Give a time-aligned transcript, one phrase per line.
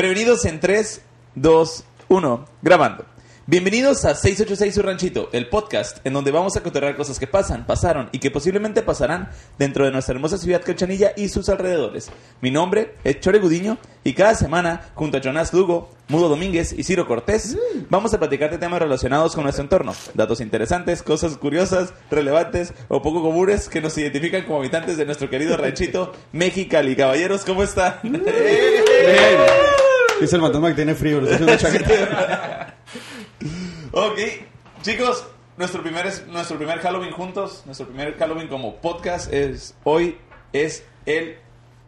[0.00, 1.02] Prevenidos en 3,
[1.34, 3.04] 2, 1, grabando.
[3.50, 7.66] Bienvenidos a 686 Su Ranchito, el podcast en donde vamos a cotorrear cosas que pasan,
[7.66, 12.10] pasaron y que posiblemente pasarán dentro de nuestra hermosa ciudad Cachanilla y sus alrededores.
[12.40, 16.84] Mi nombre es Chore Gudiño y cada semana, junto a Jonás Lugo, Mudo Domínguez y
[16.84, 17.58] Ciro Cortés,
[17.90, 23.02] vamos a platicar de temas relacionados con nuestro entorno, datos interesantes, cosas curiosas, relevantes o
[23.02, 26.94] poco comunes que nos identifican como habitantes de nuestro querido ranchito Mexicali.
[26.94, 28.00] Caballeros, ¿cómo están?
[30.20, 32.74] Dice el fantasma que tiene frío, le está haciendo chaqueta.
[33.92, 34.18] Ok,
[34.82, 40.18] chicos, nuestro primer, es- nuestro primer Halloween juntos, nuestro primer Halloween como podcast es hoy
[40.52, 41.36] es el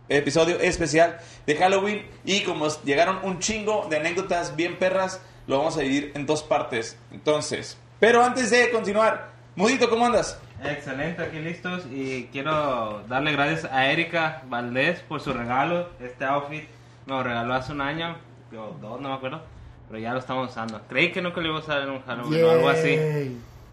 [0.09, 5.77] episodio especial de Halloween y como llegaron un chingo de anécdotas bien perras, lo vamos
[5.77, 6.97] a dividir en dos partes.
[7.13, 10.39] Entonces, pero antes de continuar, Mudito, ¿cómo andas?
[10.65, 15.91] Excelente, aquí listos y quiero darle gracias a Erika Valdés por su regalo.
[16.01, 16.65] Este outfit
[17.07, 18.17] me lo regaló hace un año,
[18.53, 19.43] o dos, no me acuerdo,
[19.89, 20.81] pero ya lo estamos usando.
[20.89, 22.91] Creí que nunca lo iba a usar en un Halloween o algo así.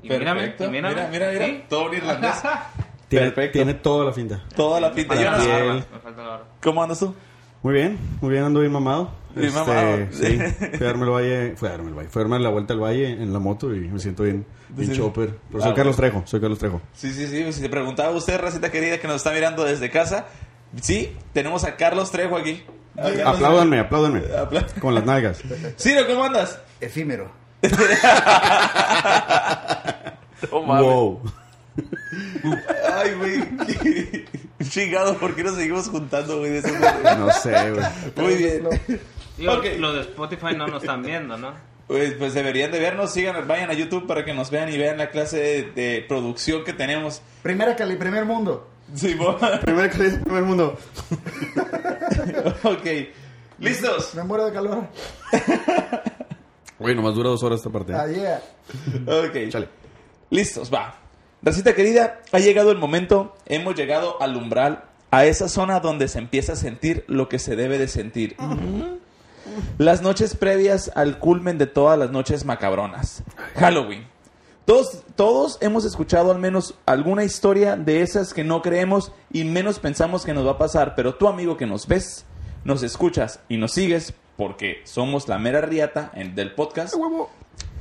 [0.02, 0.90] Y mírame, y mírame.
[0.96, 1.46] Mira, mira, mira.
[1.46, 1.64] Sí.
[1.70, 2.36] Todo un irlandés.
[3.10, 3.54] Tiene, Perfecto.
[3.54, 4.40] tiene toda la finta.
[4.56, 5.16] Toda la pinta.
[5.16, 6.46] Me falta la barba, me falta la barba.
[6.62, 7.16] ¿Cómo andas tú?
[7.64, 9.10] Muy bien, muy bien, ando bien mamado.
[9.30, 9.98] Este, Bien mamado.
[10.12, 10.38] Sí,
[10.78, 12.74] fui a darme el valle, fui a darme el valle, fui a darme la vuelta
[12.76, 14.98] al valle en la moto y me siento bien, bien Sí.
[14.98, 15.36] chopper.
[15.50, 16.82] Pero Ah, soy Carlos Trejo, soy Carlos Trejo.
[16.94, 17.52] Sí, sí, sí.
[17.52, 20.28] Si te preguntaba usted, racita querida, que nos está mirando desde casa,
[20.80, 22.64] sí, tenemos a Carlos Trejo aquí.
[23.00, 24.22] A Carlos Apláudanme, apláudanme.
[24.80, 25.42] Con las nalgas.
[25.78, 26.60] Ciro, ¿cómo andas?
[26.82, 27.32] Efímero.
[30.52, 30.84] Oh, mames.
[30.86, 31.22] Wow.
[32.96, 34.26] Ay, güey.
[34.70, 36.52] Chingado, ¿por qué nos seguimos juntando, güey?
[36.52, 36.80] de ese-
[37.18, 37.86] No sé, güey.
[38.16, 38.68] Muy bien.
[39.38, 39.62] Digo.
[39.80, 41.54] Los de Spotify no nos están viendo, ¿no?
[41.88, 44.98] Pues, pues deberían de vernos, sigan, vayan a YouTube para que nos vean y vean
[44.98, 47.22] la clase de, de producción que tenemos.
[47.42, 48.70] Primera cali, primer mundo.
[48.96, 49.16] Sí,
[49.64, 50.78] Primer calidad, primer mundo.
[52.64, 52.88] ok.
[53.60, 54.16] ¿Listos?
[54.16, 54.88] Me muero de calor.
[56.80, 57.94] Güey, nomás dura dos horas esta parte.
[57.94, 58.42] Ah, yeah.
[59.06, 59.50] Ok.
[59.50, 59.68] Chale.
[60.30, 60.96] Listos, va.
[61.42, 66.20] Racita querida, ha llegado el momento, hemos llegado al umbral, a esa zona donde se
[66.20, 68.36] empieza a sentir lo que se debe de sentir.
[69.78, 73.24] Las noches previas al culmen de todas las noches macabronas.
[73.56, 74.06] Halloween.
[74.70, 79.80] Todos, todos hemos escuchado al menos alguna historia de esas que no creemos y menos
[79.80, 82.24] pensamos que nos va a pasar, pero tú amigo que nos ves,
[82.64, 86.94] nos escuchas y nos sigues porque somos la mera riata en- del podcast.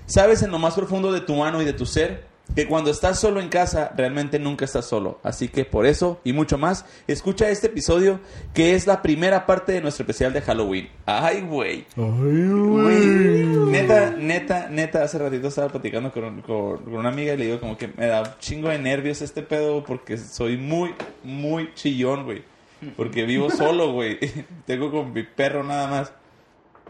[0.06, 3.20] Sabes en lo más profundo de tu mano y de tu ser que cuando estás
[3.20, 5.20] solo en casa realmente nunca estás solo.
[5.22, 8.20] Así que por eso y mucho más, escucha este episodio
[8.54, 10.88] que es la primera parte de nuestro especial de Halloween.
[11.06, 11.86] Ay, güey.
[11.96, 13.46] Güey.
[13.70, 17.60] Neta, neta, neta, hace ratito estaba platicando con, con- con una amiga y le digo
[17.60, 20.94] como que me da un chingo de nervios este pedo porque soy muy,
[21.24, 22.42] muy chillón, güey.
[22.96, 24.18] Porque vivo solo, güey.
[24.66, 26.12] Tengo con mi perro nada más.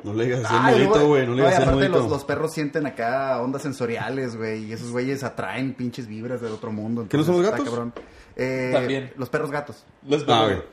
[0.04, 1.26] No le digas Ay, el modito, güey.
[1.26, 4.64] No le digas el aparte los, los perros sienten acá ondas sensoriales, güey.
[4.64, 7.06] Y esos güeyes atraen pinches vibras del otro mundo.
[7.08, 7.92] ¿Que no son los entonces, gatos?
[7.92, 7.94] cabrón.
[8.36, 9.12] Eh, También.
[9.16, 9.84] Los perros gatos.
[10.06, 10.64] Los Ah, perros.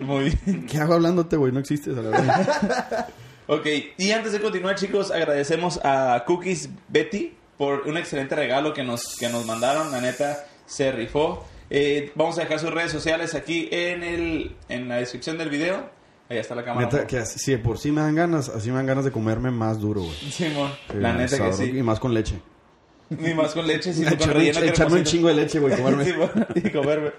[0.00, 0.66] Muy bien.
[0.66, 1.52] ¿Qué hago hablándote, güey?
[1.52, 3.08] No existes, a la verdad.
[3.48, 3.66] Ok,
[3.98, 9.16] y antes de continuar, chicos, agradecemos a Cookies Betty por un excelente regalo que nos,
[9.18, 9.90] que nos mandaron.
[9.90, 11.44] La neta, se rifó.
[11.68, 15.90] Eh, vamos a dejar sus redes sociales aquí en, el, en la descripción del video.
[16.32, 16.86] Ahí está la cámara.
[16.86, 19.50] Neta, que si de por sí me dan ganas, así me dan ganas de comerme
[19.50, 20.14] más duro, güey.
[20.30, 20.46] Sí,
[20.94, 21.64] la neta que sí.
[21.64, 22.40] Y más con leche.
[23.10, 26.04] Ni más con leche, sino con relleno echarme un chingo de leche, güey, comerme.
[26.10, 27.12] Simón, y comerme.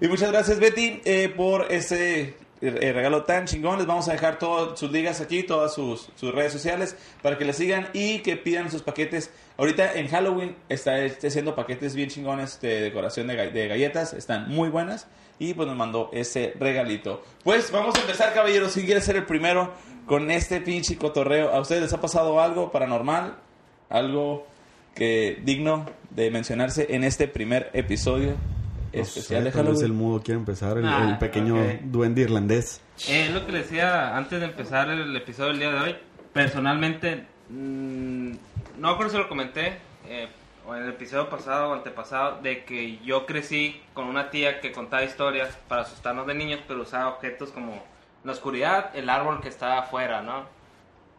[0.00, 3.78] Y muchas gracias, Betty, eh, por este eh, regalo tan chingón.
[3.78, 7.44] Les vamos a dejar todas sus ligas aquí, todas sus, sus redes sociales, para que
[7.44, 9.30] le sigan y que pidan sus paquetes.
[9.56, 14.12] Ahorita en Halloween está está haciendo paquetes bien chingones de decoración de, ga- de galletas.
[14.12, 15.06] Están muy buenas.
[15.38, 17.22] Y pues nos mandó ese regalito.
[17.44, 18.72] Pues vamos a empezar, caballeros.
[18.72, 19.72] Si quiere ser el primero
[20.06, 21.50] con este pinche cotorreo.
[21.52, 23.36] ¿A ustedes les ha pasado algo paranormal?
[23.90, 24.46] Algo
[24.94, 28.30] que digno de mencionarse en este primer episodio
[28.94, 31.80] No especial sé, vez el mudo quiere empezar, el, Ah, el pequeño ok.
[31.82, 32.80] duende irlandés.
[33.08, 35.96] Eh, lo que les decía antes de empezar el episodio del día de hoy.
[36.32, 38.30] Personalmente, mm,
[38.78, 39.78] no creo si lo comenté,
[40.08, 40.28] eh,
[40.66, 44.72] o en el episodio pasado o antepasado, de que yo crecí con una tía que
[44.72, 47.82] contaba historias para asustarnos de niños, pero usaba objetos como
[48.24, 50.44] la oscuridad, el árbol que está afuera, ¿no?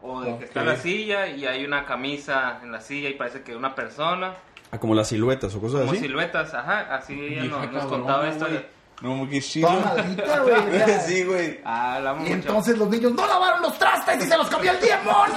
[0.02, 3.14] O de que está en la silla y hay una camisa en la silla y
[3.14, 4.34] parece que una persona,
[4.70, 6.02] Ah, como las siluetas o cosas como así.
[6.02, 8.64] siluetas, ajá, así ella Hija, nos, nos contaba historias.
[9.02, 9.68] No, qué chido.
[9.70, 10.80] Toda maldita, güey.
[10.80, 11.00] ya.
[11.08, 11.60] sí, güey.
[11.64, 14.80] Ah, la Y entonces los niños no lavaron los trastes y se los comió el
[14.80, 15.36] demonio.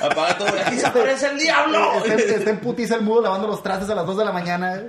[0.00, 0.48] Apaga todo.
[0.64, 1.92] Aquí se aparece el diablo.
[2.04, 4.32] Está, en- está en putiza el mudo lavando los trastes a las 2 de la
[4.32, 4.82] mañana.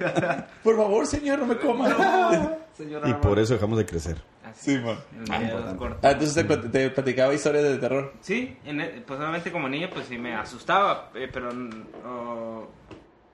[0.63, 1.87] Por favor, señor, no me coma.
[2.77, 3.21] Señora Y Ramón.
[3.27, 4.21] por eso dejamos de crecer.
[4.47, 4.97] Así, Sí, man.
[5.13, 5.77] el miedo importante.
[5.79, 5.99] corto.
[6.07, 8.13] Ah, entonces te, plat- te platicaba historias de terror.
[8.21, 11.69] Sí, en e- pues obviamente como niño pues sí me asustaba, eh, pero mm,
[12.05, 12.67] oh,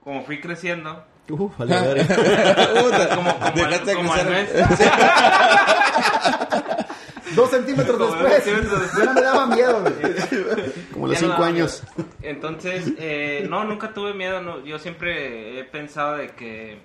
[0.02, 2.04] como fui creciendo, Uh, vale.
[2.06, 4.50] Puta, como, como, dejaste al- como al mes,
[7.36, 8.46] Dos centímetros Como después.
[8.46, 9.94] Ya no me daba miedo, güey.
[10.92, 11.84] Como los Ya cinco años.
[11.98, 12.10] miedo.
[12.22, 14.42] Entonces, eh, no, nunca tuve miedo.
[14.42, 16.80] No, yo siempre he pensado de que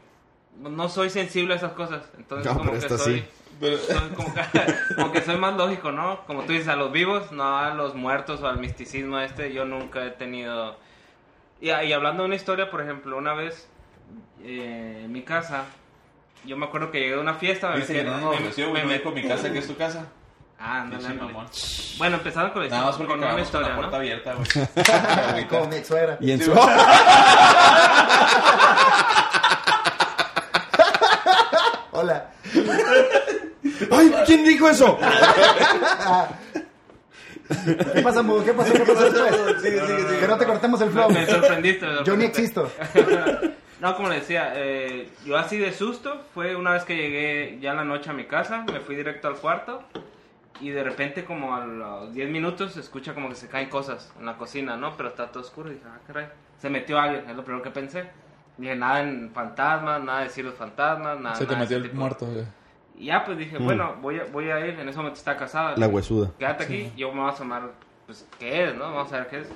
[0.59, 2.03] no- soy sensible a esas cosas.
[2.17, 3.25] Entonces, No, como pero que soy, sí.
[3.61, 4.41] Pero- soy como, que,
[4.97, 6.25] como que soy más lógico, ¿no?
[6.27, 9.53] Como tú dices, a los vivos, no a los muertos o al misticismo este.
[9.53, 10.79] Yo nunca he tenido.
[11.61, 13.69] Y, y hablando de una historia, por ejemplo, una vez
[14.43, 15.65] eh, en mi casa,
[16.45, 17.71] yo me acuerdo que llegué a una fiesta.
[17.71, 19.77] me metí- no me- ofreció, me güey, no metí- dijo mi casa que es tu
[19.77, 20.07] casa.
[20.61, 21.15] Ah, ándale.
[21.15, 21.47] mamón.
[21.99, 23.81] Bueno, empezando con la Nada más historia, porque con una acabamos con historia, la ¿no?
[23.81, 25.47] puerta abierta, güey.
[25.49, 26.19] Como mi suegra.
[26.21, 26.53] Y en Sí, su...
[31.93, 32.31] Hola.
[33.91, 34.15] ¡Ay!
[34.27, 34.99] ¿Quién dijo eso?
[37.95, 38.45] ¿Qué pasa, Mudo?
[38.45, 38.73] ¿Qué pasó?
[38.73, 39.63] ¿Qué pasó después?
[39.63, 40.19] Sigue, sigue, sigue.
[40.21, 41.11] Que no te cortemos el flow.
[41.11, 41.87] Me sorprendiste.
[41.87, 42.41] me Yo ni sorprendiste.
[42.43, 42.71] existo.
[43.81, 47.71] No, como le decía, eh, yo así de susto fue una vez que llegué ya
[47.71, 49.83] en la noche a mi casa, me fui directo al cuarto
[50.61, 54.13] y de repente como a los 10 minutos se escucha como que se caen cosas
[54.19, 54.97] en la cocina, ¿no?
[54.97, 56.27] Pero está todo oscuro y dije, ah, caray,
[56.59, 58.11] se metió alguien, es lo primero que pensé.
[58.57, 61.85] Dije, nada en fantasmas, nada de decir los fantasmas, nada Se te nada metió el
[61.85, 61.97] tipo.
[61.97, 62.45] muerto, güey.
[62.97, 65.77] Y ya pues dije, bueno, voy a, voy a ir, en ese momento está casada.
[65.77, 66.33] La huesuda.
[66.37, 67.71] Quédate aquí, yo me voy a asomar,
[68.07, 68.93] pues, ¿qué es, no?
[68.93, 69.49] Vamos a ver qué es.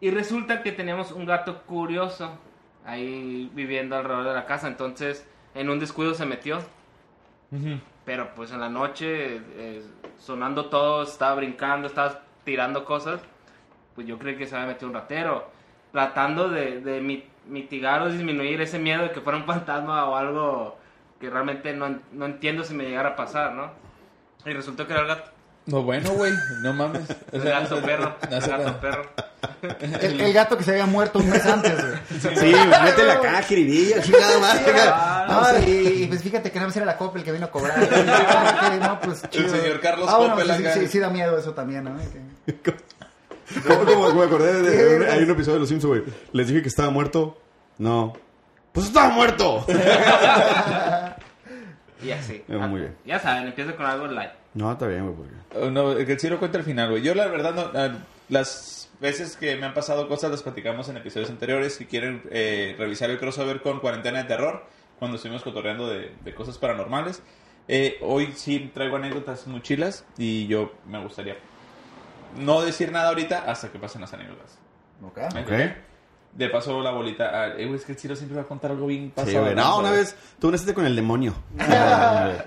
[0.00, 2.38] Y resulta que teníamos un gato curioso
[2.86, 6.60] ahí viviendo alrededor de la casa, entonces en un descuido se metió,
[8.04, 9.82] pero pues en la noche, eh,
[10.18, 13.20] sonando todo, estaba brincando, estaba tirando cosas,
[13.94, 15.48] pues yo creí que se había metido un ratero,
[15.92, 20.16] tratando de, de mi- mitigar o disminuir ese miedo de que fuera un fantasma o
[20.16, 20.78] algo
[21.20, 23.72] que realmente no, no entiendo si me llegara a pasar, ¿no?
[24.46, 25.31] Y resultó que era el gato.
[25.64, 26.32] No, bueno, güey,
[26.62, 27.02] no mames.
[27.32, 28.16] O El sea, gato no- perro.
[28.30, 29.02] no El gato perro.
[30.00, 31.94] El, el gato que se había muerto un mes antes, güey.
[32.36, 32.54] Sí,
[32.84, 34.60] métele acá, jiribilla, chingada más.
[34.66, 37.76] Ah, y, y pues fíjate que no era la Coppel que vino a cobrar.
[37.78, 39.48] Ah, no, pues, chido.
[39.50, 41.96] señor Carlos ah, bueno, Coppel sí, sí, sí, sí da miedo eso también, ¿no?
[42.46, 42.74] Que-
[43.66, 46.14] Como, como- me acordé de, de- hay un episodio de Los Simpsons, güey.
[46.32, 47.38] Les dije que estaba muerto.
[47.78, 48.14] No.
[48.72, 49.64] Pues estaba muerto.
[52.02, 52.42] Y así.
[52.48, 52.96] Muy bien.
[53.04, 54.30] Ya saben, empieza con algo light.
[54.54, 55.14] No, está bien, güey.
[55.16, 57.02] porque- Oh, no, el que el Ciro cuenta al final, güey.
[57.02, 57.90] Yo, la verdad, no, ah,
[58.28, 61.74] las veces que me han pasado cosas las platicamos en episodios anteriores.
[61.74, 64.64] Si quieren eh, revisar el crossover con Cuarentena de Terror,
[64.98, 67.22] cuando estuvimos cotorreando de, de cosas paranormales.
[67.68, 71.36] Eh, hoy sí traigo anécdotas muy chilas y yo me gustaría
[72.38, 74.58] no decir nada ahorita hasta que pasen las anécdotas.
[75.02, 75.18] Ok.
[75.42, 75.52] Ok.
[76.34, 77.30] De paso, la bolita.
[77.32, 79.30] ah, eh, es que el Ciro siempre va a contar algo bien pasado.
[79.32, 79.54] Sí, güey.
[79.54, 81.34] No, una vez tú naciste con el demonio.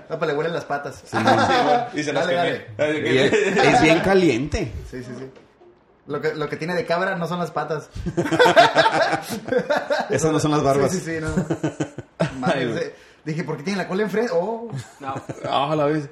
[0.08, 1.02] No, pues le huelen las patas.
[1.04, 1.16] Sí,
[2.00, 2.66] y se las Dale.
[2.78, 4.72] Y es, es bien caliente.
[4.90, 5.30] Sí, sí, sí.
[6.08, 7.90] Lo que, lo que tiene de cabra no son las patas.
[10.10, 10.92] Esas no son las barbas.
[10.92, 11.28] Sí, sí, sí, no.
[12.40, 12.92] Mames, Ay,
[13.24, 14.32] dije, ¿por qué tiene la cola enfrente?
[14.34, 14.68] Oh,
[15.00, 15.14] No.
[15.48, 16.08] Ah, la vez.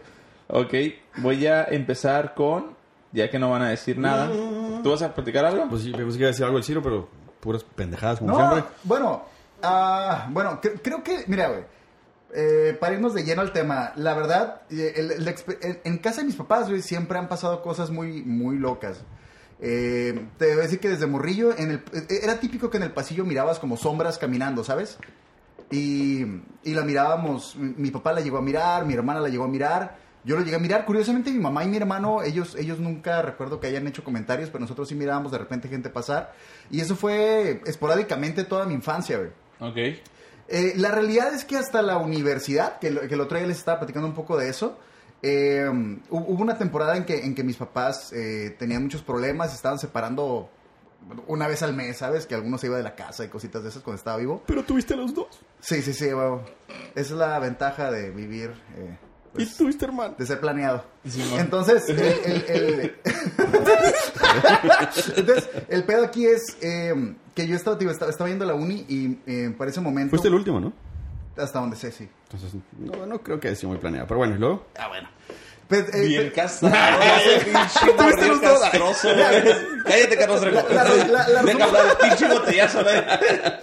[0.49, 0.75] Ok,
[1.19, 2.75] voy a empezar con.
[3.13, 4.29] Ya que no van a decir nada.
[4.83, 5.69] ¿Tú vas a platicar algo?
[5.69, 7.09] Pues sí, pensé que iba a decir algo el Ciro, pero
[7.45, 8.71] puras pendejadas como no, siempre.
[8.85, 9.23] bueno,
[9.63, 11.65] ah, bueno, cre- creo que, mira, güey,
[12.35, 15.99] eh, para irnos de lleno al tema, la verdad, eh, el- el expe- el- en
[15.99, 19.05] casa de mis papás, güey, siempre han pasado cosas muy, muy locas.
[19.61, 22.93] Eh, te voy a decir que desde morrillo, en el, era típico que en el
[22.93, 24.99] pasillo mirabas como sombras caminando, ¿sabes?
[25.71, 26.23] Y,
[26.65, 29.49] y la mirábamos, mi, mi papá la llegó a mirar, mi hermana la llegó a
[29.49, 30.85] mirar, yo lo llegué a mirar.
[30.87, 34.61] Curiosamente, mi mamá y mi hermano, ellos, ellos nunca recuerdo que hayan hecho comentarios, pero
[34.61, 36.33] nosotros sí mirábamos de repente gente pasar.
[36.71, 39.31] Y eso fue esporádicamente toda mi infancia, güey.
[39.61, 39.99] Ok.
[40.49, 43.59] Eh, la realidad es que hasta la universidad, que, lo- que el otro día les
[43.59, 44.79] estaba platicando un poco de eso,
[45.23, 49.55] eh, hu- hubo una temporada en que, en que mis papás eh, tenían muchos problemas,
[49.55, 50.51] estaban separando
[51.27, 52.27] una vez al mes, ¿sabes?
[52.27, 54.43] Que alguno se iba de la casa y cositas de esas cuando estaba vivo.
[54.47, 55.29] Pero tuviste los dos.
[55.61, 56.43] Sí, sí, sí, bueno,
[56.95, 58.99] esa es la ventaja de vivir, eh,
[59.35, 60.15] Y pues, tuviste hermano.
[60.19, 60.85] de ser planeado.
[61.39, 62.95] Entonces, el, el- el-
[65.17, 68.55] Entonces, el pedo aquí es eh, que yo estaba, digo, estaba, estaba yendo a la
[68.55, 70.11] uni y eh, para ese momento...
[70.11, 70.73] Fuiste el último, ¿no?
[71.37, 72.09] Hasta donde sé, sí.
[72.31, 74.07] Entonces, no, no creo que haya sido muy planeado.
[74.07, 74.67] Pero bueno, y luego.
[74.79, 75.09] Ah, bueno.
[75.69, 76.33] Pues, eh, Bien
[77.45, 78.61] pinche Tuviste los dos.
[79.85, 80.69] Cállate, Carlos Trejo.
[80.69, 82.83] La- la- la- la- Deja hablar pinche botellazo.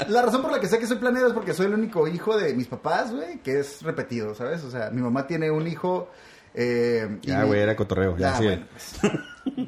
[0.08, 2.38] La razón por la que sé que soy planeado es porque soy el único hijo
[2.38, 4.64] de mis papás, güey, que es repetido, ¿sabes?
[4.64, 6.10] O sea, mi mamá tiene un hijo.
[6.54, 8.18] Eh, Ya, güey, era cotorreo.
[8.18, 8.44] Ya, Ah, sí.
[8.46, 9.68] bueno, pues.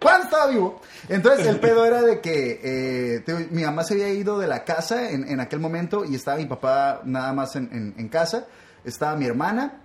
[0.00, 0.82] Cuando estaba vivo.
[1.08, 4.62] Entonces, el pedo era de que eh, te- mi mamá se había ido de la
[4.64, 8.44] casa en, en aquel momento y estaba mi papá nada más en, en- en casa.
[8.84, 9.80] Estaba mi hermana.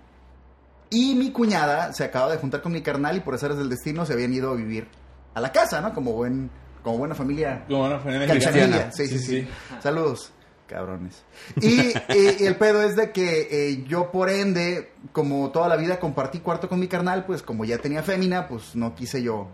[0.90, 4.04] Y mi cuñada se acaba de juntar con mi carnal y por azares del destino
[4.04, 4.88] se habían ido a vivir
[5.34, 5.94] a la casa, ¿no?
[5.94, 6.50] Como buen,
[6.82, 9.48] como buena familia Como una familia sí, sí, sí,
[9.80, 10.32] Saludos,
[10.66, 11.24] cabrones.
[11.60, 11.78] Y,
[12.08, 16.40] eh, el pedo es de que eh, yo, por ende, como toda la vida compartí
[16.40, 19.48] cuarto con mi carnal, pues como ya tenía fémina, pues no quise yo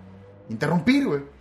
[0.48, 1.35] interrumpir, güey.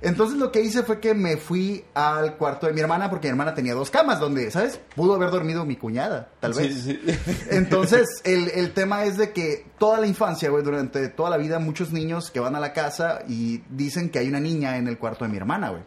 [0.00, 3.30] Entonces lo que hice fue que me fui al cuarto de mi hermana, porque mi
[3.30, 4.80] hermana tenía dos camas donde, ¿sabes?
[4.94, 6.74] Pudo haber dormido mi cuñada, tal vez.
[6.74, 7.18] Sí, sí.
[7.50, 11.58] Entonces, el, el tema es de que toda la infancia, güey, durante toda la vida,
[11.58, 14.98] muchos niños que van a la casa y dicen que hay una niña en el
[14.98, 15.82] cuarto de mi hermana, güey.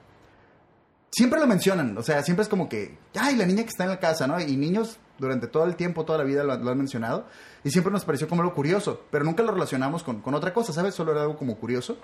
[1.11, 3.89] Siempre lo mencionan, o sea, siempre es como que, ay, la niña que está en
[3.89, 4.39] la casa, ¿no?
[4.39, 7.25] Y niños durante todo el tiempo, toda la vida lo, lo han mencionado.
[7.63, 10.73] Y siempre nos pareció como lo curioso, pero nunca lo relacionamos con, con otra cosa,
[10.73, 10.95] ¿sabes?
[10.95, 11.97] Solo era algo como curioso.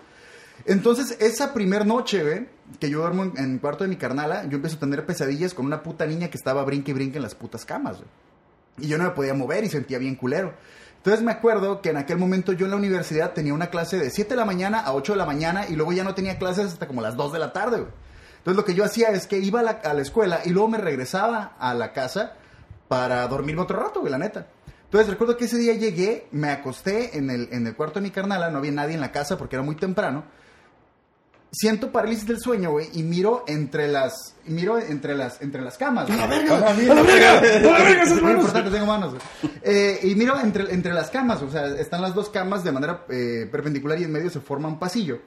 [0.66, 2.48] Entonces, esa primer noche, güey,
[2.80, 5.66] que yo duermo en, el cuarto de mi carnala, yo empiezo a tener pesadillas con
[5.66, 8.10] una puta niña que estaba brinque y brinque en las putas camas, güey.
[8.80, 10.54] Y yo no me podía mover y sentía bien culero.
[10.98, 14.10] Entonces me acuerdo que en aquel momento yo en la universidad tenía una clase de
[14.10, 16.74] 7 de la mañana a 8 de la mañana y luego ya no tenía clases
[16.74, 17.92] hasta como las 2 de la tarde, güey.
[18.40, 20.68] Entonces lo que yo hacía es que iba a la, a la escuela y luego
[20.70, 22.34] me regresaba a la casa
[22.88, 24.48] para dormirme otro rato, güey, la neta.
[24.86, 28.12] Entonces recuerdo que ese día llegué, me acosté en el, en el cuarto de mi
[28.12, 30.24] carnala, no había nadie en la casa porque era muy temprano.
[31.50, 36.06] Siento parálisis del sueño, güey, y miro entre las miro entre las entre las camas.
[36.08, 36.20] güey.
[36.20, 36.56] ¡A la verga!
[36.58, 36.74] ¡A la
[37.04, 37.42] verga!
[38.04, 38.38] esas Muy manos!
[38.40, 39.12] importante, tengo manos.
[39.12, 39.54] güey.
[39.64, 43.06] Eh, y miro entre, entre las camas, o sea, están las dos camas de manera
[43.10, 45.20] eh, perpendicular y en medio se forma un pasillo.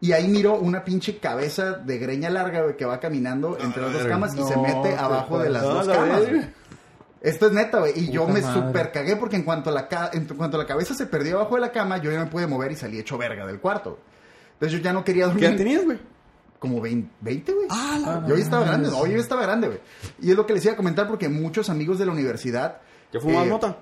[0.00, 3.92] Y ahí miro una pinche cabeza de greña larga, güey, que va caminando entre las
[3.92, 4.14] dos verga.
[4.16, 6.20] camas y se mete ¿qué abajo de las dos La camas.
[6.20, 6.30] verga.
[6.36, 6.48] güey.
[7.22, 7.92] Esto es neta, güey.
[7.98, 8.60] Y yo me madre.
[8.60, 11.62] super cagué porque en cuanto, la ca- en cuanto la cabeza se perdió abajo de
[11.62, 13.98] la cama, yo ya me pude mover y salí hecho verga del cuarto.
[14.54, 15.42] Entonces yo ya no quería dormir.
[15.42, 15.98] ¿Qué edad tenías, güey?
[16.58, 17.66] Como 20, 20, güey.
[17.70, 18.26] Ah, la...
[18.26, 19.80] Yo ya estaba grande, no, yo ya estaba grande, güey.
[20.22, 22.78] Y es lo que les iba a comentar porque muchos amigos de la universidad.
[23.12, 23.76] ¿Ya fumabas eh, mota?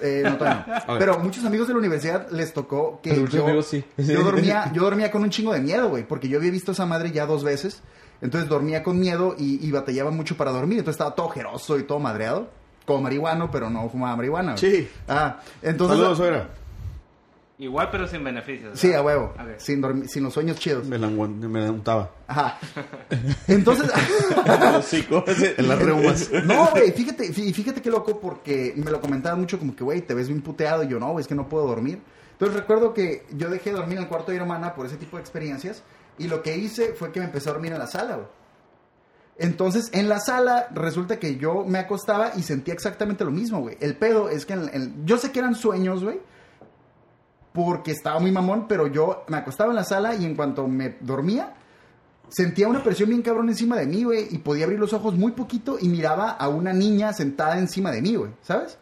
[0.00, 0.98] eh, no, todavía no.
[0.98, 3.84] Pero muchos amigos de la universidad les tocó que yo, amigos sí.
[3.96, 6.74] yo dormía, yo dormía con un chingo de miedo, güey, porque yo había visto a
[6.74, 7.82] esa madre ya dos veces.
[8.20, 10.78] Entonces dormía con miedo y, y batallaba mucho para dormir.
[10.78, 12.50] Entonces estaba todo ojeroso y todo madreado.
[12.84, 14.52] Como marihuano, pero no fumaba marihuana.
[14.52, 14.58] güey.
[14.58, 14.88] Sí.
[15.06, 15.96] Ah, entonces.
[15.96, 16.48] Saludos, suegra.
[17.60, 18.78] Igual, pero sin beneficios.
[18.78, 19.34] Sí, a huevo.
[19.34, 19.58] Ok.
[19.58, 20.86] Sin, dormi- sin los sueños chidos.
[20.86, 22.12] Me la, me la untaba.
[22.28, 22.56] Ajá.
[23.48, 23.90] Entonces.
[25.58, 26.30] En las reumas.
[26.44, 30.02] No, güey, fíjate, fí- fíjate qué loco porque me lo comentaban mucho como que, güey,
[30.02, 32.00] te ves bien puteado y yo no, güey, es que no puedo dormir.
[32.32, 34.96] Entonces recuerdo que yo dejé de dormir en el cuarto de mi hermana por ese
[34.96, 35.82] tipo de experiencias
[36.18, 38.28] y lo que hice fue que me empecé a dormir en la sala, güey.
[39.40, 43.76] Entonces, en la sala resulta que yo me acostaba y sentía exactamente lo mismo, güey.
[43.80, 46.20] El pedo es que en- en- yo sé que eran sueños, güey,
[47.66, 50.96] porque estaba muy mamón, pero yo me acostaba en la sala y en cuanto me
[51.00, 51.54] dormía,
[52.28, 55.32] sentía una presión bien cabrón encima de mí, güey, y podía abrir los ojos muy
[55.32, 58.78] poquito y miraba a una niña sentada encima de mí, güey, ¿sabes?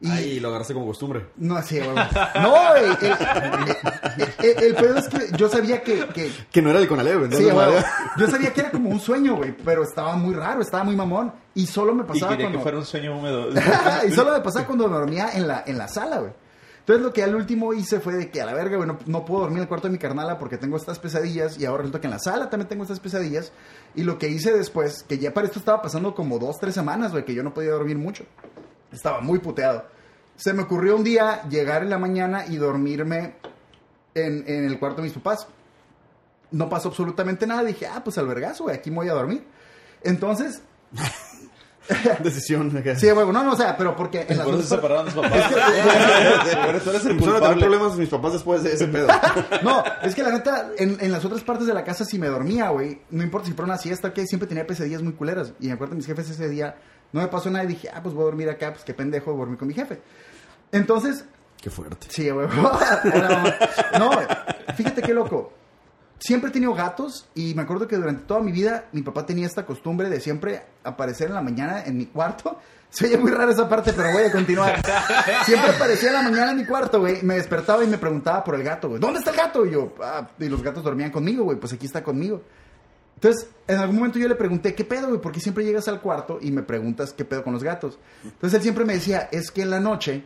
[0.00, 1.26] Y Ay, lo agarraste como costumbre.
[1.38, 1.88] no así, güey.
[2.40, 2.84] No, güey.
[3.00, 6.86] El, el- el- el pedo es que yo sabía que, que Que no era el
[6.86, 7.36] Conalep, ¿verdad?
[7.38, 7.66] sí, güey,
[8.16, 11.32] yo sabía que era como un sueño, güey, pero estaba muy raro, estaba muy mamón
[11.54, 13.48] y solo me Y pasaba quería cuando que fuera un sueño húmedo.
[14.08, 16.32] y solo me pasaba cuando dormía en la, en la sala, güey.
[16.88, 19.22] Entonces lo que al último hice fue de que a la verga, güey, no, no
[19.26, 22.00] puedo dormir en el cuarto de mi carnala porque tengo estas pesadillas y ahora resulta
[22.00, 23.52] que en la sala también tengo estas pesadillas.
[23.94, 27.12] Y lo que hice después, que ya para esto estaba pasando como dos, tres semanas,
[27.12, 28.24] güey, que yo no podía dormir mucho.
[28.90, 29.84] Estaba muy puteado.
[30.36, 33.34] Se me ocurrió un día llegar en la mañana y dormirme
[34.14, 35.46] en, en el cuarto de mis papás.
[36.52, 37.64] No pasó absolutamente nada.
[37.64, 39.44] Dije, ah, pues al vergazo, güey, aquí me voy a dormir.
[40.02, 40.62] Entonces,
[42.22, 42.70] Decisión.
[42.96, 45.06] sí, güey, no, no, o sea, pero porque en las Por eso se par- separaron
[45.06, 45.52] los papás.
[46.66, 49.08] Pero tú eres el tener problemas mis papás después de ese pedo.
[49.62, 52.26] No, es que la neta, en, en las otras partes de la casa, si me
[52.28, 55.52] dormía, güey, no importa si fuera una siesta, que siempre tenía pesadillas muy culeras.
[55.60, 56.76] Y me acuerdo mis jefes ese día,
[57.12, 59.30] no me pasó nada y dije, ah, pues voy a dormir acá, pues qué pendejo,
[59.32, 60.00] voy a dormir con mi jefe.
[60.72, 61.24] Entonces,
[61.60, 62.06] Qué fuerte.
[62.10, 62.46] sí, güey.
[63.98, 64.10] No,
[64.76, 65.52] fíjate qué loco.
[66.18, 69.46] Siempre he tenido gatos y me acuerdo que durante toda mi vida mi papá tenía
[69.46, 72.58] esta costumbre de siempre aparecer en la mañana en mi cuarto.
[72.90, 74.80] Se oye muy raro esa parte, pero voy a continuar.
[75.44, 77.22] Siempre aparecía en la mañana en mi cuarto, güey.
[77.22, 78.98] Me despertaba y me preguntaba por el gato, güey.
[78.98, 79.66] ¿Dónde está el gato?
[79.66, 81.58] Y yo, ah, y los gatos dormían conmigo, güey.
[81.58, 82.42] Pues aquí está conmigo.
[83.16, 85.20] Entonces, en algún momento yo le pregunté, ¿qué pedo, güey?
[85.20, 87.98] Porque siempre llegas al cuarto y me preguntas qué pedo con los gatos.
[88.24, 90.24] Entonces él siempre me decía, es que en la noche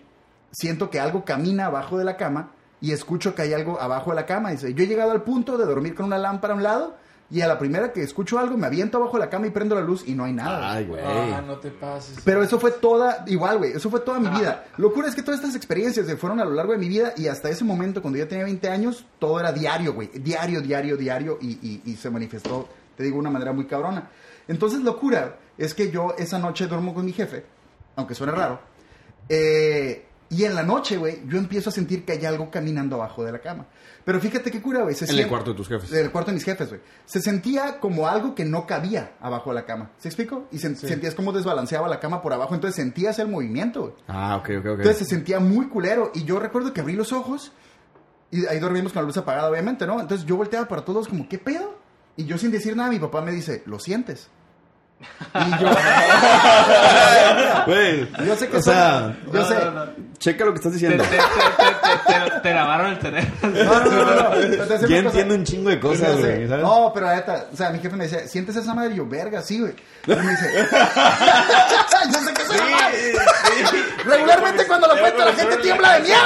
[0.53, 4.17] siento que algo camina abajo de la cama y escucho que hay algo abajo de
[4.17, 4.51] la cama.
[4.51, 6.97] Dice, yo he llegado al punto de dormir con una lámpara a un lado
[7.31, 9.75] y a la primera que escucho algo me aviento abajo de la cama y prendo
[9.75, 10.71] la luz y no hay nada.
[10.75, 11.01] Ay, güey.
[11.03, 12.19] Ah, no te pases.
[12.25, 14.67] Pero eso fue toda, igual, güey, eso fue toda mi vida.
[14.77, 17.29] Locura es que todas estas experiencias se fueron a lo largo de mi vida y
[17.29, 20.09] hasta ese momento, cuando yo tenía 20 años, todo era diario, güey.
[20.09, 24.11] Diario, diario, diario y, y- y se manifestó, te digo, de una manera muy cabrona.
[24.49, 27.47] Entonces, locura es que yo esa noche duermo con mi jefe,
[27.97, 28.61] aunque suene raro.
[29.29, 33.23] eh, Y en la noche, güey, yo empiezo a sentir que hay algo caminando abajo
[33.23, 33.67] de la cama.
[34.05, 34.95] Pero fíjate qué cura, güey.
[34.95, 35.93] se En el cuarto de tus jefes.
[35.93, 36.81] En el cuarto de mis jefes, güey.
[37.05, 39.91] Se sentía como algo que no cabía abajo de la cama.
[39.99, 40.49] ¿Se explico?
[40.51, 42.55] Y sen- sentías como desbalanceaba la cama por abajo.
[42.55, 43.93] Entonces sentías el movimiento, güey.
[44.09, 44.67] Ah, ok, ok, ok.
[44.79, 46.11] Entonces se sentía muy culero.
[46.15, 47.53] Y yo recuerdo que abrí los ojos
[48.31, 50.01] y ahí dormimos con la luz apagada, obviamente, ¿no?
[50.01, 51.77] Entonces yo volteaba para todos como, ¿qué pedo?
[52.17, 54.29] Y yo sin decir nada, mi papá me dice, ¿lo sientes?
[55.35, 55.69] Y yo,
[57.67, 59.55] Güey, yo sé que o sea, yo No, sé.
[59.55, 59.87] no, no.
[60.19, 61.03] checa lo que estás diciendo.
[61.05, 63.31] te, te, te, te- te lavaron el cerebro.
[63.43, 66.47] No, no, no, cosa- entiendo un chingo de cosas, güey.
[66.47, 68.95] No, pero la neta, o sea, mi jefe me decía, ¿sientes esa madre?
[68.95, 69.75] Y yo, verga, sí, güey.
[70.07, 70.67] Y me dice,
[72.13, 72.89] yo sé que soy mamá.
[74.05, 76.19] Regularmente cuando lo cuento la gente tiembla de miedo.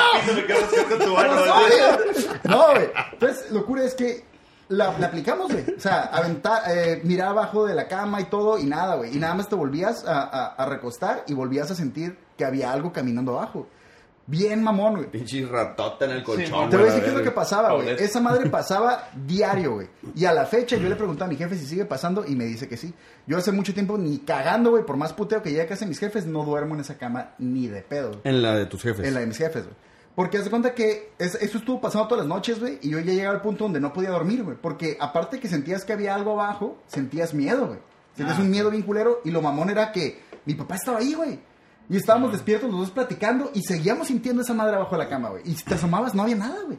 [2.45, 2.89] No, güey.
[3.13, 4.25] Entonces, locura es que
[4.69, 5.65] la, la aplicamos, güey.
[5.77, 9.15] O sea, aventar, eh, mirar abajo de la cama y todo y nada, güey.
[9.17, 12.73] Y nada más te volvías a, a- a recostar y volvías a sentir que había
[12.73, 13.69] algo caminando abajo.
[14.29, 15.07] Bien mamón, güey.
[15.09, 16.69] Pinche ratota en el colchón.
[16.69, 17.91] Te voy a güey, decir qué es lo que pasaba, güey.
[17.91, 19.87] Esa madre pasaba diario, güey.
[20.17, 22.45] Y a la fecha yo le pregunté a mi jefe si sigue pasando y me
[22.45, 22.93] dice que sí.
[23.29, 25.91] Yo hace mucho tiempo ni cagando, güey, por más puteo que llegue a casa de
[25.91, 28.09] mis jefes, no duermo en esa cama ni de pedo.
[28.09, 28.21] güey.
[28.25, 29.07] En la de tus jefes.
[29.07, 29.77] En la de mis jefes, güey.
[30.17, 32.99] Porque haz de cuenta que es- eso estuvo pasando todas las noches, güey, y yo
[32.99, 34.57] ya llegaba al punto donde no podía dormir, güey.
[34.61, 37.79] Porque aparte que sentías que había algo abajo, sentías miedo, güey.
[38.17, 41.39] Sentías un miedo bien culero y lo mamón era que mi papá estaba ahí, güey.
[41.89, 45.29] Y estábamos despiertos los dos platicando y seguíamos sintiendo esa madre abajo de la cama,
[45.29, 45.43] güey.
[45.45, 46.79] Y si te asomabas no había nada, güey.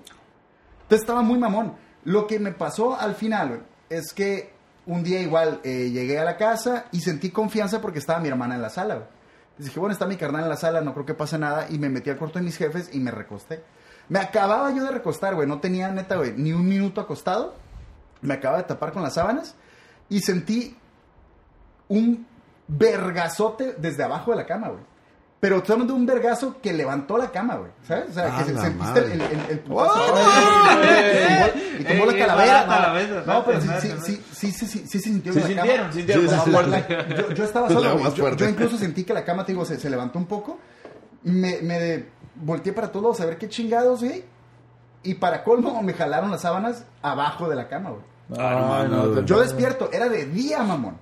[0.82, 1.76] Entonces estaba muy mamón.
[2.04, 4.52] Lo que me pasó al final, güey, es que
[4.88, 8.56] un día igual eh, llegué a la casa y sentí confianza porque estaba mi hermana
[8.56, 9.08] en la sala, güey.
[9.58, 11.66] Entonces dije, bueno, está mi carnal en la sala, no creo que pase nada.
[11.72, 13.64] Y me metí al cuarto de mis jefes y me recosté.
[14.08, 15.48] Me acababa yo de recostar, güey.
[15.48, 17.56] No tenía, neta, güey, ni un minuto acostado.
[18.22, 19.56] Me acababa de tapar con las sábanas
[20.10, 20.78] y sentí
[21.88, 22.28] un
[22.68, 24.84] vergazote desde abajo de la cama, güey.
[25.40, 27.70] Pero hablando de un vergazo que levantó la cama, güey.
[27.88, 28.10] ¿Sabes?
[28.10, 30.16] O sea, ¡A que se- la sentiste el, el, el putazo.
[31.80, 33.24] Y tomó la calavera.
[33.26, 35.78] No, pero sí, sí, sí, sí, sí, sí, sí se sintió Sí en la sintieron,
[35.88, 35.94] cama.
[35.94, 36.82] sintieron Sí, como sí, más sí.
[36.82, 37.16] fuerte.
[37.16, 40.18] Yo, yo estaba solo, yo, incluso sentí que la cama, te digo, se, se levantó
[40.18, 40.58] un poco.
[41.24, 44.24] Me, me volteé para todos lados a ver qué chingados, güey.
[45.04, 48.02] Y para colmo, me jalaron las sábanas abajo de la cama, güey.
[48.42, 50.98] Ay, no, te- Yo despierto, era de día, mamón.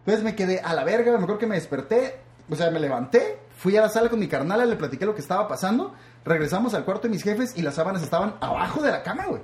[0.00, 2.16] Entonces me quedé a la verga, me acuerdo que me desperté,
[2.48, 5.20] o sea, me levanté, fui a la sala con mi carnala, le platiqué lo que
[5.20, 5.94] estaba pasando,
[6.24, 9.42] regresamos al cuarto de mis jefes y las sábanas estaban abajo de la cama, güey.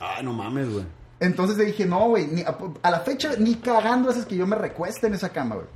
[0.00, 0.84] Ah, no mames, güey.
[1.18, 4.46] Entonces le dije, no, güey, ni- a, a la fecha ni cagando haces que yo
[4.46, 5.66] me recueste en esa cama, güey.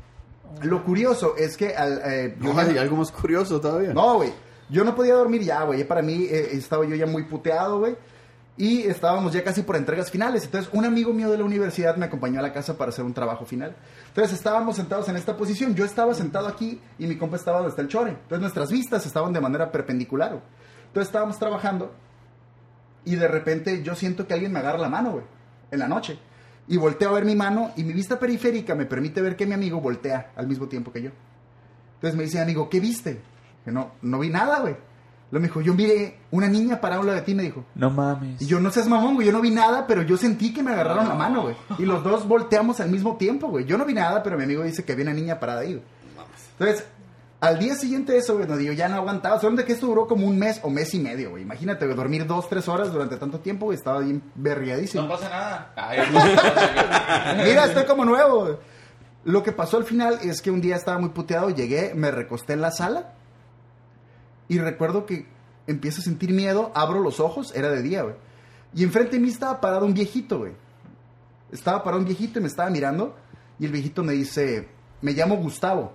[0.62, 3.92] Lo curioso es que al, eh, yo No, hay algo más curioso todavía.
[3.92, 4.32] no, güey.
[4.68, 5.82] Yo no podía dormir ya, güey.
[5.84, 7.96] Para mí eh, estaba yo ya muy puteado, güey.
[8.56, 10.44] Y estábamos ya casi por entregas finales.
[10.44, 13.14] Entonces, un amigo mío de la universidad me acompañó a la casa para hacer un
[13.14, 13.74] trabajo final.
[14.08, 15.74] Entonces, estábamos sentados en esta posición.
[15.74, 18.10] Yo estaba sentado aquí y mi compa estaba donde el chore.
[18.10, 20.42] Entonces, nuestras vistas estaban de manera perpendicular.
[20.86, 21.92] Entonces, estábamos trabajando
[23.04, 25.24] y de repente yo siento que alguien me agarra la mano, güey,
[25.70, 26.18] en la noche.
[26.68, 29.54] Y volteo a ver mi mano y mi vista periférica me permite ver que mi
[29.54, 31.10] amigo voltea al mismo tiempo que yo.
[31.94, 33.20] Entonces me dice, amigo, ¿qué viste?
[33.64, 34.76] Que no, no vi nada, güey.
[35.32, 37.64] Luego me dijo, yo miré una niña parada a un lado de ti, me dijo.
[37.74, 38.42] No mames.
[38.42, 40.72] Y yo, no seas mamón, güey, yo no vi nada, pero yo sentí que me
[40.72, 41.56] agarraron la mano, güey.
[41.78, 43.64] Y los dos volteamos al mismo tiempo, güey.
[43.64, 45.84] Yo no vi nada, pero mi amigo dice que había una niña parada ahí, güey.
[46.58, 46.86] Entonces,
[47.40, 49.40] al día siguiente de eso, güey, no digo, ya no aguantaba.
[49.40, 51.44] Solamente que esto duró como un mes o mes y medio, güey.
[51.44, 55.04] Imagínate, güey, dormir dos, tres horas durante tanto tiempo, güey, estaba bien berriadísimo.
[55.04, 55.72] No pasa nada.
[55.76, 56.00] Ay,
[57.46, 58.40] Mira, estoy como nuevo.
[58.42, 58.56] güey.
[59.24, 62.52] Lo que pasó al final es que un día estaba muy puteado, llegué, me recosté
[62.52, 63.14] en la sala
[64.54, 65.26] y recuerdo que
[65.66, 68.14] empiezo a sentir miedo, abro los ojos, era de día, güey.
[68.74, 70.52] Y enfrente de mí estaba parado un viejito, güey.
[71.50, 73.14] Estaba parado un viejito y me estaba mirando
[73.58, 74.68] y el viejito me dice,
[75.02, 75.92] me llamo Gustavo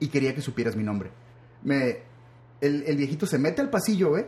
[0.00, 1.10] y quería que supieras mi nombre.
[1.62, 1.98] Me,
[2.60, 4.26] el, el viejito se mete al pasillo, güey.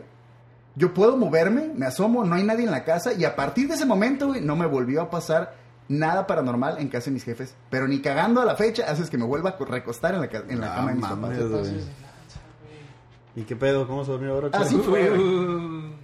[0.75, 3.73] Yo puedo moverme, me asomo, no hay nadie en la casa y a partir de
[3.75, 5.55] ese momento, güey, no me volvió a pasar
[5.89, 7.55] nada paranormal en casa de mis jefes.
[7.69, 10.59] Pero ni cagando a la fecha haces que me vuelva a recostar en la, en
[10.61, 11.67] la Ah, cama de mis mames, papás.
[13.37, 13.87] ¿Y qué pedo?
[13.87, 14.49] ¿Cómo se durmió ahora?
[14.53, 15.09] Así fue,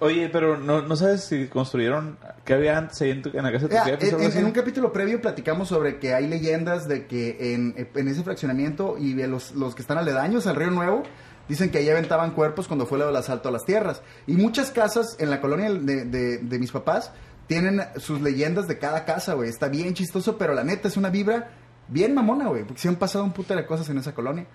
[0.00, 2.18] Oye, pero no, no sabes si construyeron.
[2.44, 4.22] ¿Qué había antes ahí en, tu- en la casa de tus jefes o en, algo
[4.24, 4.38] en- así?
[4.38, 8.96] en un capítulo previo platicamos sobre que hay leyendas de que en, en ese fraccionamiento
[8.98, 11.04] y de los, los que están aledaños al Río Nuevo
[11.48, 14.02] dicen que ahí aventaban cuerpos cuando fue lo del asalto a las tierras.
[14.26, 17.12] Y muchas casas en la colonia de, de- de mis papás
[17.46, 19.48] tienen sus leyendas de cada casa, güey.
[19.48, 21.50] Está bien chistoso, pero la neta es una vibra
[21.88, 22.64] bien mamona, güey.
[22.64, 24.46] Porque se han pasado un puto de cosas en esa colonia.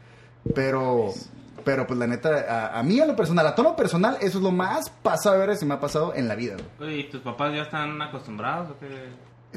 [0.56, 1.14] Pero,
[1.63, 2.30] pero pues la neta,
[2.74, 5.45] a, a mí a lo personal, a tono personal, eso es lo más pasado de
[5.48, 6.89] ver que me ha pasado en la vida, güey.
[6.91, 8.88] Oye, ¿y tus papás ya están acostumbrados o qué?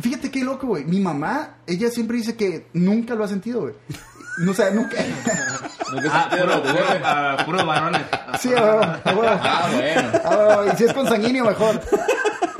[0.00, 0.84] Fíjate qué loco, güey.
[0.84, 3.74] Mi mamá, ella siempre dice que nunca lo ha sentido, güey.
[4.38, 4.96] No sé, nunca.
[5.92, 7.00] ¿Nunca has Ah, puro, puro, jefe?
[7.04, 8.02] ah, puros varones.
[8.40, 9.22] Sí, a huevo, a huevo.
[9.42, 10.10] Ah, bueno.
[10.24, 11.78] Ah, bueno, y si es consanguíneo, mejor.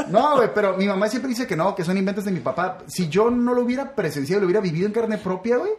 [0.08, 2.78] No, güey, pero mi mamá siempre dice que no, que son inventos de mi papá.
[2.86, 5.72] Si yo no lo hubiera presenciado, lo hubiera vivido en carne propia, güey,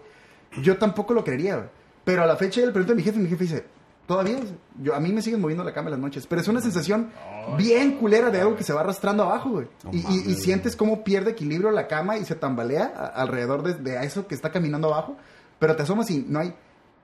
[0.63, 1.67] yo tampoco lo creería, güey.
[2.03, 3.65] Pero a la fecha le pregunto a mi jefe y mi jefe dice,
[4.05, 4.37] todavía,
[4.81, 7.09] yo, a mí me siguen moviendo la cama en las noches, pero es una sensación
[7.57, 9.67] bien culera de algo que se va arrastrando abajo, güey.
[9.85, 13.05] No y, y- y mames, sientes cómo pierde equilibrio la cama y se tambalea a-
[13.21, 15.15] alrededor de, de eso que está caminando abajo,
[15.59, 16.53] pero te asomas y no hay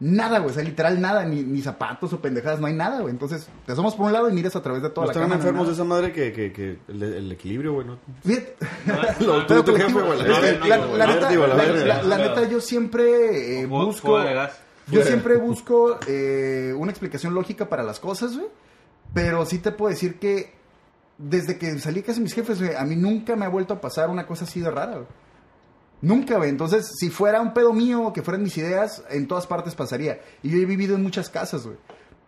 [0.02, 3.12] nada, güey, o sea, literal nada, ni, ni zapatos o pendejadas, no hay nada, güey.
[3.12, 5.36] Entonces, te asomas por un lado y miras a través de toda ¿No la cama.
[5.36, 7.88] hay enfermos de esa madre que, que, que el, el equilibrio, güey?
[7.88, 7.98] ¿no?
[8.24, 8.56] Fíjate.
[9.26, 10.70] Lo Pero tuvo tu jefe, colectivo, güey.
[10.70, 10.98] la, no,
[12.08, 14.18] la no, neta, yo siempre eh, busco.
[14.92, 18.48] Yo siempre busco eh, una explicación lógica para las cosas, güey.
[19.14, 20.54] Pero sí te puedo decir que
[21.18, 24.10] desde que salí casi mis jefes, güey, a mí nunca me ha vuelto a pasar
[24.10, 25.08] una cosa así de rara, güey.
[26.02, 26.50] Nunca, güey.
[26.50, 30.22] Entonces, si fuera un pedo mío que fueran mis ideas, en todas partes pasaría.
[30.44, 31.78] Y yo he vivido en muchas casas, güey.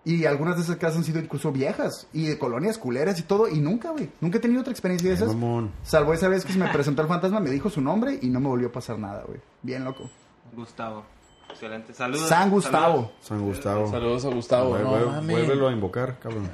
[0.04, 3.48] Y algunas de esas casas han sido incluso viejas y de colonias culeras y todo.
[3.48, 4.10] Y nunca, güey.
[4.20, 5.30] Nunca he tenido otra experiencia de esas.
[5.30, 5.72] mamón.
[5.84, 8.40] Salvo esa vez que se me presentó el fantasma, me dijo su nombre y no
[8.40, 9.40] me volvió a pasar nada, güey.
[9.62, 10.10] Bien loco.
[10.54, 11.06] Gustavo.
[11.52, 11.94] Excelente.
[11.94, 12.28] Saludos.
[12.28, 13.12] San Gustavo.
[13.22, 13.90] San Gustavo.
[13.92, 14.76] Saludos a Gustavo.
[14.76, 15.36] Vuel- No vuel- mames.
[15.38, 16.50] Vuélvelo a invocar, cabrón.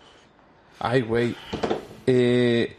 [0.80, 1.34] Ay, güey.
[2.06, 2.76] Eh,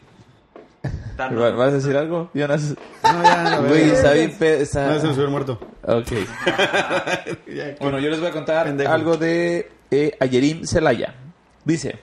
[1.18, 1.56] Saludos.
[1.58, 2.76] ¿Vas a decir algo, Jonas?
[3.04, 4.36] No, ya, la Güey, está bien.
[4.39, 5.60] está- No, se me subió el muerto.
[5.84, 6.08] Ok.
[7.80, 8.91] Bueno, yo les voy a contar Pendejo.
[8.91, 11.15] algo de eh, Ayerim Celaya.
[11.63, 12.00] Dice: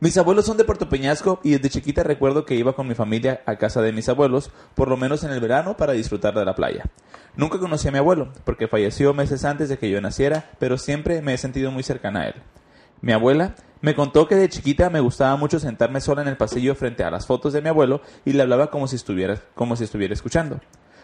[0.00, 3.42] Mis abuelos son de Puerto Peñasco y desde chiquita recuerdo que iba con mi familia
[3.46, 6.54] a casa de mis abuelos, por lo menos en el verano, para disfrutar de la
[6.54, 6.84] playa.
[7.34, 11.20] Nunca conocí a mi abuelo, porque falleció meses antes de que yo naciera, pero siempre
[11.20, 12.34] me he sentido muy cercana a él.
[13.00, 16.76] Mi abuela me contó que de chiquita me gustaba mucho sentarme sola en el pasillo
[16.76, 19.82] frente a las fotos de mi abuelo y le hablaba como si estuviera, como si
[19.82, 20.60] estuviera escuchando.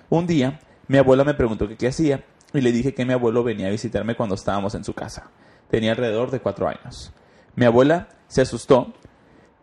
[0.08, 3.66] Un día, mi abuela me preguntó qué hacía y le dije que mi abuelo venía
[3.66, 5.30] a visitarme cuando estábamos en su casa.
[5.68, 7.12] Tenía alrededor de cuatro años.
[7.56, 8.92] Mi abuela se asustó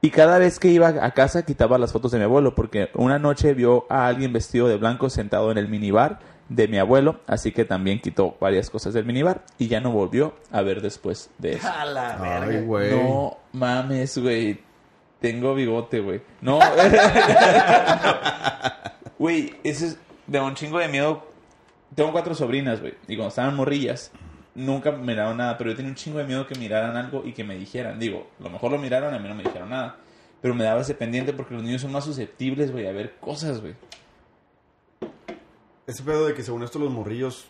[0.02, 3.20] y cada vez que iba a casa quitaba las fotos de mi abuelo porque una
[3.20, 7.52] noche vio a alguien vestido de blanco sentado en el minibar de mi abuelo, así
[7.54, 11.54] que también quitó varias cosas del minibar y ya no volvió a ver después de
[11.54, 11.68] eso.
[11.68, 12.92] A la Ay, güey.
[12.92, 14.60] No mames, güey.
[15.22, 16.22] Tengo bigote, güey.
[16.42, 16.60] No.
[19.22, 21.24] Güey, ese es de un chingo de miedo.
[21.94, 22.96] Tengo cuatro sobrinas, güey.
[23.08, 24.12] Y cuando estaban morrillas,
[24.56, 25.58] nunca miraron nada.
[25.58, 28.00] Pero yo tenía un chingo de miedo que miraran algo y que me dijeran.
[28.00, 29.98] Digo, a lo mejor lo miraron, a mí no me dijeron nada.
[30.42, 33.62] Pero me daba ese pendiente porque los niños son más susceptibles, güey, a ver cosas,
[33.62, 33.76] güey.
[35.88, 37.46] Ese pedo de que según esto los morrillos...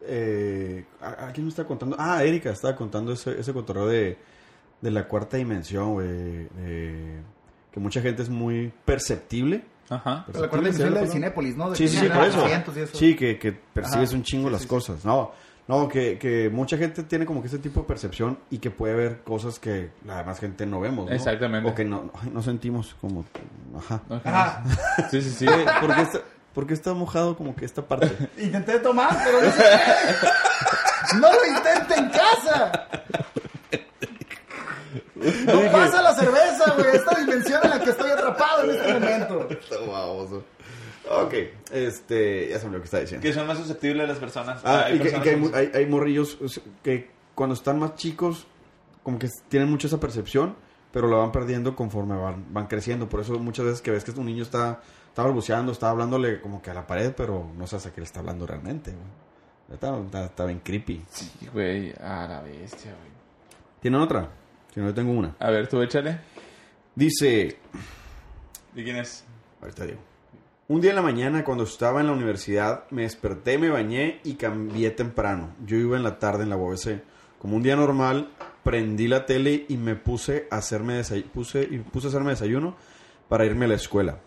[0.00, 1.96] Eh, ¿a, a quién me está contando?
[1.98, 4.16] Ah, Erika estaba contando ese, ese cotorreo de,
[4.80, 6.06] de la cuarta dimensión, güey.
[6.60, 7.20] eh,
[7.72, 9.64] que mucha gente es muy perceptible.
[9.90, 10.24] Ajá.
[10.26, 10.82] Pero la cuarta ¿sí?
[10.82, 11.06] del ¿no?
[11.06, 11.70] Cinépolis, ¿no?
[11.70, 12.46] De Sí, que sí, sí, por eso.
[12.92, 14.16] Sí, que, que percibes Ajá.
[14.18, 14.68] un chingo Sí, las sí, sí.
[14.70, 15.04] cosas.
[15.04, 15.32] No,
[15.68, 18.94] no que, que mucha gente tiene como que ese tipo de percepción y que puede
[18.94, 21.06] ver cosas que la demás gente no vemos.
[21.06, 21.14] ¿no?
[21.14, 21.68] Exactamente.
[21.70, 23.26] O que no, no sentimos como...
[23.76, 24.00] Ajá.
[24.24, 24.64] Ajá.
[25.10, 25.44] Sí, sí, sí.
[25.44, 26.20] Güey, ¿Por qué, está,
[26.54, 28.10] por qué está mojado como que esta parte?
[28.38, 29.64] Intenté tomar, pero no sé.
[31.20, 32.88] ¡No lo intente en casa!
[35.18, 36.94] No pasa la cerveza, güey.
[36.94, 39.48] Esta dimensión en la que estoy atrapado en este momento.
[39.50, 40.44] Está baboso.
[41.10, 41.34] Ok,
[41.72, 42.48] este...
[42.48, 43.22] Ya olvidó lo que está diciendo.
[43.22, 44.60] Que son más susceptibles las personas.
[44.64, 46.38] Ah, Hay y que, y personas que hay, morrillos
[46.82, 48.46] que cuando están más chicos,
[49.02, 50.56] como que tienen mucho esa percepción,
[50.92, 53.08] pero la van perdiendo conforme van, van creciendo.
[53.08, 56.60] Por eso muchas veces que ves que un niño está, está balbuceando, está hablándole como
[56.60, 58.92] que a la pared, pero no sabes a qué le está hablando realmente.
[58.92, 59.28] güey.
[59.72, 61.04] Está, está, está bien creepy.
[61.10, 63.10] Sí, güey, a la bestia, güey.
[63.80, 64.28] ¿Tienen otra?
[64.72, 65.36] Si no, yo tengo una.
[65.38, 66.18] A ver, tú échale.
[66.94, 67.58] Dice...
[68.74, 69.24] ¿De quién es?
[69.60, 69.98] Ahorita digo.
[70.68, 74.34] Un día en la mañana, cuando estaba en la universidad, me desperté, me bañé y
[74.34, 75.54] cambié temprano.
[75.64, 77.02] Yo iba en la tarde en la UBC.
[77.38, 78.28] Como un día normal,
[78.64, 81.00] prendí la tele y me puse a hacerme,
[81.32, 82.76] puse, y puse a hacerme desayuno
[83.28, 84.20] para irme a la escuela.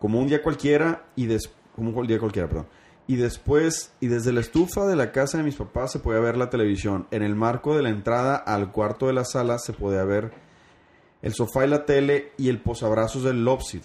[0.00, 2.66] Como un día cualquiera y des- como un día cualquiera, perdón.
[3.06, 6.36] Y después, y desde la estufa de la casa de mis papás se podía ver
[6.36, 7.06] la televisión.
[7.12, 10.32] En el marco de la entrada al cuarto de la sala se podía ver
[11.22, 13.82] el sofá y la tele y el posabrazos del Lopsid.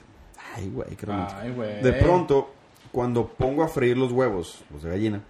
[0.55, 1.39] Ay, güey, qué romántico.
[1.41, 1.81] Ay, güey.
[1.81, 2.51] De pronto,
[2.91, 5.23] cuando pongo a freír los huevos, los de gallina,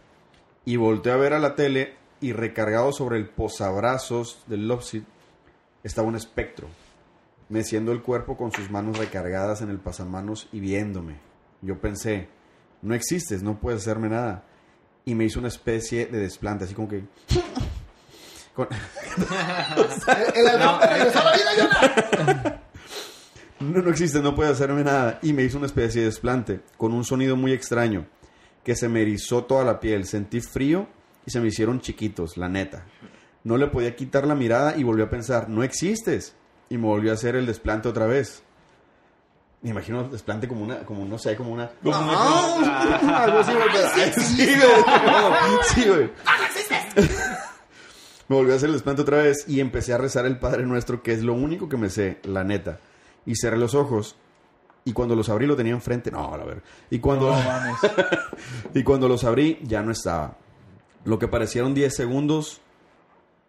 [0.65, 5.03] y volteo a ver a la tele y recargado sobre el posabrazos del Lopsid,
[5.83, 6.67] estaba un espectro,
[7.49, 11.17] meciendo el cuerpo con sus manos recargadas en el pasamanos y viéndome.
[11.61, 12.27] Yo pensé,
[12.81, 14.43] no existes, no puedes hacerme nada.
[15.05, 17.03] Y me hizo una especie de desplante, así como que...
[18.55, 18.67] con-
[20.35, 22.62] El halcón te regresó a la vida, Jonah.
[23.71, 25.19] No, no existe, no puede hacerme nada.
[25.21, 28.05] Y me hizo una especie de desplante, con un sonido muy extraño.
[28.63, 30.05] que se me erizó toda la piel.
[30.05, 30.87] Sentí frío
[31.25, 32.85] y se me hicieron chiquitos, la neta.
[33.43, 36.33] No le podía quitar la mirada y volví a pensar, no existes.
[36.69, 38.41] Y me volvió a hacer el desplante otra vez.
[39.61, 41.71] Me imagino el desplante como una, como no sé, como una...
[41.91, 43.23] ¡Ah!
[43.25, 45.59] Algo así, güey, pero- Sí, güey.
[45.73, 46.09] Sí, güey.
[48.29, 51.03] Me volvió a hacer el desplante otra vez y empecé a rezar el Padre Nuestro,
[51.03, 52.79] que es lo único que me sé, la neta.
[53.25, 54.15] Y cerré los ojos
[54.85, 56.11] y cuando los abrí lo tenía enfrente.
[56.11, 56.61] No, a ver.
[56.89, 57.77] Y cuando, No mames.
[58.73, 60.37] y cuando los abrí ya no estaba.
[61.05, 62.61] Lo que parecieron 10 segundos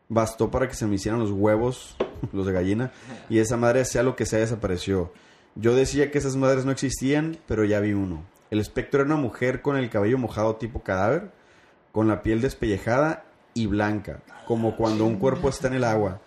[0.08, 1.96] bastó para que se me hicieran los huevos,
[2.32, 2.92] los de gallina,
[3.28, 5.12] y esa madre, sea lo que sea, desapareció.
[5.56, 8.24] Yo decía que esas madres no existían, pero ya vi uno.
[8.50, 11.30] El espectro era una mujer con el cabello mojado tipo cadáver,
[11.92, 16.20] con la piel despellejada y blanca, como cuando un cuerpo está en el agua.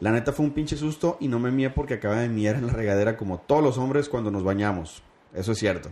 [0.00, 2.66] La neta fue un pinche susto y no me mié porque acababa de miar en
[2.66, 5.02] la regadera como todos los hombres cuando nos bañamos.
[5.34, 5.90] Eso es cierto.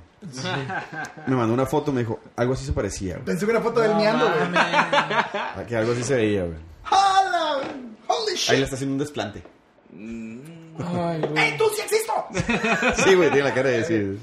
[1.27, 3.27] Me mandó una foto, me dijo, algo así se parecía, güey.
[3.27, 5.67] Pensé que una foto del miando, güey.
[5.67, 6.57] Que algo así se veía, güey.
[6.85, 7.61] ¡Hala!
[8.09, 8.51] ¡Holy shit!
[8.51, 9.43] Ahí le está haciendo un desplante.
[9.93, 11.45] Ay, güey.
[11.45, 12.13] ¡Ey, tú sí existo!
[13.05, 14.19] Sí, güey, tiene la cara de decir.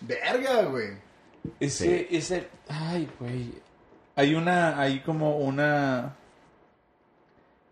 [0.00, 0.90] Verga, güey.
[1.60, 3.52] Ese, ese, ay, güey.
[4.14, 6.16] Hay una, hay como una,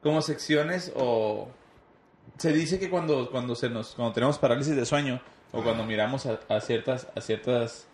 [0.05, 1.49] como secciones o
[2.39, 6.27] se dice que cuando, cuando se nos, cuando tenemos parálisis de sueño o cuando miramos
[6.27, 7.87] a, a ciertas, a ciertas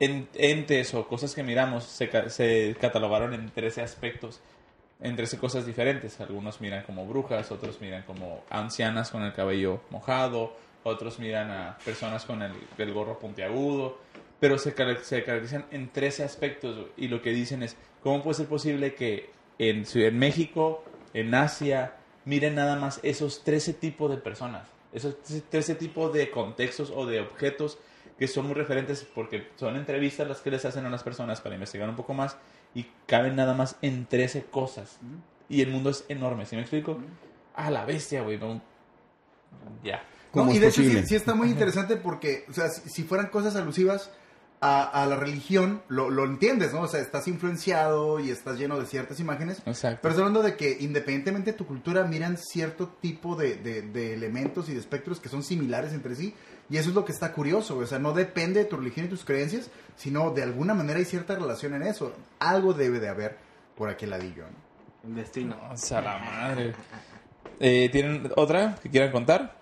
[0.00, 4.40] en- entes o cosas que miramos se, se catalogaron en 13 aspectos,
[5.00, 6.20] en 13 cosas diferentes.
[6.20, 11.78] Algunos miran como brujas, otros miran como ancianas con el cabello mojado, otros miran a
[11.84, 13.98] personas con el, el gorro puntiagudo,
[14.40, 14.70] pero se,
[15.02, 19.30] se caracterizan en 13 aspectos y lo que dicen es, ¿cómo puede ser posible que
[19.58, 20.84] en, en México,
[21.14, 21.94] en Asia,
[22.26, 24.68] miren nada más esos 13 tipos de personas?
[24.92, 27.78] Esos 13 tipos de contextos o de objetos
[28.18, 31.54] que son muy referentes porque son entrevistas las que les hacen a las personas para
[31.56, 32.36] investigar un poco más
[32.74, 34.98] y caben nada más en 13 cosas.
[35.48, 36.98] Y el mundo es enorme, ¿sí me explico?
[37.56, 38.38] A la bestia, güey.
[38.38, 38.60] no-
[39.82, 40.02] Ya.
[40.30, 43.28] ¿Cómo No, y de hecho sí está muy interesante porque, o sea, si, si fueran
[43.28, 44.10] cosas alusivas
[44.66, 46.80] a, a la religión, lo, lo entiendes, ¿no?
[46.82, 49.60] O sea, estás influenciado y estás lleno de ciertas imágenes.
[49.66, 49.98] Exacto.
[50.00, 54.14] Pero estoy hablando de que independientemente de tu cultura, miran cierto tipo de, de- de
[54.14, 56.34] elementos y de espectros que son similares entre sí.
[56.70, 59.10] Y eso es lo que está curioso, o sea, no depende de tu religión y
[59.10, 62.14] tus creencias, sino de alguna manera hay cierta relación en eso.
[62.38, 63.36] Algo debe de haber
[63.76, 65.08] por aquel ladillo, ¿no?
[65.10, 65.56] El destino.
[65.70, 66.74] O sea, la madre.
[67.60, 69.58] Eh, ¿Tienen otra que quieran contar?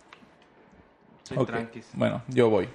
[1.24, 1.38] Soy.
[1.94, 2.68] Bueno, yo voy.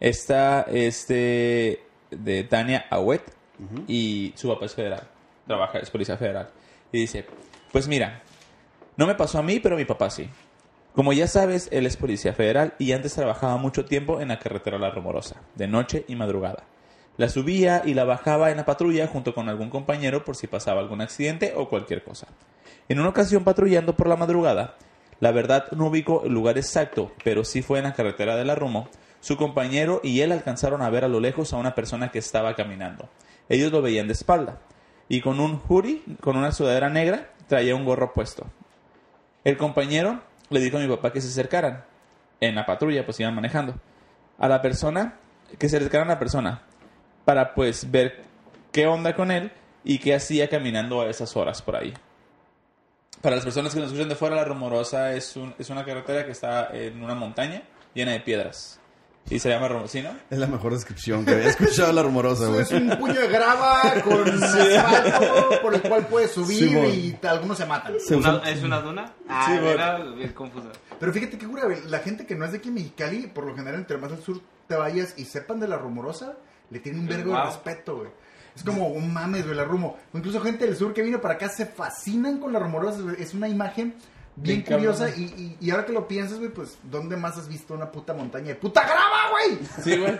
[0.00, 3.22] Esta es de, de Tania Awet
[3.86, 5.02] y su papá es federal.
[5.46, 6.48] Trabaja, es policía federal.
[6.90, 7.26] Y dice,
[7.70, 8.22] pues mira,
[8.96, 10.28] no me pasó a mí, pero a mi papá sí.
[10.94, 14.78] Como ya sabes, él es policía federal y antes trabajaba mucho tiempo en la carretera
[14.78, 16.64] La Rumorosa, de noche y madrugada.
[17.16, 20.80] La subía y la bajaba en la patrulla junto con algún compañero por si pasaba
[20.80, 22.26] algún accidente o cualquier cosa.
[22.88, 24.76] En una ocasión patrullando por la madrugada,
[25.20, 28.54] la verdad no ubico el lugar exacto, pero sí fue en la carretera de la
[28.54, 28.88] Rumo,
[29.20, 32.54] su compañero y él alcanzaron a ver a lo lejos a una persona que estaba
[32.54, 33.08] caminando.
[33.48, 34.60] Ellos lo veían de espalda
[35.08, 38.46] y con un hoodie, con una sudadera negra, traía un gorro puesto.
[39.44, 41.84] El compañero le dijo a mi papá que se acercaran.
[42.40, 43.74] En la patrulla, pues iban manejando.
[44.38, 45.16] A la persona,
[45.58, 46.62] que se acercaran a la persona.
[47.24, 48.22] Para pues ver
[48.72, 49.52] qué onda con él
[49.84, 51.92] y qué hacía caminando a esas horas por ahí.
[53.20, 56.24] Para las personas que nos escuchan de fuera, la Rumorosa es, un- es una carretera
[56.24, 58.80] que está en una montaña llena de piedras.
[59.28, 60.10] Y se llama Rumorosino.
[60.28, 62.62] Es la mejor descripción que había escuchado la rumorosa, güey.
[62.62, 67.58] Es un puño de grava con asfalto por el cual puedes subir Sí, y algunos
[67.58, 67.94] se matan.
[68.10, 69.12] ¿Una- ¿Es una duna?
[69.28, 70.68] Ah, Sí, era bien confusa.
[70.98, 73.44] Pero fíjate que cura, güey, la gente que no es de aquí en Mexicali, por
[73.44, 76.34] lo general, entre más al sur te vayas y sepan de la rumorosa,
[76.70, 78.08] le tienen un vergo de respeto, güey.
[78.56, 79.96] Es como un mames, güey, la rumo.
[80.12, 83.16] O incluso gente del sur que vino para acá se fascinan con la rumorosa, güey.
[83.22, 83.94] Es una imagen
[84.42, 85.08] bien, curiosa.
[85.10, 88.12] Y, y, y ahora que lo piensas, güey, pues, ¿dónde más has visto una puta
[88.14, 89.58] montaña de puta grava, güey?
[89.82, 90.18] Sí, güey.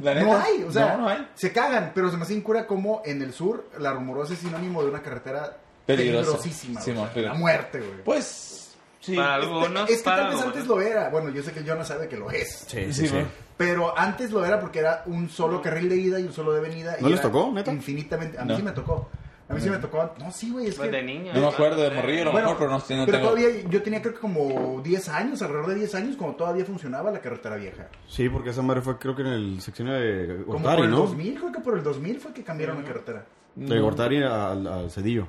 [0.00, 0.44] La No neta.
[0.44, 1.28] hay, o sea, No, no hay.
[1.34, 4.82] se cagan, pero se me hace incura como en el sur la rumorosa es sinónimo
[4.82, 6.26] de una carretera Peligrosa.
[6.38, 8.04] peligrosísima, Sí, o sea, la muerte, güey.
[8.04, 9.16] Pues, sí.
[9.16, 10.54] Para algunos, es que para tal vez algunos.
[10.56, 11.08] antes lo era.
[11.08, 12.64] Bueno, yo sé que el no sabe que lo es.
[12.68, 13.16] Sí, Sí, sí.
[13.56, 16.60] Pero antes lo era porque era un solo carril de ida y un solo de
[16.60, 16.96] venida.
[16.98, 17.72] y ¿No les era tocó, neta?
[17.72, 18.38] Infinitamente.
[18.38, 18.56] A mí No.
[18.56, 19.10] sí me tocó.
[19.50, 20.14] A mí sí me tocó.
[20.18, 20.68] No, sí, güey.
[20.68, 20.96] Es Pues que...
[20.96, 21.32] de niño.
[21.34, 23.30] No me acuerdo de morrillo, a lo Bueno, mejor, pero no, no pero tengo...
[23.34, 27.10] todavía yo tenía creo que como 10 años, alrededor de 10 años, cuando todavía funcionaba
[27.10, 27.88] la carretera vieja.
[28.08, 30.90] Sí, porque esa madre fue creo que en el seccionio de Como Gortari, por el
[30.92, 30.96] ¿no?
[30.98, 33.26] 2000, creo que por el 2000 fue que cambiaron la carretera.
[33.56, 35.26] De Gortari al, al Cedillo.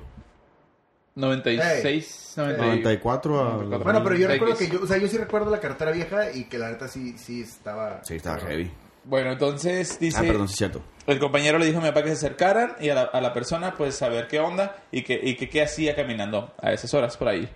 [1.14, 3.44] 96, 90 94 a...
[3.64, 3.84] 94.
[3.84, 6.44] Bueno, pero yo recuerdo que yo, o sea, yo sí recuerdo la carretera vieja y
[6.44, 8.02] que la neta sí, sí estaba...
[8.02, 8.70] Sí, estaba heavy.
[9.04, 10.18] Bueno, entonces dice...
[10.18, 10.82] Ah, perdón, sí cierto.
[11.06, 13.32] El compañero le dijo a mi papá que se acercaran y a la, a la
[13.32, 17.16] persona pues saber qué onda y que, y que qué hacía caminando a esas horas
[17.16, 17.48] por ahí.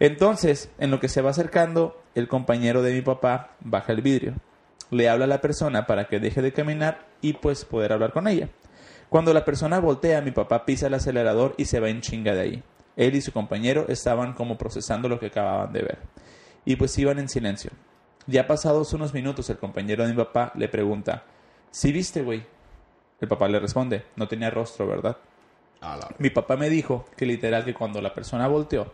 [0.00, 4.34] Entonces, en lo que se va acercando, el compañero de mi papá baja el vidrio.
[4.90, 8.26] Le habla a la persona para que deje de caminar y pues poder hablar con
[8.26, 8.48] ella.
[9.08, 12.40] Cuando la persona voltea, mi papá pisa el acelerador y se va en chinga de
[12.40, 12.62] ahí.
[12.96, 15.98] Él y su compañero estaban como procesando lo que acababan de ver.
[16.64, 17.70] Y pues iban en silencio.
[18.26, 21.24] Ya pasados unos minutos, el compañero de mi papá le pregunta,
[21.70, 22.44] ¿Sí viste, güey?
[23.20, 25.16] El papá le responde, no tenía rostro, ¿verdad?
[26.18, 28.92] Mi papá me dijo que literal que cuando la persona volteó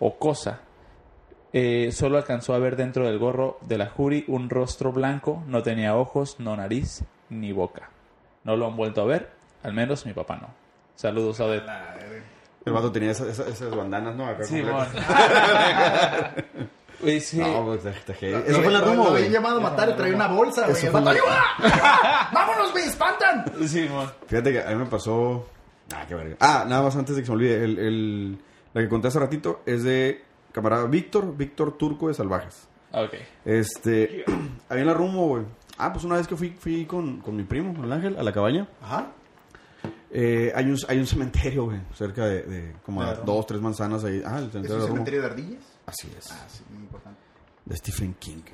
[0.00, 0.60] o cosa,
[1.52, 5.62] eh, solo alcanzó a ver dentro del gorro de la jury un rostro blanco, no
[5.62, 7.90] tenía ojos, no nariz, ni boca.
[8.44, 9.30] No lo han vuelto a ver,
[9.62, 10.48] al menos mi papá no.
[10.96, 11.66] Saludos a Odette.
[12.64, 14.26] El vato tenía esas, esas, esas bandanas, ¿no?
[14.26, 14.62] Acá Sí.
[17.02, 17.38] Güey, sí.
[17.38, 18.42] No, pues, está heavy.
[18.46, 19.16] Eso fue en la rumbo, güey.
[19.16, 20.76] habían llamado a matar y traía una bolsa, güey.
[20.86, 21.00] Fue.
[22.32, 22.84] ¡Vámonos, güey!
[22.84, 23.44] ¡Espantan!
[23.66, 24.10] Sí, mon.
[24.26, 25.46] Fíjate que a mí me pasó.
[25.94, 26.36] Ah, qué verga.
[26.40, 27.64] Ah, nada más antes de que se me olvide.
[27.64, 28.38] El, el-
[28.72, 32.68] la que conté hace ratito es de camarada Víctor, Víctor Turco de Salvajes.
[32.92, 33.14] Ah, Ok.
[33.44, 34.24] Este.
[34.68, 35.44] Ahí en la rumbo, güey.
[35.78, 38.32] Ah, pues una vez que fui, fui con, con mi primo, el Ángel, a la
[38.32, 38.68] cabaña.
[38.82, 39.06] Ajá.
[40.12, 41.80] eh, hay, un, hay un cementerio, güey.
[41.94, 43.22] Cerca de, de como a Claro.
[43.24, 44.22] dos, tres manzanas ahí.
[44.24, 44.86] Ah, el ¿Es cementerio un de la rumbo.
[44.88, 45.62] cementerio de ardillas?
[45.90, 46.30] Así es.
[46.30, 47.20] Ah, sí, muy importante.
[47.64, 48.42] de Stephen King.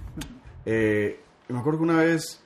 [0.68, 2.40] Eh, me acuerdo que una vez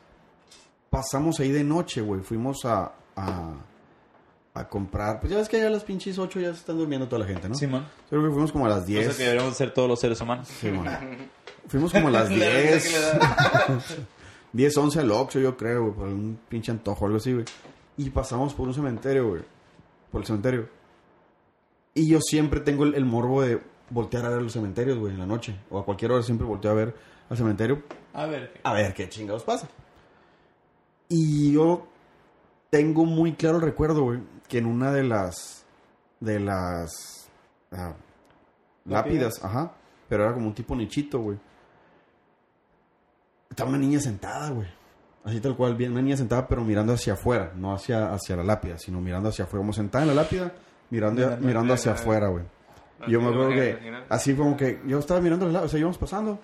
[0.91, 2.21] pasamos ahí de noche, güey.
[2.21, 3.55] Fuimos a, a,
[4.53, 5.21] a comprar.
[5.21, 7.27] Pues ya ves que ya a las pinches 8 ya se están durmiendo toda la
[7.27, 7.55] gente, ¿no?
[7.55, 7.87] Simón.
[8.11, 9.07] Creo que fuimos como a las 10.
[9.07, 10.49] Cosa que deberíamos ser todos los seres humanos.
[10.49, 10.91] Sí, bueno.
[11.69, 13.19] Fuimos como a las La risa que le 10.
[13.19, 13.81] da.
[14.53, 15.95] 10, 11 al Oxxo, yo creo, güey.
[15.95, 17.47] Por un pinche antojo o algo así, güey.
[17.97, 19.43] Y pasamos por un cementerio, güey.
[20.13, 20.69] Por el cementerio.
[21.95, 25.19] Y yo siempre tengo el, el morbo de voltear a ver los cementerios, güey, en
[25.19, 25.55] la noche.
[25.71, 26.95] O a cualquier hora siempre volteo a ver
[27.29, 28.61] al cementerio A ver.
[28.63, 29.69] a ver qué chingados pasa.
[31.09, 31.87] Y yo
[32.71, 35.65] tengo muy claro el recuerdo, güey, que en una de las
[36.21, 37.29] de las
[37.73, 37.95] ah,
[38.85, 39.73] lápidas, ajá,
[40.09, 41.39] pero era como un tipo nichito, güey.
[43.49, 44.69] Estaba una niña sentada, güey.
[45.25, 48.45] Así tal cual, bien, una niña sentada, pero mirando hacia afuera, no hacia, hacia la
[48.45, 50.53] lápida, sino mirando hacia afuera, como sentada en la lápida,
[50.91, 52.45] mirando, Mirando hacia afuera, güey.
[53.07, 55.79] Y yo me acuerdo que así como que yo estaba mirando la lápida, o sea,
[55.81, 56.39] íbamos pasando,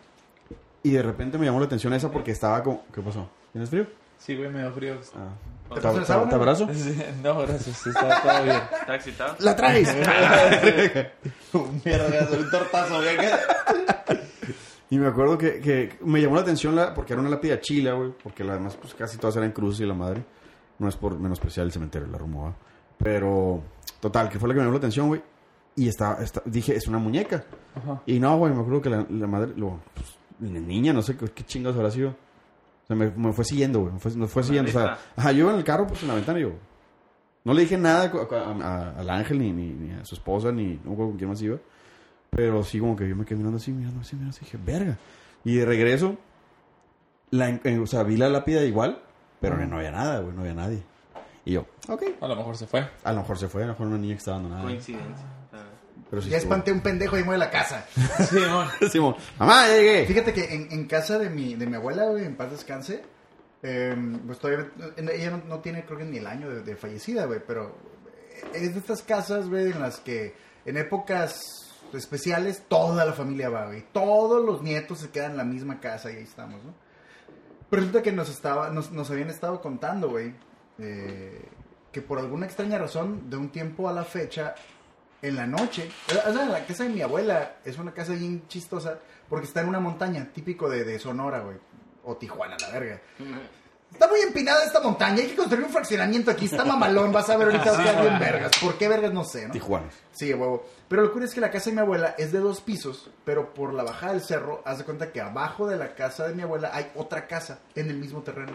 [0.82, 3.28] y de repente me llamó la atención esa porque estaba como, ¿qué pasó?
[3.52, 3.86] ¿Tienes frío?
[4.18, 4.94] Sí, güey, me dio frío.
[5.14, 5.28] Ah.
[5.68, 6.28] ¿Te ¿Te, pasó el te- sábado?
[6.28, 6.68] te abrazo?
[6.72, 7.86] Sí, No, gracias.
[7.86, 8.56] Está todo bien.
[8.80, 9.36] ¿Está excitado?
[9.40, 9.94] ¡La traes!
[11.84, 13.16] Mierda, soy un tortazo, güey.
[14.90, 17.92] y me acuerdo que, que me llamó la atención la, porque era una lápida chila,
[17.92, 18.12] güey.
[18.22, 20.24] Porque además pues, casi todas eran cruces y la madre.
[20.78, 22.54] No es por menospreciar el cementerio, la rumba.
[22.98, 23.62] Pero,
[24.00, 25.20] total, que fue la que me llamó la atención, güey.
[25.76, 27.44] Y estaba, esta- dije, es una muñeca.
[27.74, 28.02] Ajá.
[28.06, 31.16] Y no, güey, me acuerdo que la, la madre, lo, pues, la niña, no sé
[31.16, 32.10] qué, qué chingados habrá sido.
[32.10, 33.92] O sea, me, me fue siguiendo, güey.
[33.92, 34.70] Me fue, me fue siguiendo.
[34.70, 34.98] O sea, lista.
[35.16, 36.52] ajá, yo en el carro, pues en la ventana, yo.
[37.44, 40.50] No le dije nada a- a- a- al ángel, ni, ni, ni a su esposa,
[40.50, 41.58] ni no con quién más iba.
[42.30, 44.44] Pero sí, como que yo me quedé mirando así, mirando así, mirando así.
[44.44, 44.96] Dije, verga.
[45.44, 46.16] Y de regreso,
[47.30, 49.00] la, en- o sea, vi la lápida igual,
[49.40, 50.82] pero no había nada, güey, no había nadie.
[51.44, 52.02] Y yo, ok.
[52.20, 52.88] A lo mejor se fue.
[53.04, 54.64] A lo mejor se fue, a lo mejor una niña que estaba abandonada.
[54.64, 55.26] Coincidencia.
[55.52, 55.62] Ah.
[56.10, 56.52] Pero sí Ya estuvo.
[56.54, 57.86] espanté un pendejo y mueve la casa.
[58.30, 58.68] Sí, mon.
[58.90, 60.06] Simón, mamá, ya llegué.
[60.06, 63.02] Fíjate que en, en casa de mi, de mi abuela, güey, en paz descanse,
[63.62, 67.24] eh, pues todavía, ella no, no tiene creo que ni el año de, de fallecida,
[67.26, 67.76] güey, pero
[68.54, 71.40] es de estas casas, güey, en las que en épocas
[71.92, 73.84] especiales toda la familia va, güey.
[73.92, 76.74] Todos los nietos se quedan en la misma casa y ahí estamos, ¿no?
[77.70, 80.34] Pero resulta que nos, estaba, nos, nos habían estado contando, güey,
[80.78, 81.42] eh,
[81.90, 84.54] que por alguna extraña razón, de un tiempo a la fecha,
[85.22, 88.98] en la noche, o sea, la casa de mi abuela es una casa bien chistosa
[89.28, 91.56] porque está en una montaña, típico de, de Sonora, güey,
[92.04, 93.00] o Tijuana, la verga.
[93.92, 97.36] Está muy empinada esta montaña, hay que construir un fraccionamiento aquí, está mamalón, vas a
[97.36, 98.52] ver ahorita quedar bien vergas.
[98.60, 99.12] ¿Por qué vergas?
[99.12, 99.52] No sé, ¿no?
[99.52, 99.88] Tijuana.
[100.12, 100.66] Sí, huevo.
[100.88, 103.54] Pero lo curioso es que la casa de mi abuela es de dos pisos, pero
[103.54, 106.42] por la bajada del cerro, haz de cuenta que abajo de la casa de mi
[106.42, 108.52] abuela hay otra casa en el mismo terreno.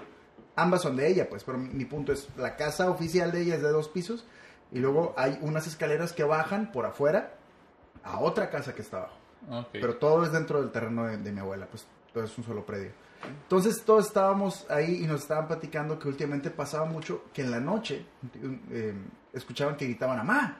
[0.56, 3.62] Ambas son de ella, pues, pero mi punto es, la casa oficial de ella es
[3.62, 4.26] de dos pisos
[4.72, 7.36] y luego hay unas escaleras que bajan por afuera
[8.04, 9.18] a otra casa que está abajo.
[9.50, 9.68] Ok.
[9.74, 12.66] Pero todo es dentro del terreno de, de mi abuela, pues todo es un solo
[12.66, 12.92] predio.
[13.44, 17.60] Entonces todos estábamos ahí y nos estaban platicando que últimamente pasaba mucho que en la
[17.60, 18.06] noche
[18.72, 18.96] eh,
[19.34, 20.58] escuchaban que gritaban ¡Amá!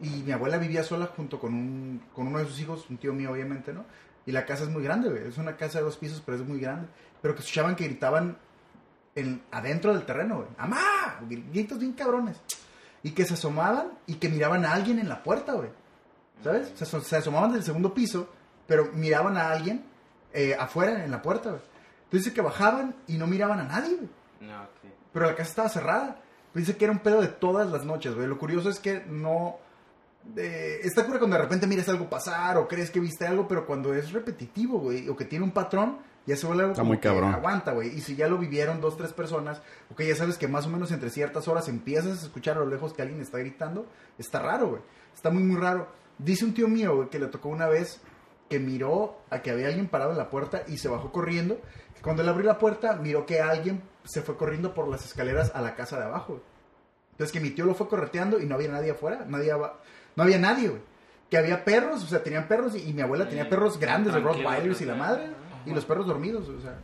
[0.00, 3.14] Y mi abuela vivía sola junto con, un, con uno de sus hijos, un tío
[3.14, 3.84] mío obviamente, ¿no?
[4.26, 5.26] Y la casa es muy grande, güey.
[5.26, 6.88] Es una casa de dos pisos, pero es muy grande.
[7.22, 8.36] Pero que escuchaban que gritaban
[9.14, 10.48] en, adentro del terreno, güey.
[10.58, 11.20] ¡Amá!
[11.28, 12.38] Gritos bien cabrones.
[13.06, 15.68] Y que se asomaban y que miraban a alguien en la puerta, güey.
[16.42, 16.72] ¿Sabes?
[16.74, 18.28] Se, aso- se asomaban del segundo piso,
[18.66, 19.84] pero miraban a alguien
[20.32, 21.62] eh, afuera en la puerta, güey.
[22.04, 24.08] Entonces dice que bajaban y no miraban a nadie, güey.
[24.40, 24.92] No, ok.
[25.12, 26.20] Pero la casa estaba cerrada.
[26.52, 28.26] Pues dice que era un pedo de todas las noches, güey.
[28.26, 29.56] Lo curioso es que no...
[30.36, 33.66] eh, está cura cuando de repente miras algo pasar o crees que viste algo, pero
[33.66, 36.88] cuando es repetitivo, güey, o que tiene un patrón, ya se vuelve algo Está como
[36.90, 37.34] muy que cabrón.
[37.34, 37.88] aguanta, güey.
[37.96, 40.68] Y si ya lo vivieron dos, tres personas, o que ya sabes que más o
[40.68, 43.86] menos entre ciertas horas empiezas a escuchar a lo lejos que alguien está gritando,
[44.18, 44.82] está raro, güey.
[45.14, 45.88] Está muy, muy raro.
[46.18, 48.00] Dice un tío mío, güey, que le tocó una vez
[48.50, 51.60] que miró a que había alguien parado en la puerta y se bajó corriendo.
[52.02, 55.60] Cuando él abrió la puerta, miró que alguien se fue corriendo por las escaleras a
[55.62, 56.34] la casa de abajo.
[56.34, 56.44] güey.
[57.12, 59.80] Entonces que mi tío lo fue correteando y no había nadie afuera, nadie aba-
[60.16, 60.82] no había nadie, güey.
[61.30, 64.20] Que había perros, o sea, tenían perros y, y mi abuela tenía perros grandes de
[64.20, 65.32] Rottweilers y la madre,
[65.66, 66.78] y los perros dormidos, o sea.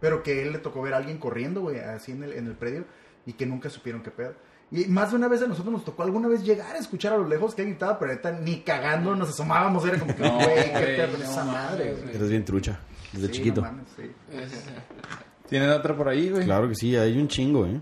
[0.00, 2.54] Pero que él le tocó ver a alguien corriendo, güey, así en el, en el
[2.54, 2.84] predio
[3.26, 4.34] y que nunca supieron qué pedo.
[4.70, 7.16] Y más de una vez a nosotros nos tocó alguna vez llegar a escuchar a
[7.16, 10.72] lo lejos que gritaba, pero ahorita ni cagando nos asomábamos, era como que, No, güey,
[10.72, 12.14] qué pedo no esa madre, güey.
[12.14, 12.78] Eres bien trucha.
[13.12, 13.62] Desde Sí, chiquito.
[13.62, 14.10] no mames, sí.
[15.48, 16.44] ¿Tienen otra por ahí, güey?
[16.44, 17.80] Claro que sí, hay un chingo, ¿eh?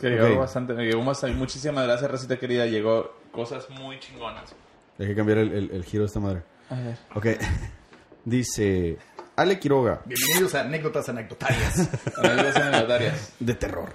[0.00, 1.36] Que llegó bastante, me llegó bastante.
[1.36, 2.64] Muchísimas gracias, Racita querida.
[2.66, 4.54] Llegó cosas muy chingonas.
[5.00, 6.42] Hay que cambiar el, el- el giro de esta madre.
[6.70, 6.96] A ver.
[7.16, 7.26] Ok.
[8.24, 8.98] Dice
[9.42, 11.88] Ale Quiroga, Bienvenidos a anécdotas anecdotarias.
[12.16, 13.32] Anécdotas anecdotarias.
[13.40, 13.92] de terror.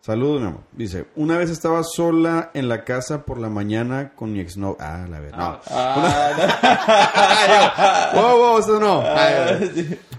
[0.00, 0.62] Saludos, mi amor.
[0.72, 4.78] Dice, una vez estaba sola en la casa por la mañana con mi exnovio.
[4.80, 5.38] Ah, la verdad.
[5.38, 5.60] No.
[5.70, 7.12] Ah,
[8.14, 9.02] wow, wow, eso no.
[9.04, 9.58] Ah.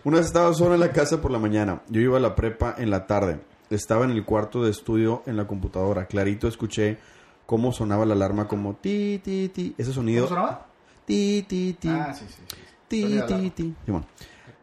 [0.03, 1.81] Una vez estaba sola en la casa por la mañana.
[1.89, 3.39] Yo iba a la prepa en la tarde.
[3.71, 6.05] Estaba en el cuarto de estudio en la computadora.
[6.05, 6.99] Clarito escuché
[7.47, 9.73] cómo sonaba la alarma como ti, ti, ti.
[9.75, 10.27] Ese sonido.
[10.27, 10.67] ¿Cómo sonaba?
[11.07, 11.89] Ti, ti, ti.
[11.89, 12.57] Ah, sí, sí, sí.
[12.87, 13.75] Ti, ti, ti.
[13.85, 14.05] Simón.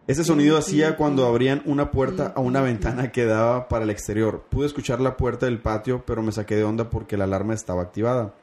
[0.07, 4.45] Ese sonido hacía cuando abrían una puerta a una ventana que daba para el exterior.
[4.51, 7.83] Pude escuchar la puerta del patio, pero me saqué de onda porque la alarma estaba
[7.83, 8.35] activada.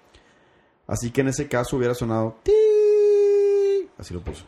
[0.88, 3.88] Así que en ese caso hubiera sonado ti.
[4.00, 4.44] Así lo puso.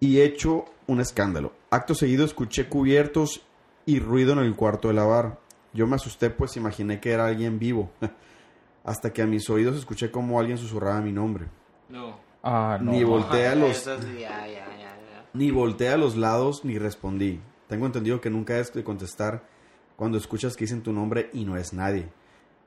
[0.00, 1.52] Y hecho un escándalo.
[1.70, 3.42] Acto seguido escuché cubiertos
[3.84, 5.38] y ruido en el cuarto de lavar.
[5.74, 7.90] Yo me asusté pues imaginé que era alguien vivo.
[8.84, 11.48] Hasta que a mis oídos escuché como alguien susurraba mi nombre.
[11.90, 12.23] No.
[12.46, 12.92] Ah, no.
[12.92, 15.26] Ni volteé a los Eso sí, ya, ya, ya, ya.
[15.32, 17.40] ni volteé a los lados ni respondí.
[17.68, 19.42] Tengo entendido que nunca es de contestar
[19.96, 22.08] cuando escuchas que dicen tu nombre y no es nadie.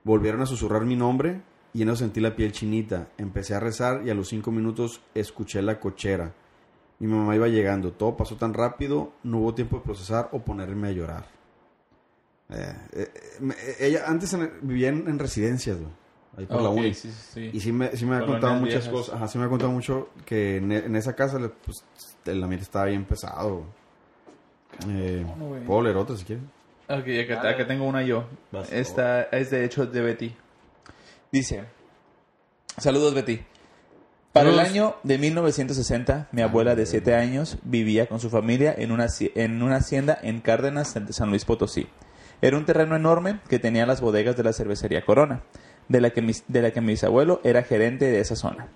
[0.03, 1.41] Volvieron a susurrar mi nombre
[1.73, 3.09] y en eso sentí la piel chinita.
[3.19, 6.33] Empecé a rezar y a los cinco minutos escuché la cochera.
[6.99, 7.91] Mi mamá iba llegando.
[7.91, 11.25] Todo pasó tan rápido, no hubo tiempo de procesar o ponerme a llorar.
[12.49, 15.91] Eh, eh, eh, ella antes en- vivía en, en residencias, güey,
[16.37, 16.93] ahí por la uni.
[16.93, 17.71] sí, sí, Y sí.
[17.71, 18.89] me, sí me ha contado muchas viejas.
[18.89, 19.15] cosas.
[19.15, 21.83] Ajá, sí me ha contado mucho que en, en esa casa pues,
[22.25, 23.63] el ambiente estaba bien pesado.
[24.87, 25.25] Eh.
[25.65, 26.43] Puedo leer otra si quieres.
[26.89, 28.25] Ok, acá, acá tengo una yo.
[28.51, 28.71] Vas.
[28.71, 30.35] Esta es de hecho de Betty.
[31.31, 31.65] Dice:
[32.77, 33.41] Saludos, Betty.
[34.31, 38.91] Para el año de 1960, mi abuela de 7 años vivía con su familia en
[38.91, 41.87] una, en una hacienda en Cárdenas, de San Luis Potosí.
[42.39, 45.41] Era un terreno enorme que tenía las bodegas de la cervecería Corona,
[45.89, 48.67] de la que, mis- de la que mi bisabuelo era gerente de esa zona.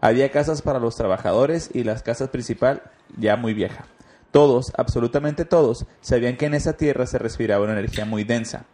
[0.00, 2.82] Había casas para los trabajadores y la casa principal
[3.16, 3.84] ya muy vieja.
[4.30, 8.64] Todos, absolutamente todos, sabían que en esa tierra se respiraba una energía muy densa.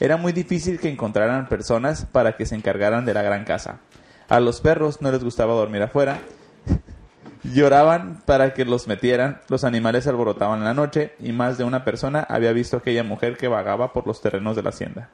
[0.00, 3.80] Era muy difícil que encontraran personas para que se encargaran de la gran casa.
[4.28, 6.20] A los perros no les gustaba dormir afuera.
[7.44, 11.84] Lloraban para que los metieran, los animales alborotaban en la noche y más de una
[11.84, 15.08] persona había visto aquella mujer que vagaba por los terrenos de la hacienda.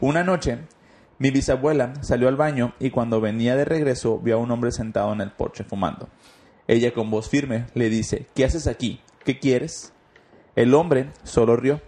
[0.00, 0.60] Una noche,
[1.18, 5.12] mi bisabuela salió al baño y cuando venía de regreso vio a un hombre sentado
[5.12, 6.08] en el porche fumando.
[6.66, 9.02] Ella con voz firme le dice, ¿qué haces aquí?
[9.26, 9.92] ¿Qué quieres?
[10.56, 11.82] El hombre solo rió.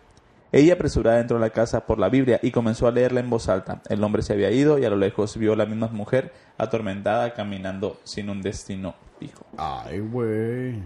[0.52, 3.48] Ella apresurada entró a la casa por la Biblia y comenzó a leerla en voz
[3.48, 3.80] alta.
[3.88, 7.98] El hombre se había ido y a lo lejos vio la misma mujer atormentada caminando
[8.04, 9.46] sin un destino fijo.
[9.56, 10.82] Ay, güey.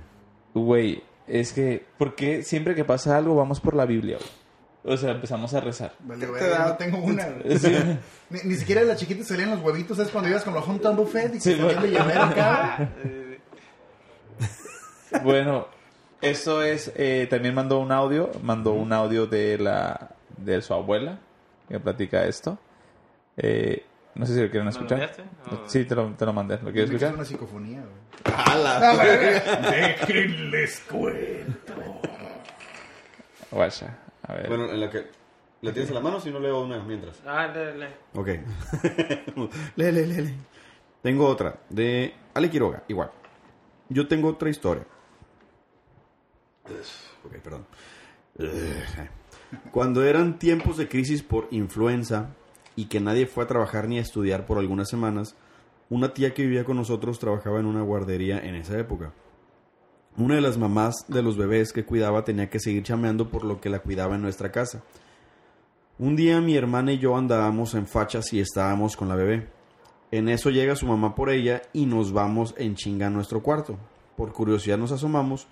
[0.54, 4.18] Güey, es que, ¿por qué siempre que pasa algo vamos por la Biblia?
[4.18, 4.45] güey?
[4.86, 5.92] O sea, empezamos a rezar.
[6.00, 7.26] Vale, no tengo una.
[7.58, 7.74] Sí.
[8.30, 10.10] Ni, ni siquiera de la chiquita salían los huevitos, ¿sabes?
[10.12, 12.88] Cuando ibas con a un buffet y que Sí, salían de acá.
[15.22, 15.66] Bueno,
[16.20, 21.18] eso es, eh, también mandó un audio, mandó un audio de la de su abuela
[21.68, 22.58] que platica esto.
[23.36, 23.84] Eh,
[24.14, 24.98] no sé si lo quieren ¿Me lo escuchar.
[25.00, 25.22] enviaste?
[25.50, 26.56] O- Sí, te lo, te lo mandé.
[26.56, 27.14] ¿Lo quieres escuchar?
[27.14, 28.34] una psicofonía, güey.
[28.36, 28.96] ¡Hala!
[29.70, 31.74] Déjenles cuento.
[33.50, 34.48] Guacha, a ver.
[34.48, 35.06] bueno, en la que...
[35.62, 37.20] ¿La tienes en la mano si no leo una mientras?
[37.26, 37.88] Ah, dale.
[38.14, 38.28] Ok.
[39.76, 40.34] lee, lee, lee, lee.
[41.02, 43.10] Tengo otra, de Ale Quiroga, igual.
[43.88, 44.84] Yo tengo otra historia.
[47.24, 47.66] Ok, perdón.
[49.70, 52.34] Cuando eran tiempos de crisis por influenza
[52.74, 55.36] y que nadie fue a trabajar ni a estudiar por algunas semanas,
[55.88, 59.12] una tía que vivía con nosotros trabajaba en una guardería en esa época.
[60.18, 63.60] Una de las mamás de los bebés que cuidaba tenía que seguir chameando por lo
[63.60, 64.82] que la cuidaba en nuestra casa.
[65.98, 69.48] Un día mi hermana y yo andábamos en fachas y estábamos con la bebé.
[70.10, 73.76] En eso llega su mamá por ella y nos vamos en chinga a nuestro cuarto.
[74.16, 75.48] Por curiosidad nos asomamos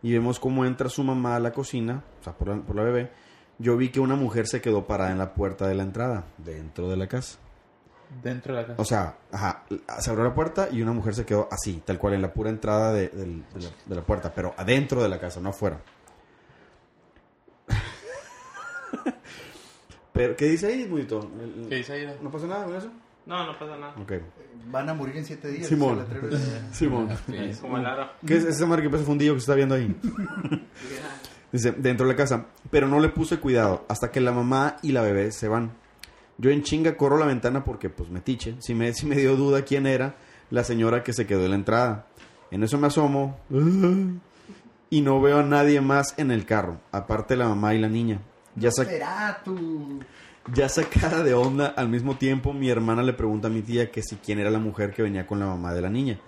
[0.00, 2.84] y vemos cómo entra su mamá a la cocina, o sea, por la, por la
[2.84, 3.10] bebé.
[3.58, 6.88] Yo vi que una mujer se quedó parada en la puerta de la entrada, dentro
[6.88, 7.38] de la casa.
[8.22, 8.82] Dentro de la casa.
[8.82, 9.64] O sea, ajá,
[10.00, 12.50] se abrió la puerta y una mujer se quedó así, tal cual, en la pura
[12.50, 13.10] entrada de,
[13.54, 15.80] la, de la puerta, pero adentro de la casa, no afuera.
[20.12, 21.30] pero, ¿qué dice ahí, Budito?
[21.40, 22.18] El- ¿Qué dice ahí?
[22.22, 22.90] ¿No pasa nada con eso?
[23.26, 23.94] No, no pasa nada.
[24.66, 25.66] Van a morir en siete días.
[25.66, 26.04] Simón.
[26.72, 27.08] Simón.
[27.32, 28.10] Es como el aro.
[28.26, 29.94] ¿Qué es ese marca ese fundillo que se está viendo ahí?
[31.52, 32.46] Dice, dentro de la casa.
[32.70, 35.72] Pero no le puse cuidado hasta que la mamá y la bebé se van.
[36.38, 38.56] Yo en chinga corro la ventana porque, pues, metiche.
[38.60, 40.16] Si me, si me dio duda quién era
[40.50, 42.06] la señora que se quedó en la entrada.
[42.50, 43.38] En eso me asomo.
[44.90, 46.80] Y no veo a nadie más en el carro.
[46.92, 48.20] Aparte la mamá y la niña.
[48.56, 48.70] Ya,
[50.52, 54.02] ya sacada de onda, al mismo tiempo mi hermana le pregunta a mi tía que
[54.02, 56.20] si quién era la mujer que venía con la mamá de la niña.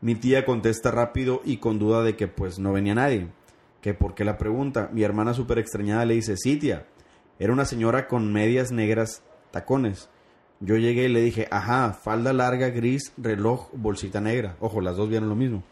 [0.00, 3.28] Mi tía contesta rápido y con duda de que pues no venía nadie.
[3.80, 4.90] Que por qué la pregunta.
[4.92, 6.86] Mi hermana súper extrañada le dice, sí tía,
[7.38, 9.22] era una señora con medias negras,
[9.52, 10.08] tacones.
[10.60, 14.56] Yo llegué y le dije, ajá, falda larga, gris, reloj, bolsita negra.
[14.60, 15.62] Ojo, las dos vieron lo mismo.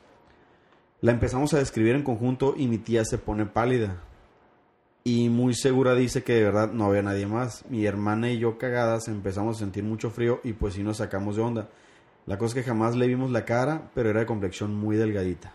[1.01, 3.97] La empezamos a describir en conjunto y mi tía se pone pálida.
[5.03, 7.65] Y muy segura dice que de verdad no había nadie más.
[7.71, 11.37] Mi hermana y yo cagadas empezamos a sentir mucho frío y pues sí nos sacamos
[11.37, 11.69] de onda.
[12.27, 15.53] La cosa es que jamás le vimos la cara, pero era de complexión muy delgadita.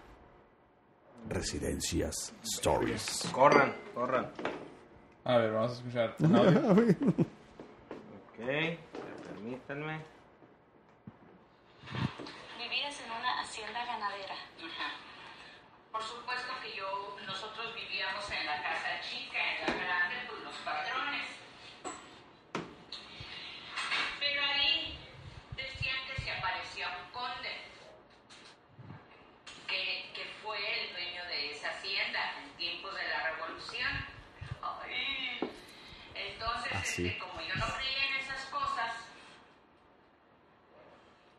[1.30, 3.30] Residencias Stories.
[3.32, 4.28] Corran, corran.
[5.24, 6.16] A ver, vamos a escuchar.
[8.38, 8.80] Ok,
[9.28, 10.02] permítanme.
[12.58, 14.36] Vivías en una hacienda ganadera.
[15.92, 20.56] Por supuesto que yo, nosotros vivíamos en la casa chica, en la grande, pues los
[20.58, 21.30] patrones.
[24.20, 24.98] Pero ahí
[25.56, 27.56] decían que se aparecía un conde,
[29.68, 34.08] que, que fue el dueño de esa hacienda en tiempos de la revolución.
[34.62, 35.40] Ay.
[36.14, 37.08] Entonces, Ah, sí.
[37.08, 38.94] este, como yo no creía en esas cosas,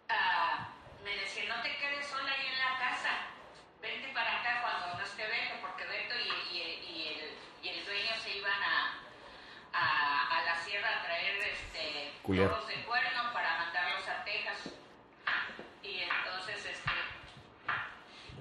[0.08, 0.68] ah,
[1.02, 3.10] me decía, no te quedes sola ahí en la casa,
[3.80, 7.84] vente para acá cuando no esté Beto, porque Beto y, y- y el, y el
[7.86, 9.00] dueño se iban a,
[9.72, 11.38] a, a la sierra a traer
[12.26, 14.72] toros de cuerno para mandarlos a Texas.
[15.82, 16.90] Y entonces, este,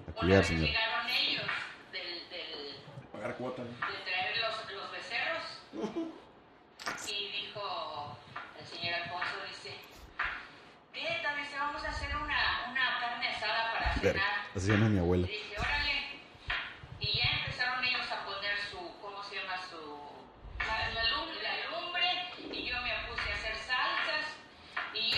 [0.08, 0.66] una culiar, vez señor.
[0.68, 1.44] llegaron ellos
[1.92, 2.76] del, del,
[3.12, 3.64] Pagar cuota.
[3.64, 5.44] de traer los, los becerros.
[7.08, 8.18] Y dijo
[8.60, 9.76] el señor Alfonso, dice,
[10.94, 14.24] Greta, dice, vamos a hacer una, una carne asada para cenar.
[14.56, 15.28] Así se llama mi abuela.
[15.28, 15.55] Y dije,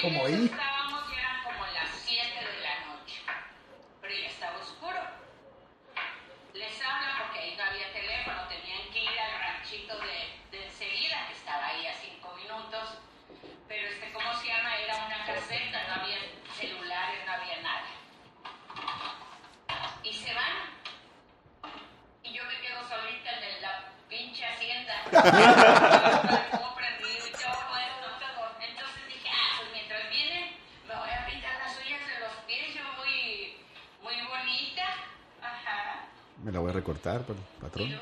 [0.08, 0.46] Y en ¿Cómo eso ahí?
[0.46, 3.22] estábamos, y eran como las 7 de la noche.
[4.02, 5.02] Pero ya estaba oscuro.
[6.54, 11.28] Les hablan porque ahí no había teléfono, tenían que ir al ranchito de, de enseguida,
[11.28, 13.00] que estaba ahí a cinco minutos.
[13.68, 14.78] Pero este, ¿cómo se llama?
[14.78, 16.18] Era una caseta, no había
[16.58, 17.84] celulares, no había nada.
[20.04, 20.72] Y se van.
[22.24, 25.04] Y yo me quedo solita en la pinche hacienda.
[36.88, 38.02] Y patrón.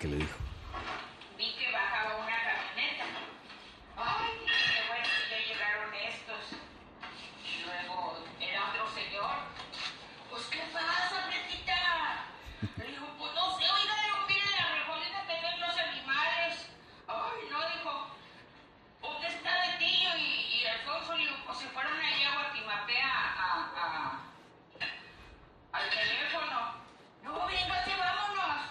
[0.00, 0.38] Que le dijo.
[1.36, 3.04] vi que bajaba una camioneta.
[3.96, 6.44] Ay, dije, bueno, ya llegaron estos.
[7.44, 9.30] Y luego era otro señor.
[10.30, 12.24] Pues, ¿qué pasa, Betita?
[12.78, 15.58] Le dijo, pues no sé, oiga, le digo, mire, a lo mejor iban a tener
[15.58, 16.68] los animales.
[17.06, 18.10] Ay, no, dijo,
[19.02, 21.14] ¿dónde está de tío y, y Alfonso?
[21.16, 24.20] Le digo, pues se fueron allá a Guatimapé a, a, a-
[25.72, 26.74] al teléfono.
[27.22, 28.70] No, véngase, vámonos.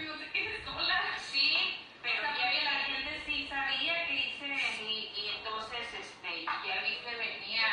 [0.00, 1.02] Yo te quedé sola.
[1.30, 4.82] Sí, pero ya vi la gente sí sabía que hice.
[4.82, 7.66] Y, y entonces, este, ya vi que venía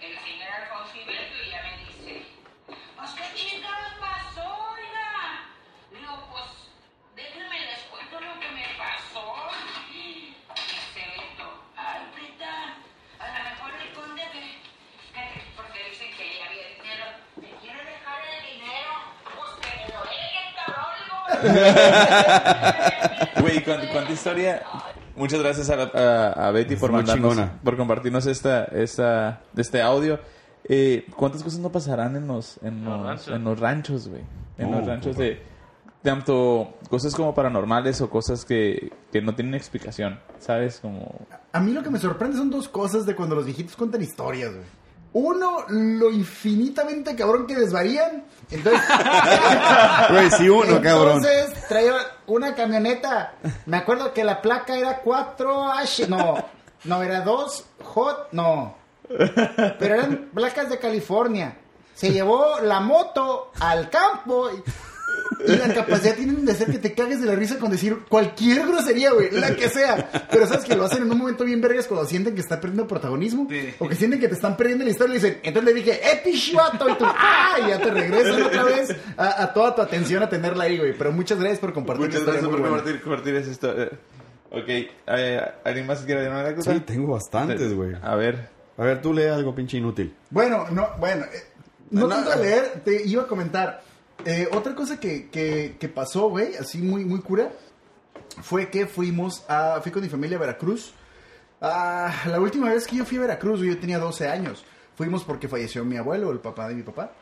[0.00, 2.26] el señor Alfonso Iberto y ya me dice,
[2.96, 5.44] pues qué chingados pasó, oiga.
[5.90, 6.44] Digo, pues,
[7.16, 9.50] déjenme les cuento lo que me pasó.
[9.90, 12.74] Dice Beto, ay, Preta,
[13.18, 14.40] a lo mejor el conde que,
[15.14, 17.06] que- porque dicen que ya había dinero,
[17.36, 18.92] ¿me quiere dejar el dinero?
[19.36, 20.94] Pues que me lo deje, cabrón.
[21.04, 21.31] digo.
[23.40, 24.62] Güey, ¿cuánta, cuánta historia?
[25.16, 27.60] Muchas gracias a, a- a Betty por muy mandarnos, chingona.
[27.62, 30.18] por compartirnos esta, esta, este audio.
[30.68, 33.28] Eh, ¿Cuántas cosas no pasarán en los, en Los los, ranchos.
[33.34, 34.22] en los ranchos, güey?
[34.58, 35.42] En los ranchos de
[36.02, 40.78] tanto cosas como paranormales o cosas que, que no tienen explicación, ¿sabes?
[40.80, 41.12] Como
[41.52, 44.50] A mí lo que me sorprende son dos cosas de cuando los viejitos cuentan historias,
[44.52, 44.66] güey.
[45.14, 48.11] Uno, lo infinitamente cabrón que desvarían.
[48.52, 48.82] Entonces,
[50.10, 51.24] Güey, sí uno, cabrón.
[51.24, 51.94] Entonces traía
[52.26, 53.34] una camioneta.
[53.66, 56.08] Me acuerdo que la placa era 4H.
[56.08, 56.44] No,
[56.84, 58.28] no, era 2 J.
[58.32, 58.76] No.
[59.08, 61.56] Pero eran placas de California.
[61.94, 64.50] Se llevó la moto al campo.
[65.46, 68.66] Y, la capacidad tienen de hacer que te cagues de la risa con decir cualquier
[68.66, 70.28] grosería, güey, la que sea.
[70.30, 72.86] Pero sabes que lo hacen en un momento bien vergas cuando sienten que está perdiendo
[72.86, 73.48] protagonismo.
[73.50, 73.74] Sí.
[73.78, 76.00] O que sienten que te están perdiendo la historia y le dicen, entonces le dije,
[76.00, 76.88] ¡eh, pichuato!
[76.88, 77.56] Y tú, ¡ah!
[77.64, 80.96] Y ya te regresan otra vez a, a toda tu atención a tenerla ahí, güey.
[80.96, 83.90] Pero muchas gracias por compartir Muchas gracias por compartir, compartir esa historia.
[84.50, 86.62] Ok, eh, ¿alguien más quiere decir una?
[86.62, 87.94] Sí, tengo bastantes, güey.
[88.02, 88.48] A ver.
[88.76, 90.14] A ver, tú lee algo pinche inútil.
[90.30, 91.42] Bueno, no, bueno, eh,
[91.90, 92.36] no No, tanto no.
[92.36, 93.82] a leer, te iba a comentar.
[94.24, 97.52] Eh, otra cosa que, que, que pasó, güey, así muy, muy cura,
[98.40, 100.94] fue que fuimos a, fui con mi familia a Veracruz.
[101.60, 104.64] Ah, la última vez que yo fui a Veracruz, güey, yo tenía 12 años.
[104.96, 107.12] Fuimos porque falleció mi abuelo, el papá de mi papá.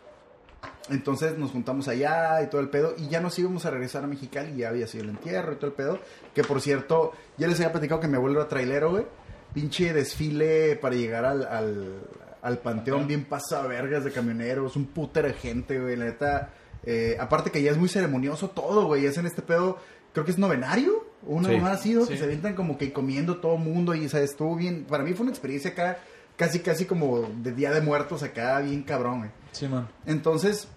[0.88, 2.94] Entonces nos juntamos allá y todo el pedo.
[2.98, 4.56] Y ya nos íbamos a regresar a Mexicali.
[4.56, 5.98] Ya había sido el entierro y todo el pedo.
[6.34, 9.06] Que por cierto, ya les había platicado que mi abuelo era trailero, güey.
[9.54, 12.00] Pinche desfile para llegar al, al,
[12.42, 13.06] al panteón.
[13.06, 14.76] Bien pasa vergas de camioneros.
[14.76, 15.96] Un puter de gente, güey.
[15.96, 16.50] La neta.
[16.84, 19.06] Eh, aparte que ya es muy ceremonioso todo, güey.
[19.06, 19.78] Es en este pedo.
[20.12, 21.06] Creo que es novenario.
[21.26, 21.56] o Una Sí.
[21.56, 21.94] mamá así.
[21.94, 22.16] Que Sí.
[22.18, 23.94] se avientan como que comiendo todo el mundo.
[23.94, 24.84] Y, o sea, estuvo bien.
[24.88, 25.98] Para mí fue una experiencia acá.
[26.36, 28.58] Casi, casi como de Día de Muertos acá.
[28.60, 29.30] Bien cabrón, güey.
[29.52, 29.88] Simón.
[30.06, 30.68] Entonces,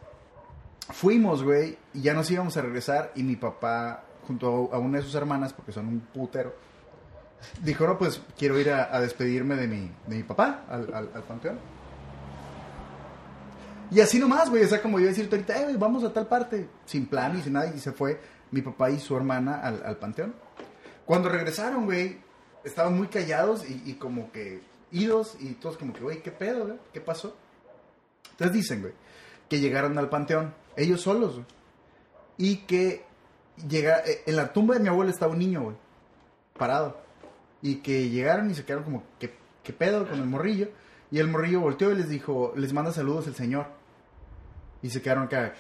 [0.92, 5.04] fuimos, güey, y ya nos íbamos a regresar y mi papá, junto a una de
[5.04, 6.54] sus hermanas, porque son un putero,
[7.62, 11.10] dijo, no, pues quiero ir a, a despedirme de mi, de mi papá al, al-
[11.14, 11.58] al panteón.
[13.94, 16.28] Y así nomás, güey, o sea, como yo decirte ahorita, eh, güey, vamos a tal
[16.28, 18.20] parte, sin plan y sin nada, y se fue
[18.52, 20.34] mi papá y su hermana al, al panteón.
[21.06, 22.18] Cuando regresaron, güey,
[22.64, 26.80] estaban muy callados y, como que idos y todos como que, güey, ¿qué pedo, güey?
[26.94, 27.36] ¿Qué pasó?
[28.32, 28.94] Entonces dicen, güey,
[29.50, 31.42] que llegaron al panteón, ellos solos.
[32.38, 33.06] Y que
[33.68, 35.76] llega, eh, en la tumba de mi abuelo estaba un niño, güey,
[36.58, 36.98] parado.
[37.62, 39.34] Y que llegaron y se quedaron como, ¿qué,
[39.64, 40.70] qué pedo con el morrillo?
[41.12, 43.83] Y el morrillo volteó y les dijo, les manda saludos el señor.
[44.84, 45.54] Y se quedaron acá,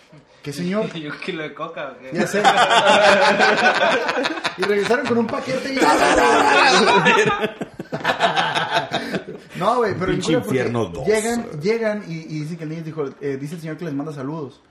[0.43, 0.89] ¿qué señor?
[0.95, 2.11] ¿Y un kilo de coca qué?
[2.13, 2.43] Ya sé.
[4.57, 5.78] y regresaron con un paquete y...
[9.59, 11.07] no, güey, pero Pinche infierno dos.
[11.07, 13.93] Llegan, llegan y, y dicen que el niño dijo, eh, dice el señor que les
[13.93, 14.61] manda saludos.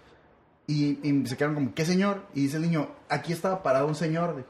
[0.66, 2.26] Y, y se quedaron como, ¿qué señor?
[2.34, 4.44] Y dice el niño, aquí estaba parado un señor.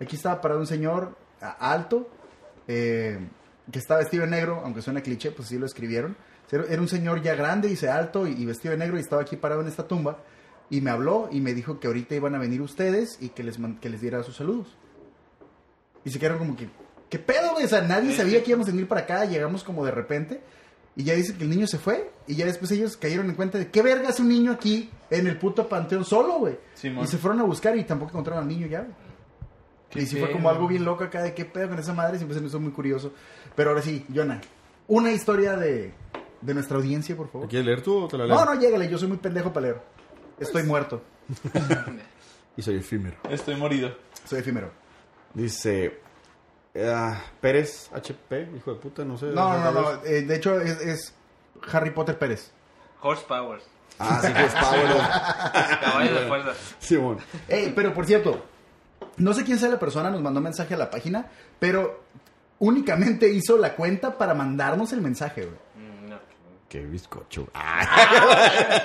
[0.00, 2.08] Aquí estaba parado un señor alto,
[2.66, 3.20] eh,
[3.70, 6.16] que estaba vestido de negro, aunque suena cliché, pues sí lo escribieron.
[6.50, 9.36] Era un señor ya grande, dice alto y, y vestido de negro y estaba aquí
[9.36, 10.18] parado en esta tumba.
[10.70, 13.58] Y me habló y me dijo que ahorita iban a venir ustedes y que les,
[13.80, 14.68] que les diera sus saludos.
[16.04, 16.68] Y se quedaron como que,
[17.08, 17.64] ¿qué pedo, güey?
[17.64, 20.40] O sea, nadie sabía que íbamos a venir para acá, llegamos como de repente.
[20.96, 22.12] Y ya dicen que el niño se fue.
[22.26, 25.26] Y ya después ellos cayeron en cuenta de, ¿qué verga hace un niño aquí en
[25.26, 26.58] el puto panteón solo, güey?
[27.02, 28.94] Y se fueron a buscar y tampoco encontraron al niño ya, güey.
[29.96, 32.34] Y sí fue como algo bien loco acá de qué pedo con esa madre, siempre
[32.34, 33.12] se me hizo muy curioso.
[33.54, 34.40] Pero ahora sí, Jonah,
[34.88, 35.92] una historia de,
[36.44, 37.48] de nuestra audiencia, por ¿La favor.
[37.48, 38.34] quieres leer tú o te la leo?
[38.36, 39.80] No, no, llégale, yo soy muy pendejo para leer.
[40.38, 41.02] Estoy muerto,
[42.56, 43.16] Y soy efímero.
[43.30, 43.96] Estoy morido.
[44.24, 44.70] soy efímero.
[45.32, 46.00] Dice,
[46.76, 49.26] Ah, Pérez HP, hijo de puta, no sé.
[49.26, 50.04] No, no, no, no.
[50.04, 51.14] eh, de hecho, es, es
[51.72, 52.50] Harry Potter Pérez.
[53.00, 53.62] Horsepowers.
[53.98, 54.96] Ah, sí, pues Pablo.
[55.80, 56.52] Caballo de fuerza.
[56.80, 57.18] Simón.
[57.48, 58.44] Ey, pero por cierto,
[59.18, 61.26] no sé quién sea la persona, nos mandó mensaje a la página,
[61.60, 62.02] pero
[62.58, 65.63] únicamente hizo la cuenta para mandarnos el mensaje, güey.
[66.74, 66.80] No.
[66.80, 67.46] Qué bizcocho.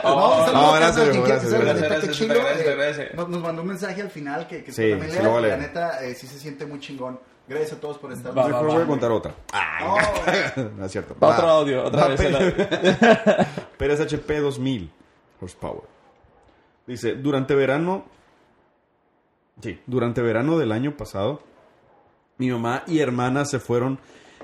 [0.04, 3.12] Oh, no, a gracias, gracias, eh.
[3.16, 6.28] Nos, mandó un mensaje al final que, que Sí, también lea, la neta eh, sí
[6.28, 7.20] se siente muy chingón.
[7.48, 8.38] Gracias a todos por estar.
[8.38, 8.74] Va, va, Mejor va.
[8.76, 9.34] voy a contar otra.
[9.84, 9.98] Oh,
[10.78, 11.16] No es cierto.
[11.22, 12.22] Va otro audio, otra vez.
[13.78, 14.92] Pérez HP 2000
[15.42, 15.84] horsepower.
[16.86, 18.06] Dice, durante verano...
[19.62, 21.42] Sí, durante verano del año pasado,
[22.38, 24.00] mi mamá y hermana se fueron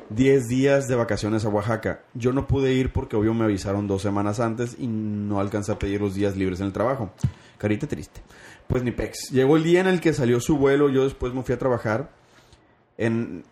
[0.09, 2.01] 10 días de vacaciones a Oaxaca.
[2.13, 5.79] Yo no pude ir porque obvio me avisaron dos semanas antes y no alcancé a
[5.79, 7.11] pedir los días libres en el trabajo.
[7.57, 8.21] Carita triste.
[8.67, 9.29] Pues ni pex.
[9.31, 12.09] Llegó el día en el que salió su vuelo, yo después me fui a trabajar
[12.97, 13.43] en...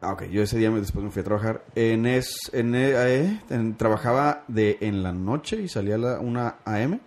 [0.00, 1.64] Ah, ok, yo ese día me- después me fui a trabajar.
[1.76, 6.56] En es, en, eh, en- trabajaba de en la noche y salía a la una
[6.64, 6.98] AM.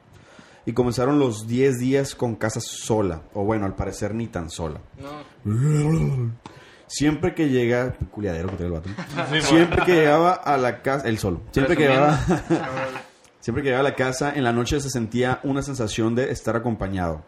[0.65, 3.21] Y comenzaron los 10 días con casa sola.
[3.33, 4.79] O bueno, al parecer ni tan sola.
[5.43, 6.31] No.
[6.87, 7.93] Siempre que llega...
[8.11, 8.89] Culiadero que tiene el vato.
[9.41, 11.07] Siempre que llegaba a la casa...
[11.07, 11.41] El solo.
[11.51, 12.19] Siempre que llegaba...
[13.39, 16.55] Siempre que llegaba a la casa, en la noche se sentía una sensación de estar
[16.55, 17.23] acompañado.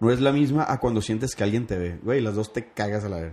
[0.00, 1.98] No es la misma a cuando sientes que alguien te ve.
[2.02, 3.32] Güey, las dos te cagas a la vez.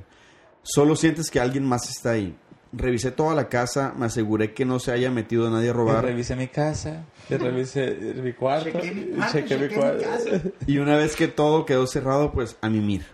[0.64, 2.36] Solo sientes que alguien más está ahí.
[2.74, 6.04] Revisé toda la casa, me aseguré que no se haya metido nadie a Y robar.
[6.04, 9.82] revisé mi casa, y revisé mi cuarto, Chequé mi y cuarto, chequé mi chequé mi
[9.82, 10.04] cuarto.
[10.04, 10.42] casa.
[10.68, 13.06] Y una vez que todo quedó cerrado, pues a mimir.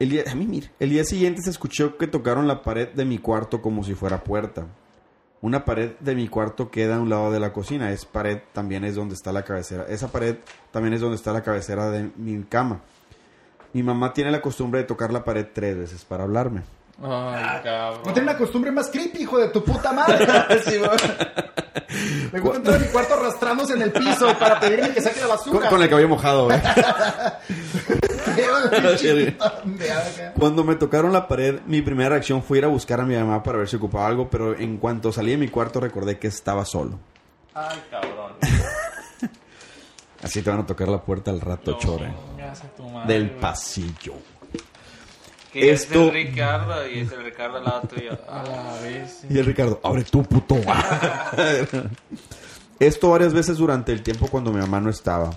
[0.00, 0.70] El día, a mimir.
[0.80, 4.24] El día siguiente se escuchó que tocaron la pared de mi cuarto como si fuera
[4.24, 4.66] puerta.
[5.42, 7.92] Una pared de mi cuarto queda a un lado de la cocina.
[7.92, 9.84] Es pared, también es donde está la cabecera.
[9.88, 10.36] Esa pared
[10.72, 12.80] también es donde está la cabecera de mi cama.
[13.72, 16.62] Mi mamá tiene la costumbre de tocar la pared tres veces para hablarme.
[17.02, 18.00] Ay, cabrón.
[18.04, 20.26] No tiene la costumbre más creepy, hijo de tu puta madre.
[20.64, 20.90] Sí, güey.
[22.32, 25.26] Me gusta entrar a mi cuarto arrastrándose en el piso para pedirme que saque la
[25.28, 25.68] Con, basura.
[25.70, 26.60] con el cabello mojado, ¿eh?
[30.38, 33.42] Cuando me tocaron la pared, mi primera reacción fue ir a buscar a mi mamá
[33.42, 36.64] para ver si ocupaba algo, pero en cuanto salí de mi cuarto recordé que estaba
[36.64, 36.98] solo.
[37.54, 38.32] Ay, cabrón.
[40.22, 42.12] Así te van a tocar la puerta al rato, chore.
[42.36, 43.40] Chingas a tu madre, Del güey.
[43.40, 44.14] pasillo.
[45.52, 48.16] Que es Esto- el Ricardo y es el Ricardo al lado tuyo.
[48.28, 49.24] A la vez.
[49.28, 50.56] Y el Ricardo, abre tú, puto.
[52.78, 55.30] Esto varias veces durante el tiempo cuando mi mamá no estaba.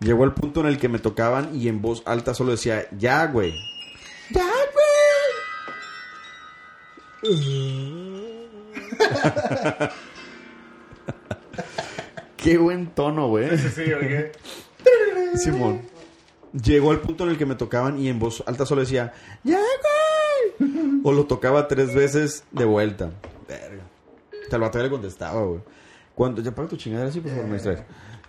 [0.00, 3.26] Llegó el punto en el que me tocaban y en voz alta solo decía, ya,
[3.26, 3.54] güey.
[4.30, 4.90] Ya, güey.
[12.38, 13.58] Qué buen tono, güey.
[13.58, 13.84] Sí.
[15.36, 15.82] Simón.
[16.52, 19.12] Llegó al punto en el que me tocaban y en voz alta solo decía,
[19.44, 20.70] ¡Ya, güey!
[21.04, 23.10] O lo tocaba tres veces de vuelta.
[23.48, 23.84] Verga.
[24.50, 25.60] Ya le contestaba, güey.
[26.14, 27.80] Cuando, ya paga tu chingadera así, por favor, me distraes.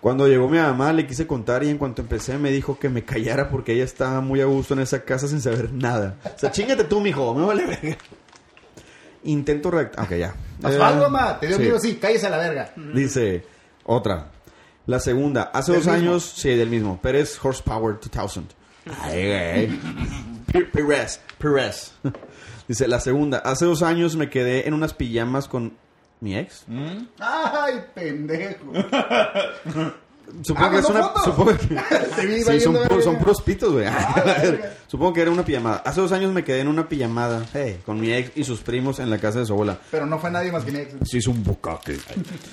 [0.02, 3.04] Cuando llegó mi mamá, le quise contar y en cuanto empecé me dijo que me
[3.04, 6.16] callara porque ella estaba muy a gusto en esa casa sin saber nada.
[6.24, 7.96] O sea, chingate tú, mijo, me vale verga.
[9.22, 10.04] Intento reactar.
[10.04, 10.34] Ok, ya.
[10.68, 11.62] Eh, ma, te dio sí.
[11.62, 12.72] miedo, sí, cállese a la verga.
[12.92, 13.46] Dice
[13.84, 14.32] otra.
[14.86, 15.52] La segunda.
[15.54, 15.92] Hace dos mismo.
[15.92, 17.00] años, sí, del mismo.
[17.00, 18.48] Pérez Horsepower 2000.
[19.02, 19.68] Ay,
[20.52, 20.66] güey.
[20.72, 21.20] Pérez.
[21.38, 21.92] Pérez.
[22.66, 23.38] Dice, la segunda.
[23.38, 25.74] Hace dos años me quedé en unas pijamas con
[26.22, 26.64] mi ex.
[26.68, 27.06] ¿Mm?
[27.18, 28.72] Ay, pendejo.
[30.42, 31.22] Supongo Ah, que es ¿mandó una...
[31.24, 32.26] Supongo que...
[32.26, 33.84] Vi Sí, son, puros- son puros pitos, güey.
[34.24, 34.72] verga.
[34.86, 35.82] Supongo que era una pijamada.
[35.84, 38.98] Hace dos años me quedé en una pijamada hey, con mi ex y sus primos
[38.98, 39.78] en la casa de su abuela.
[39.90, 40.94] Pero no fue nadie más que mi ex.
[41.10, 41.98] Se hizo un bucaque.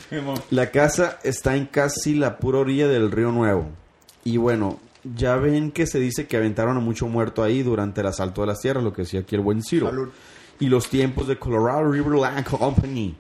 [0.10, 0.42] Simón.
[0.50, 3.70] La casa está en casi la pura orilla del río Nuevo.
[4.26, 4.80] Y bueno,
[5.16, 8.48] ya ven que se dice que aventaron a mucho muerto ahí durante el asalto de
[8.48, 9.88] las tierras, lo que decía aquí el buen Ciro.
[9.88, 10.10] Salud.
[10.60, 13.16] Y los tiempos de Colorado River Land Company.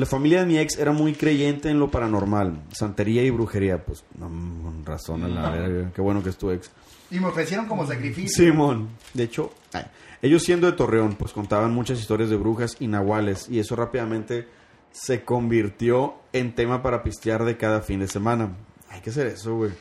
[0.00, 3.84] La familia de mi ex era muy creyente en lo paranormal, santería y brujería.
[3.84, 5.92] Pues, no, con razón, a la verga.
[5.94, 6.70] Qué bueno que es tu ex.
[7.10, 8.46] Y me ofrecieron como sacrificio.
[8.46, 8.88] Simón.
[9.12, 9.84] De hecho, ay,
[10.22, 13.46] ellos siendo de Torreón, pues contaban muchas historias de brujas y nahuales.
[13.50, 14.48] Y eso rápidamente
[14.90, 18.56] se convirtió en tema para pistear de cada fin de semana.
[18.88, 19.72] Hay que hacer eso, güey.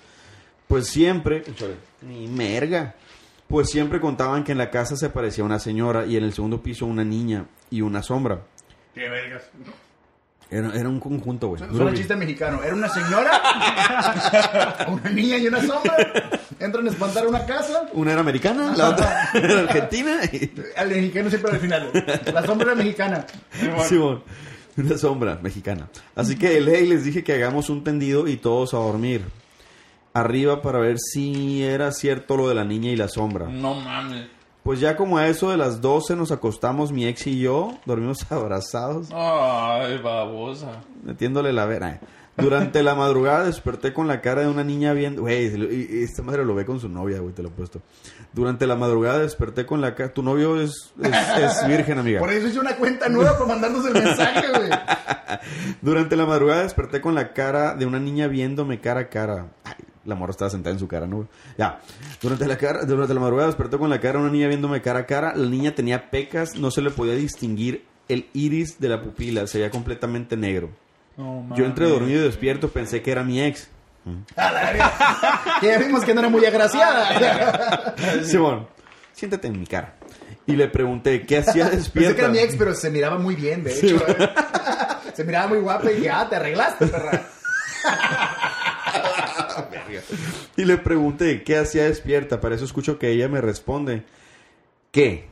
[0.67, 1.45] Pues siempre...
[2.01, 2.93] Ni merga.
[3.47, 6.61] Pues siempre contaban que en la casa se aparecía una señora y en el segundo
[6.61, 8.41] piso una niña y una sombra.
[8.93, 9.43] Qué vergas.
[10.51, 11.61] Era, era un conjunto, güey.
[11.71, 12.63] Suena chiste mexicano.
[12.63, 15.95] Era una señora, una niña y una sombra.
[16.59, 17.87] Entran a espantar una casa.
[17.93, 20.19] Una era americana, la otra era argentina.
[20.31, 21.91] y- Al mexicano siempre al final.
[22.33, 23.25] La sombra era mexicana.
[23.87, 24.23] Simón.
[24.77, 25.87] Una sombra mexicana.
[26.15, 29.23] Así que ley les dije que hagamos un tendido y todos a dormir.
[30.13, 33.45] Arriba para ver si era cierto lo de la niña y la sombra.
[33.47, 34.27] No mames.
[34.69, 38.19] Pues ya como a eso de las 12 nos acostamos mi ex y yo, dormimos
[38.31, 40.83] abrazados, Ay, babosa.
[41.01, 41.99] metiéndole la vera.
[42.37, 45.23] Durante la madrugada desperté con la cara de una niña viendo...
[45.23, 47.81] Güey, esta madre lo ve con su novia, güey, te lo he puesto.
[48.31, 50.13] Durante la madrugada desperté con la cara...
[50.13, 52.19] Tu novio es, es, es virgen, amiga.
[52.19, 54.69] Por eso hice una cuenta nueva para mandarnos el mensaje, güey.
[55.81, 59.47] Durante la madrugada desperté con la cara de una niña viéndome cara a cara.
[59.63, 59.73] Ay,
[60.05, 61.27] la morra estaba sentada en su cara, ¿no?
[61.57, 61.79] Ya.
[62.21, 65.05] Durante la, cara, durante la madrugada desperté con la cara una niña viéndome cara a
[65.05, 65.33] cara.
[65.35, 69.59] La niña tenía pecas, no se le podía distinguir el iris de la pupila, se
[69.59, 70.69] veía completamente negro.
[71.55, 73.69] Yo entre dormido y despierto pensé que era mi ex.
[75.59, 77.93] Que ya vimos que no era muy agraciada.
[78.23, 78.67] Simón,
[79.11, 79.95] siéntate en mi cara.
[80.45, 81.93] Y le pregunté, ¿qué hacía despierta?
[81.93, 83.97] Pensé que era mi ex, pero se miraba muy bien, de hecho.
[84.07, 84.29] ¿eh?
[85.13, 87.25] Se miraba muy guapa y dije, ah, te arreglaste, perra.
[90.57, 92.41] Y le pregunté qué hacía despierta.
[92.41, 94.03] Para eso escucho que ella me responde
[94.91, 95.27] que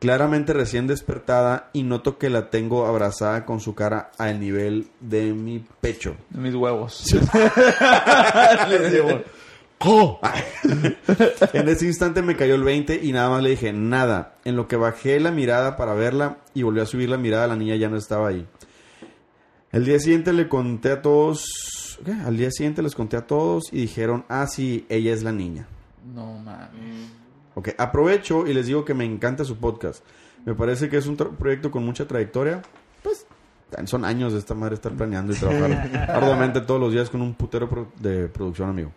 [0.00, 5.32] claramente recién despertada y noto que la tengo abrazada con su cara al nivel de
[5.32, 6.16] mi pecho.
[6.30, 7.04] Mis huevos.
[9.86, 10.18] ¡Oh!
[11.52, 14.34] en ese instante me cayó el 20 y nada más le dije nada.
[14.44, 17.56] En lo que bajé la mirada para verla y volví a subir la mirada, la
[17.56, 18.46] niña ya no estaba ahí.
[19.72, 21.44] El día siguiente le conté a todos.
[22.04, 22.12] ¿Qué?
[22.12, 25.66] Al día siguiente les conté a todos y dijeron, ah, sí, ella es la niña.
[26.14, 27.10] No mames.
[27.54, 30.04] Ok, aprovecho y les digo que me encanta su podcast.
[30.44, 32.62] Me parece que es un proyecto con mucha trayectoria.
[33.02, 33.26] Pues
[33.86, 37.34] son años de esta madre estar planeando y trabajar arduamente todos los días con un
[37.34, 38.92] putero pro- de producción, amigo.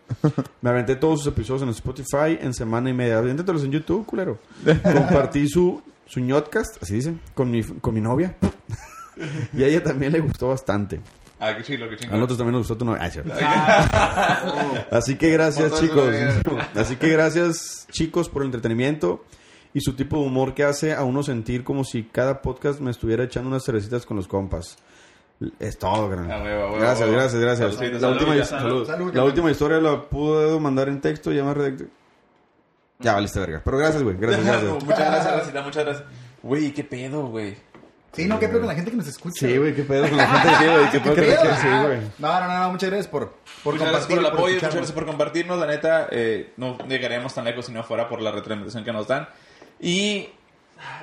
[0.62, 3.20] Me aventé todos sus episodios en Spotify en semana y media.
[3.20, 4.40] En YouTube, culero.
[4.84, 8.36] Compartí su, su ñotcast, así dicen, con mi, con mi novia.
[9.54, 11.00] y a ella también le gustó bastante.
[11.40, 12.16] Ah, qué chilo, qué A chingón.
[12.20, 13.12] nosotros también nos gustó tu novia.
[13.42, 14.86] Ah.
[14.92, 16.10] Así que gracias, chicos.
[16.76, 19.24] Así que gracias, chicos, por el entretenimiento
[19.74, 22.90] y su tipo de humor que hace a uno sentir como si cada podcast me
[22.92, 24.78] estuviera echando unas cervecitas con los compas.
[25.60, 26.32] Es todo, gran.
[26.32, 26.40] A a
[26.80, 27.76] Gracias, a gracias, gracias.
[27.76, 28.88] Saludcita, La, última, salud, salud.
[28.88, 29.14] salud.
[29.14, 31.88] la última historia la puedo mandar en texto y ya más redacté.
[33.00, 33.62] Ya valiste verga.
[33.64, 34.18] Pero gracias, güey.
[34.18, 34.72] Gracias, gracias.
[34.84, 36.08] muchas gracias, Racita, muchas gracias.
[36.42, 37.56] Güey, qué pedo, güey.
[38.18, 39.48] Sí, no, qué pedo con la gente que nos escucha.
[39.48, 40.90] Sí, güey, qué pedo con la gente aquí, güey.
[40.92, 41.54] Qué pedo ¿Qué con la pedo?
[41.56, 42.00] gente, sí, güey.
[42.18, 44.92] No, no, no, no, muchas gracias por, por muchas gracias por el apoyo, muchas gracias
[44.92, 45.60] por compartirnos.
[45.60, 49.08] La neta, eh, no llegaríamos tan lejos si no fuera por la retroalimentación que nos
[49.08, 49.30] dan.
[49.80, 50.30] Y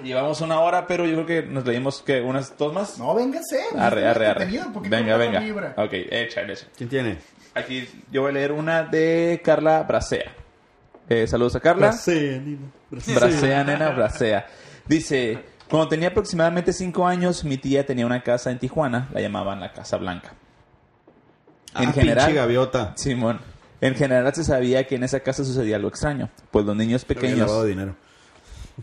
[0.03, 2.99] llevamos una hora, pero yo creo que nos leímos que unas dos más.
[2.99, 3.61] No, véngase.
[3.79, 4.47] Arre, arre, arre.
[4.73, 5.39] Poquito Venga, venga.
[5.77, 6.71] Ok, échale, échale.
[6.77, 7.19] ¿Quién tiene?
[7.55, 10.33] Aquí yo voy a leer una de Carla Bracea.
[11.09, 11.89] Eh, saludos a Carla.
[11.89, 12.67] Bracea, Nina.
[12.91, 14.47] Bracea, nena, bracea.
[14.87, 15.39] Dice,
[15.69, 19.73] cuando tenía aproximadamente 5 años, mi tía tenía una casa en Tijuana, la llamaban la
[19.73, 20.35] Casa Blanca.
[21.77, 22.93] En Ah, general, pinche gaviota.
[22.97, 23.41] Simón,
[23.81, 27.39] en general se sabía que en esa casa sucedía algo extraño, pues los niños pequeños...
[27.41, 27.97] lavado dinero.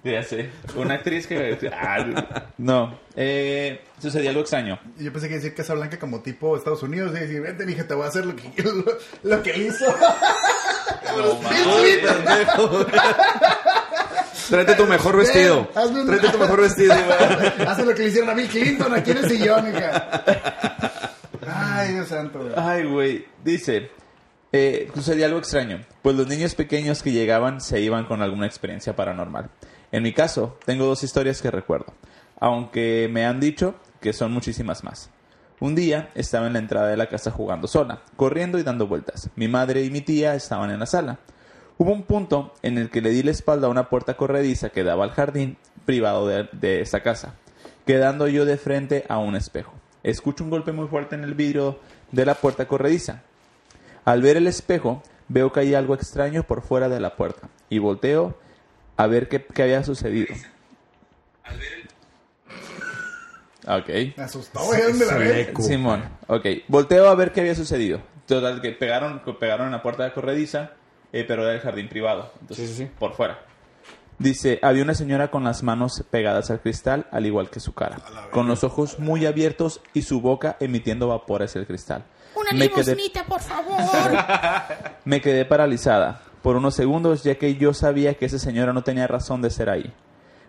[0.06, 1.70] Ya sé, una actriz que...
[1.74, 4.80] Ah, no, eh, sucedía algo extraño.
[4.98, 7.12] Yo pensé que decir Casa Blanca como tipo Estados Unidos.
[7.14, 8.86] Y decir, vente, dije, te voy a hacer lo que, lo,
[9.24, 9.86] lo que hizo.
[14.52, 15.68] Tráete tu mejor vestido.
[15.74, 16.94] Hazme un- Tráete tu mejor vestido.
[17.68, 20.24] Hace lo que le hicieron a Bill Clinton aquí en el sillón, hija.
[21.48, 22.40] Ay, Dios santo.
[22.40, 22.54] güey.
[22.56, 23.26] Ay, güey.
[23.44, 23.90] Dice,
[24.52, 28.96] eh, sucedía algo extraño, pues los niños pequeños que llegaban se iban con alguna experiencia
[28.96, 29.50] paranormal.
[29.92, 31.94] En mi caso, tengo dos historias que recuerdo,
[32.40, 35.10] aunque me han dicho que son muchísimas más.
[35.60, 39.30] Un día estaba en la entrada de la casa jugando sola, corriendo y dando vueltas.
[39.36, 41.20] Mi madre y mi tía estaban en la sala.
[41.82, 44.84] Hubo un punto en el que le di la espalda a una puerta corrediza que
[44.84, 47.34] daba al jardín privado de, de esa casa,
[47.88, 49.74] quedando yo de frente a un espejo.
[50.04, 51.80] Escucho un golpe muy fuerte en el vidrio
[52.12, 53.24] de la puerta corrediza.
[54.06, 57.80] Al ver el espejo, veo que hay algo extraño por fuera de la puerta y
[57.80, 58.38] volteo
[58.96, 60.36] a ver qué, qué había sucedido.
[63.68, 63.90] Ok.
[64.18, 64.84] Me asustó, güey.
[64.84, 65.48] ¿Dónde la ves?
[65.48, 65.64] Eco.
[65.64, 66.46] Simón, ok.
[66.68, 68.02] Volteo a ver qué había sucedido.
[68.28, 70.74] Total, que pegaron, pegaron en la puerta de corrediza,
[71.14, 72.32] eh, pero era el jardín privado.
[72.42, 72.92] Entonces, Sí, sí, sí.
[73.00, 73.40] por fuera.
[74.20, 77.98] Dice, había una señora con las manos pegadas al cristal, al igual que su cara,
[78.32, 82.04] con los ojos muy abiertos y su boca emitiendo vapor hacia el cristal.
[82.36, 83.80] Una Me quedé- limosnita, por favor.
[85.06, 89.08] Me quedé paralizada por unos segundos ya que yo sabía que esa señora no tenía
[89.08, 89.92] razón de ser ahí.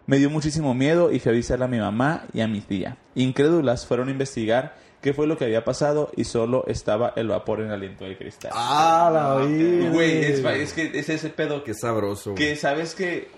[0.07, 2.99] Me dio muchísimo miedo y fui a avisarle a mi mamá y a mi tía.
[3.15, 7.61] Incrédulas fueron a investigar qué fue lo que había pasado y solo estaba el vapor
[7.61, 8.53] en el aliento del cristal.
[8.55, 9.91] Ah, la vida.
[9.91, 12.35] Güey, es, es que es ese pedo Qué sabroso.
[12.35, 13.29] que sabes que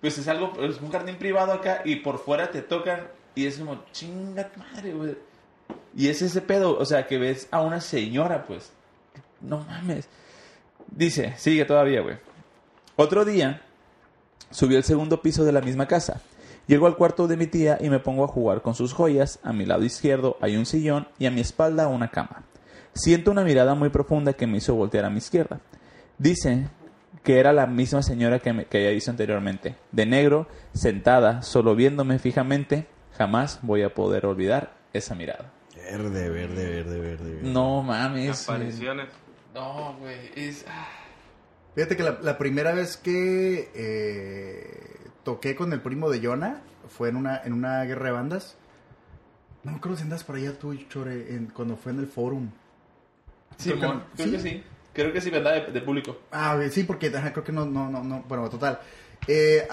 [0.00, 3.58] pues es algo, es un jardín privado acá y por fuera te tocan y es
[3.58, 5.16] como chinga tu madre, güey.
[5.96, 8.72] Y es ese pedo, o sea, que ves a una señora, pues.
[9.40, 10.08] No mames.
[10.88, 12.16] Dice, sigue todavía, güey.
[12.96, 13.62] Otro día
[14.52, 16.20] Subí al segundo piso de la misma casa.
[16.66, 19.40] Llego al cuarto de mi tía y me pongo a jugar con sus joyas.
[19.42, 22.44] A mi lado izquierdo hay un sillón y a mi espalda una cama.
[22.94, 25.60] Siento una mirada muy profunda que me hizo voltear a mi izquierda.
[26.18, 26.68] Dice
[27.24, 29.76] que era la misma señora que, me, que había visto anteriormente.
[29.90, 32.86] De negro, sentada, solo viéndome fijamente.
[33.16, 35.52] Jamás voy a poder olvidar esa mirada.
[35.74, 37.34] Verde, verde, verde, verde.
[37.34, 37.50] verde.
[37.50, 38.48] No mames.
[38.48, 39.08] Apariciones.
[39.54, 40.30] No, güey.
[40.36, 40.64] Es...
[40.68, 40.88] ah.
[41.74, 44.91] Fíjate que la, la primera vez que eh,
[45.24, 48.56] toqué con el primo de Jonah fue en una, en una guerra de bandas.
[49.64, 52.50] No acuerdo si andas por allá tú, Chore, en- cuando fue en el forum.
[53.56, 54.64] Simón, Creo que- creo que sí.
[54.92, 55.66] Creo que sí, ¿verdad?
[55.66, 56.18] De, de público.
[56.32, 58.78] Ah, sí, porque ajá, creo que no, no, no, no, bueno, total.
[59.26, 59.66] Eh,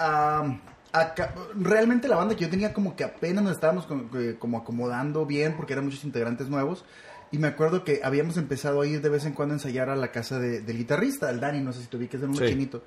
[0.91, 4.57] acá- realmente la banda que yo tenía como que apenas nos estábamos como, que- como
[4.59, 6.85] acomodando bien porque eran muchos integrantes nuevos.
[7.31, 9.95] Y me acuerdo que habíamos empezado a ir de vez en cuando a ensayar a
[9.95, 12.47] la casa de- del guitarrista, el Dani, no sé si te ubiques, era un Sí.
[12.47, 12.83] chinito.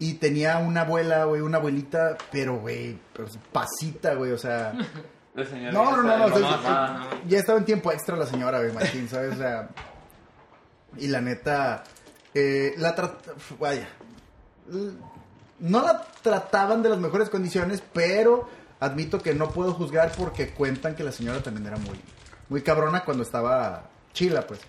[0.00, 4.72] Y tenía una abuela, güey, una abuelita, pero, güey, pues, pasita, güey, o sea...
[5.48, 8.72] Señora No, no, no, no, o sea, ya estaba en tiempo extra la señora, güey,
[8.72, 9.34] Martín, ¿sabes?
[9.34, 9.68] O sea,
[10.96, 11.84] y la neta,
[12.34, 13.14] eh, la tra-
[13.60, 13.88] vaya,
[15.60, 18.48] no la trataban de las mejores condiciones, pero
[18.80, 22.00] admito que no puedo juzgar porque cuentan que la señora también era muy,
[22.48, 24.60] muy cabrona cuando estaba chila, pues.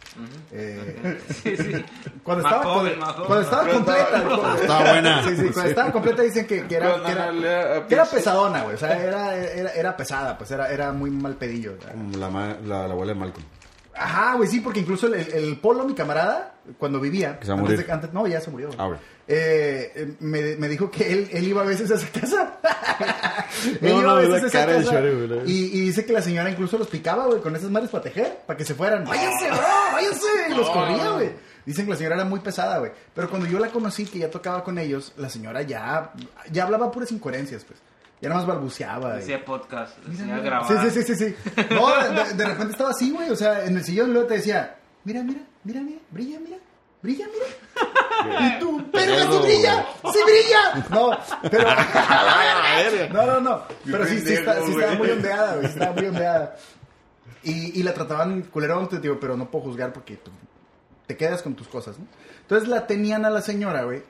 [0.51, 1.85] Eh, Sí, sí.
[2.23, 2.93] cuando estaba, joven,
[3.25, 4.03] cuando, estaba completa.
[4.17, 5.23] estaba- cuando- Estaba buena.
[5.23, 8.63] Sí, sí, cuando estaba completa dicen que, que era, que era, le- que era pesadona,
[8.63, 8.75] güey.
[8.75, 11.77] O sea, era, era, era pesada, pues era, era muy mal pedillo.
[12.17, 13.45] la, ma- la, la abuela de Malcolm.
[13.95, 17.37] Ajá, güey, sí, porque incluso el, el- el Polo, mi camarada, cuando vivía.
[17.39, 17.85] Que se va a antes morir.
[17.87, 18.67] de- antes- no, ya se murió.
[18.67, 18.79] güey.
[18.79, 18.99] Ah, güey.
[19.31, 22.57] Eh, me, me dijo que él, él iba a veces a esa casa.
[23.63, 25.01] él No, iba a no, veces la a esa casa.
[25.45, 28.39] Y, y dice que la señora incluso los picaba, güey, con esas madres para tejer,
[28.47, 29.05] para que se fueran.
[29.05, 29.59] ¡Váyanse, bro!
[29.93, 30.27] ¡Váyanse!
[30.49, 31.29] Y los corría, güey.
[31.65, 32.91] Dicen que la señora era muy pesada, güey.
[33.13, 36.11] Pero cuando yo la conocí, que ya tocaba con ellos, la señora ya,
[36.51, 37.77] ya hablaba puras incoherencias, pues.
[38.21, 39.15] Ya nada más balbuceaba.
[39.15, 40.39] y- Decía podcast, mira.
[40.39, 40.67] grabar.
[40.67, 41.35] Sí, sí, sí, sí, sí.
[41.69, 41.87] No,
[42.25, 43.29] de, de repente estaba así, güey.
[43.29, 46.57] O sea, en el sillón luego te decía, mira, mira, mira, mira, brilla, mira,
[47.01, 48.47] brilla, mira.
[48.47, 50.85] Y tú, pero sí brilla, sí brilla.
[50.89, 51.17] No,
[51.49, 51.67] pero.
[53.13, 53.63] No, no, no.
[53.85, 55.65] Pero sí, sí, está- sí estaba muy ondeada, güey.
[55.67, 56.55] Estaba muy ondeada.
[57.43, 60.19] Y, y la trataban culerón, te digo, pero no puedo juzgar porque
[61.07, 62.05] te quedas con tus cosas, ¿no?
[62.41, 64.03] Entonces la tenían a la señora, güey.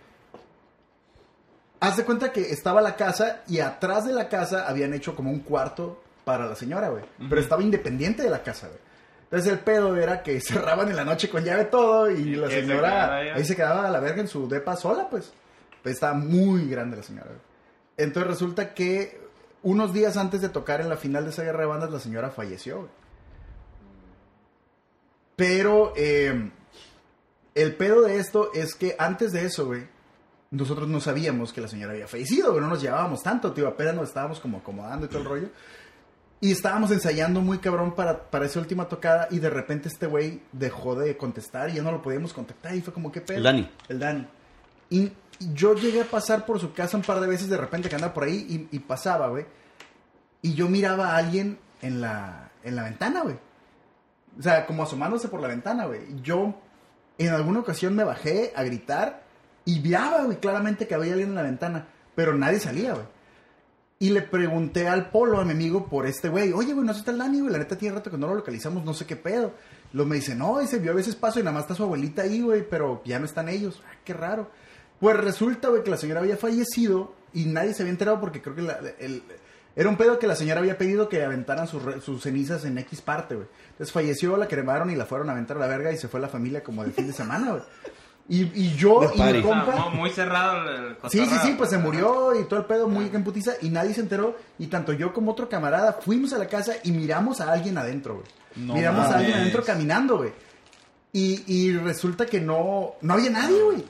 [1.81, 5.31] Haz de cuenta que estaba la casa y atrás de la casa habían hecho como
[5.31, 7.03] un cuarto para la señora, güey.
[7.29, 8.79] Pero estaba independiente de la casa, güey.
[9.31, 13.15] Entonces el pedo era que cerraban en la noche con llave todo y la señora
[13.17, 13.45] ahí.
[13.45, 15.31] se quedaba a la verga en su depa sola, pues.
[15.83, 17.29] Pues estaba muy grande la señora.
[17.95, 19.21] Entonces resulta que
[19.61, 22.31] unos días antes de tocar en la final de esa guerra de bandas, la señora
[22.31, 22.89] falleció, güey.
[25.35, 26.51] Pero eh,
[27.55, 29.87] el pedo de esto es que antes de eso, güey,
[30.51, 32.61] nosotros no sabíamos que la señora había fallecido, güey.
[32.61, 33.67] No nos llevábamos tanto, tío.
[33.67, 35.49] Apenas nos estábamos como acomodando y todo el rollo.
[36.41, 40.41] Y estábamos ensayando muy cabrón para, para esa última tocada y de repente este güey
[40.53, 43.37] dejó de contestar y ya no lo podíamos contactar y fue como, ¿qué pedo?
[43.37, 43.71] El Dani.
[43.89, 44.27] El Dani.
[44.89, 45.11] Y
[45.53, 48.13] yo llegué a pasar por su casa un par de veces de repente que andaba
[48.13, 49.45] por ahí y, y pasaba, güey.
[50.41, 53.35] Y yo miraba a alguien en la, en la ventana, güey.
[54.37, 56.21] O sea, como asomándose por la ventana, güey.
[56.21, 56.55] Yo
[57.17, 59.23] en alguna ocasión me bajé a gritar
[59.65, 61.87] y viaba, güey, claramente que había alguien en la ventana.
[62.15, 63.05] Pero nadie salía, güey.
[64.01, 66.53] Y le pregunté al Polo, a mi amigo, por este güey.
[66.53, 67.51] Oye, güey, no está el Dani, güey.
[67.51, 69.51] La neta tiene rato que no lo localizamos, no sé qué pedo.
[69.91, 72.21] Lo me dice, no, dice, vio a veces paso y nada más está su abuelita
[72.21, 73.81] ahí, güey, pero ya no están ellos.
[73.85, 74.49] Ah, qué raro.
[75.01, 78.55] Pues resulta, güey, que la señora había fallecido y nadie se había enterado porque creo
[78.55, 79.21] que la- el-
[79.75, 83.01] era un pedo que la señora había pedido que aventaran sus, sus cenizas en X
[83.01, 83.47] parte, güey.
[83.71, 86.19] Entonces falleció, la cremaron y la fueron a aventar a la verga y se fue
[86.21, 87.63] la familia como de fin de semana, güey.
[88.31, 89.89] Y, y yo y mi compa...
[89.89, 92.87] mu- muy cerrado el, el Sí, sí, sí, pues se murió y todo el pedo
[92.87, 94.37] muy en putiza y nadie se enteró.
[94.59, 98.15] Y tanto yo como otro camarada fuimos a la casa y miramos a alguien adentro,
[98.15, 98.27] güey.
[98.67, 100.31] No miramos a alguien adentro caminando, güey.
[101.11, 103.83] Y, y resulta que no, no había nadie, güey.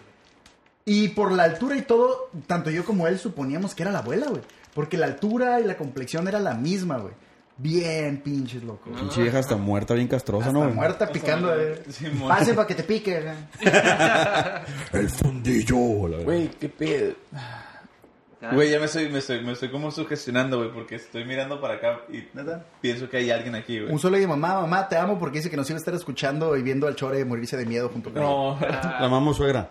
[0.86, 4.28] Y por la altura y todo, tanto yo como él suponíamos que era la abuela,
[4.30, 4.42] güey.
[4.74, 7.14] Porque la altura y la complexión era la misma, güey.
[7.62, 8.90] Bien pinches, loco.
[8.92, 10.64] Pinche vieja hasta muerta, bien castrosa, Hasta ¿no?
[10.66, 10.74] güey?
[10.76, 11.54] muerta picando.
[11.60, 11.84] eh.
[12.28, 13.22] Pase para que te pique.
[13.22, 13.74] güey.
[14.94, 16.08] El fundillo.
[16.08, 16.24] la verdad.
[16.26, 17.14] Güey, qué pedo.
[18.42, 18.52] Ya.
[18.54, 21.74] Güey, ya me estoy, me estoy, me estoy como sugestionando, güey, porque estoy mirando para
[21.74, 22.64] acá y ¿Neta?
[22.80, 23.92] pienso que hay alguien aquí, güey.
[23.92, 26.56] Un solo y mamá, mamá, te amo porque dice que nos iba a estar escuchando
[26.56, 28.22] y viendo al chore morirse de miedo junto con.
[28.24, 28.58] No.
[28.62, 29.70] La mamá suegra.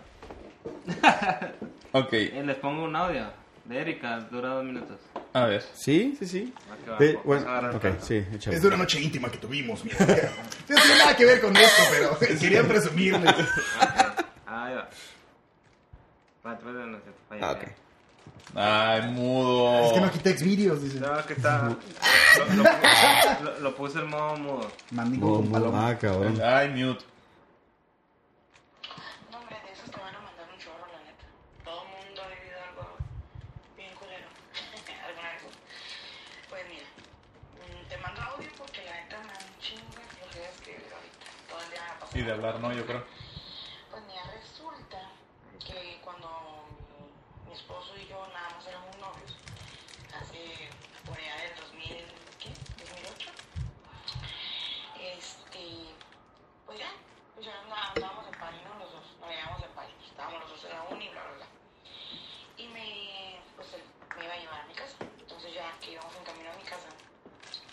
[1.93, 3.25] ok, Eh, Les pongo un audio
[3.69, 4.97] de Erika, dura dos minutos.
[5.33, 5.63] a ver.
[5.73, 6.53] Sí, sí, sí.
[6.69, 6.97] Va que va.
[6.99, 8.05] Eh, bueno, a agarrar ok, tanto.
[8.05, 8.25] sí.
[8.51, 9.97] Es de una noche íntima que tuvimos, mira.
[9.99, 10.05] No
[10.75, 13.29] tiene nada que ver con esto, pero quería presumirle.
[13.29, 13.35] Ok,
[14.47, 14.89] Ahí va.
[16.45, 17.15] Va, después de nosotros.
[17.41, 17.63] Ah, ok.
[18.55, 19.85] Ay, mudo.
[19.85, 20.99] Es que no quité Xvideos, dice.
[20.99, 21.69] No, que está.
[22.37, 22.63] Lo, lo
[23.43, 24.71] lo- lo puse en modo mudo.
[24.91, 25.89] Mandingo con paloma.
[25.89, 26.41] Ah, cabrón.
[26.43, 27.05] Ay, mute.
[42.29, 43.03] De hablar, no, yo creo.
[43.89, 45.01] Pues mira, resulta
[45.65, 46.29] que cuando
[47.47, 49.33] mi, esposo y yo nada más éramos novios,
[50.13, 50.69] hace
[51.07, 52.05] por allá del 2000,
[52.37, 52.53] ¿qué?
[52.85, 53.31] 2008.
[55.01, 55.89] Este,
[56.67, 56.91] pues ya
[57.65, 58.77] andá- andábamos en París, ¿no?
[58.77, 61.47] Los dos, nos veíamos en París, estábamos los dos en la uni, bla, bla, bla.
[62.57, 63.81] Y me, pues él
[64.15, 64.97] me iba a llevar a mi casa.
[65.17, 66.93] Entonces ya que íbamos en camino a mi casa,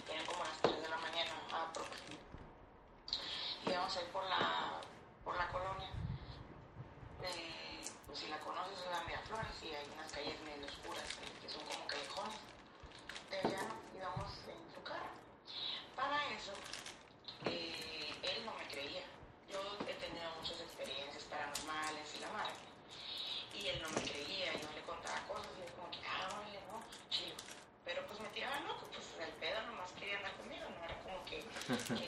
[0.09, 1.68] eran como las 3 de la mañana, a
[3.77, 4.81] íbamos a ir por la,
[5.22, 5.91] por la colonia.
[7.22, 11.29] Eh, pues si la conoces es la Miraflores y hay unas calles medio oscuras eh,
[11.43, 12.41] que son como callejones.
[13.29, 15.12] De allá no, íbamos en su carro.
[15.95, 16.55] Para eso,
[17.45, 19.05] eh, él no me creía.
[19.53, 22.57] Yo he tenido muchas experiencias paranormales y la madre.
[23.53, 26.64] Y él no me creía, yo le contaba cosas y él como que, ah, órale,
[26.72, 26.81] no,
[27.12, 27.37] chido.
[27.85, 31.20] Pero pues me tiraba loco, pues el pedo nomás quería andar conmigo, no era como
[31.29, 31.45] que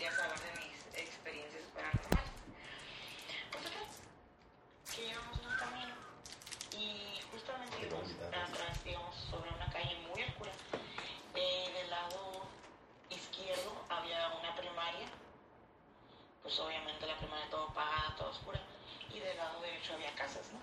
[19.94, 20.58] había casas, ¿no?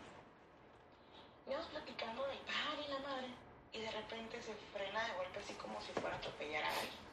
[1.52, 3.28] Íbamos platicando del padre y la madre,
[3.72, 7.06] y de repente se frena de golpe así como si fuera a atropellar a alguien.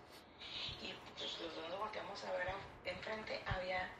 [0.80, 2.48] Y pues los dos nos volteamos a ver
[2.84, 3.90] enfrente, había,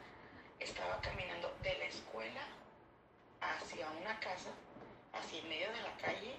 [0.58, 2.46] estaba caminando de la escuela
[3.40, 4.50] hacia una casa,
[5.12, 6.36] hacia el medio de la calle,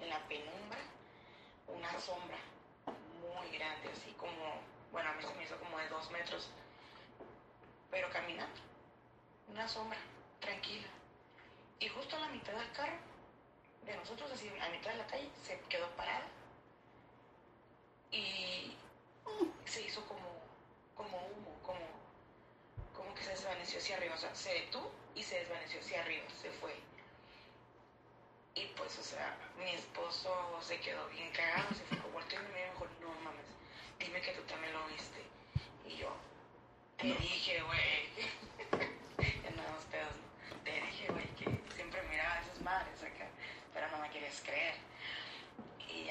[0.00, 0.80] en la penumbra,
[1.68, 2.38] una sombra
[3.20, 4.60] muy grande, así como,
[4.92, 6.50] bueno, a mí se me hizo como de dos metros,
[7.90, 8.60] pero caminando,
[9.48, 9.98] una sombra,
[10.40, 10.88] tranquila.
[11.78, 12.96] Y justo a la mitad del carro,
[13.84, 16.26] de nosotros, así, a mitad de la calle, se quedó parada.
[18.10, 18.76] Y
[19.64, 20.40] se hizo como,
[20.94, 21.86] como humo, como,
[22.94, 24.14] como que se desvaneció hacia arriba.
[24.14, 26.74] O sea, se detuvo y se desvaneció hacia arriba, se fue.
[28.54, 32.64] Y pues, o sea, mi esposo se quedó bien cagado, se fue volteó y me
[32.64, 33.44] dijo, no mames,
[33.98, 35.20] dime que tú también lo viste.
[35.84, 36.08] Y yo,
[36.96, 38.08] te dije, güey.
[39.20, 40.56] en los pedos, ¿no?
[40.64, 43.26] Te dije, güey, que siempre miraba a esas madres acá,
[43.74, 44.74] pero no me querías creer.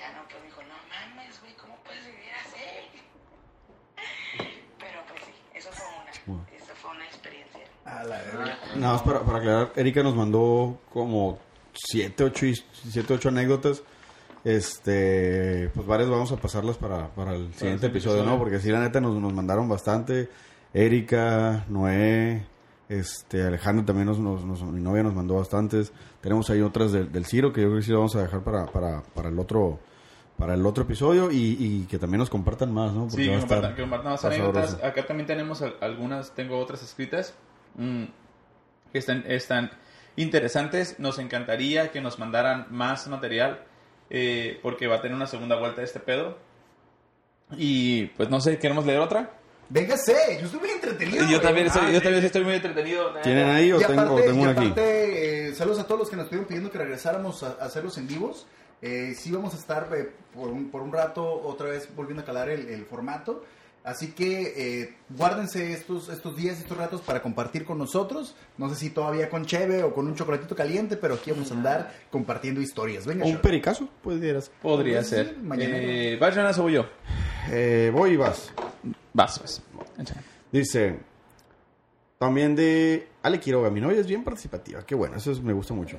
[0.05, 2.65] Y ya no, pues me dijo, no mames, güey, ¿cómo puedes vivir así?
[4.79, 5.85] Pero pues sí, eso fue
[6.35, 7.61] una, eso fue una experiencia.
[7.85, 8.57] A la verga.
[8.75, 11.39] Nada más para, para aclarar, Erika nos mandó como
[11.73, 12.45] 7, 8,
[12.91, 13.83] siete, ocho anécdotas.
[14.43, 18.37] Este, pues varias vamos a pasarlas para, para el siguiente episodio, ¿no?
[18.37, 20.29] Porque sí, la neta nos, nos mandaron bastante.
[20.71, 22.45] Erika, Noé,
[22.87, 25.91] este, Alejandro también nos, nos, nos- mi novia nos mandó bastantes.
[26.21, 28.43] Tenemos ahí otras del, del Ciro que yo creo que sí lo vamos a dejar
[28.43, 29.79] para, para, para el otro
[30.37, 33.09] para el otro episodio y, y que también nos compartan más, ¿no?
[33.09, 34.83] Sí, que va a compartan, estar- que compartan más anécdotas.
[34.83, 37.33] Acá también tenemos al- algunas, tengo otras escritas
[37.75, 38.03] mm,
[38.91, 39.71] que están, están
[40.17, 40.99] interesantes.
[40.99, 43.63] Nos encantaría que nos mandaran más material
[44.09, 46.37] eh, porque va a tener una segunda vuelta este pedo.
[47.57, 49.31] Y pues no sé, ¿queremos leer otra?
[49.69, 51.25] Véngase, yo estoy muy entretenido.
[51.29, 52.03] yo también, estoy, Ah, yo sí.
[52.03, 53.13] también estoy muy entretenido.
[53.23, 54.61] ¿Tienen ahí o Y tengo, aparte, tengo y una aquí?
[54.65, 57.97] aparte, eh, saludos a todos los que nos estuvieron pidiendo que regresáramos a, a hacerlos
[57.97, 58.45] en vivos.
[58.81, 62.25] Eh, sí vamos a estar eh, por, un, por un rato otra vez volviendo a
[62.25, 63.43] calar el, el formato.
[63.83, 68.35] Así que eh, guárdense estos, estos días, estos ratos para compartir con nosotros.
[68.57, 71.53] No sé si todavía con cheve o con un chocolatito caliente, pero aquí vamos a
[71.53, 73.05] andar compartiendo historias.
[73.05, 73.43] Venga, ¿O un Short.
[73.43, 73.87] pericazo?
[74.01, 74.49] Pues dieras.
[74.59, 75.37] Podría ser.
[75.37, 75.77] mañana.
[75.77, 76.85] Eh, ¿Vas, Jonas, o voy yo?
[77.51, 78.51] Eh, voy y vas.
[79.13, 79.61] Vas, pues.
[80.51, 80.97] Dice,
[82.17, 85.73] también de Ale Quiroga, mi novia es bien participativa, qué bueno, eso es- me gusta
[85.73, 85.97] mucho.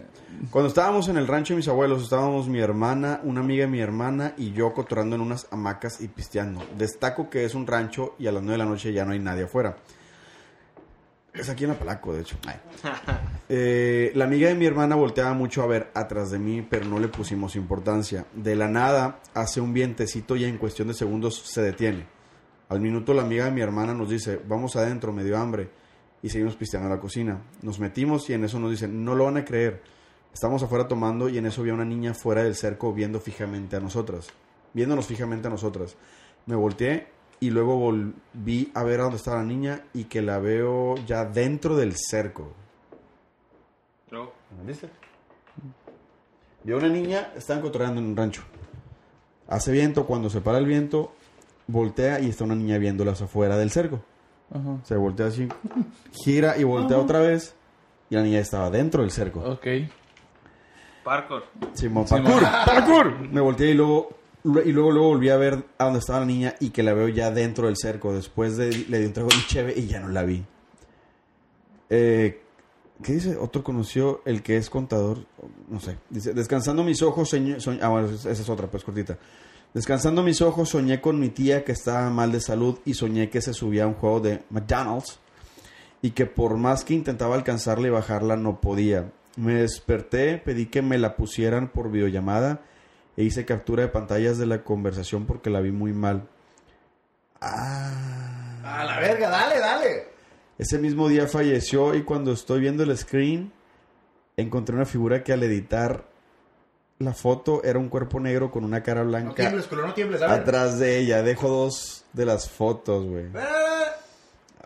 [0.51, 3.81] Cuando estábamos en el rancho de mis abuelos, estábamos mi hermana, una amiga de mi
[3.81, 6.63] hermana y yo cotorando en unas hamacas y pisteando.
[6.79, 9.19] Destaco que es un rancho y a las 9 de la noche ya no hay
[9.19, 9.77] nadie afuera.
[11.35, 12.37] Es aquí en Apalaco, de hecho.
[13.49, 16.99] Eh, la amiga de mi hermana volteaba mucho a ver atrás de mí, pero no
[16.99, 18.27] le pusimos importancia.
[18.35, 22.07] De la nada hace un vientecito y en cuestión de segundos se detiene.
[22.69, 25.69] Al minuto la amiga de mi hermana nos dice, vamos adentro, me dio hambre.
[26.27, 27.41] Y seguimos pisteando en la cocina.
[27.63, 29.81] Nos metimos y en eso nos dicen, no lo van a creer.
[30.35, 33.77] Estamos afuera tomando y en eso vi a una niña fuera del cerco viendo fijamente
[33.77, 34.31] a nosotras.
[34.73, 35.95] Viéndonos fijamente a nosotras.
[36.47, 37.07] Me volteé
[37.39, 41.25] y luego volví a ver a dónde estaba la niña y que la veo ya
[41.25, 42.53] dentro del cerco.
[44.11, 44.33] Luego,
[44.67, 44.89] ¿Viste?
[46.65, 48.43] Vio una niña, estaban cotorreando en un rancho.
[49.47, 51.13] Hace viento, cuando se para el viento,
[51.69, 54.03] voltea y está una niña viéndolas afuera del cerco.
[54.53, 54.79] Ajá.
[54.85, 55.49] Se voltea así,
[56.13, 57.55] gira y voltea otra vez.
[58.09, 59.41] Y la niña estaba dentro del cerco.
[59.41, 59.67] Ok.
[61.05, 61.45] Parkour.
[61.75, 62.25] Simón, Simón.
[62.25, 63.19] parkour, parkour.
[63.31, 64.11] Me volteé y luego,
[64.45, 67.09] y luego, luego volví a ver a dónde estaba la niña y que la veo
[67.09, 68.13] ya dentro del cerco.
[68.13, 70.45] Después de, le di un trago de cheve y ya no la vi.
[71.91, 72.43] Eh,
[73.03, 73.37] ¿Qué dice?
[73.37, 75.19] Otro conoció el que es contador.
[75.69, 75.97] No sé.
[76.09, 79.19] Dice, descansando mis ojos, soñ- ah, bueno, esa es otra, pues cortita.
[79.77, 83.43] Descansando mis ojos, soñé con mi tía que estaba mal de salud y soñé que
[83.43, 85.19] se subía a un juego de McDonald's
[86.01, 89.13] y que por más que intentaba alcanzarla y bajarla no podía.
[89.37, 92.63] Me desperté, pedí que me la pusieran por videollamada
[93.19, 96.27] e hice captura de pantallas de la conversación porque la vi muy mal.
[97.43, 98.63] Ah.
[98.65, 100.09] A la verga, dale, dale.
[100.57, 103.53] Ese mismo día falleció y cuando estoy viendo el screen
[104.39, 106.16] encontré una figura que al editar
[106.99, 110.23] la foto era un cuerpo negro con una cara No blanca tiembles, culo, no tiembles,
[110.23, 110.41] a ver.
[110.41, 111.23] atrás de ella.
[111.23, 113.27] Dejo dos de las fotos, güey.
[113.35, 113.85] Ah,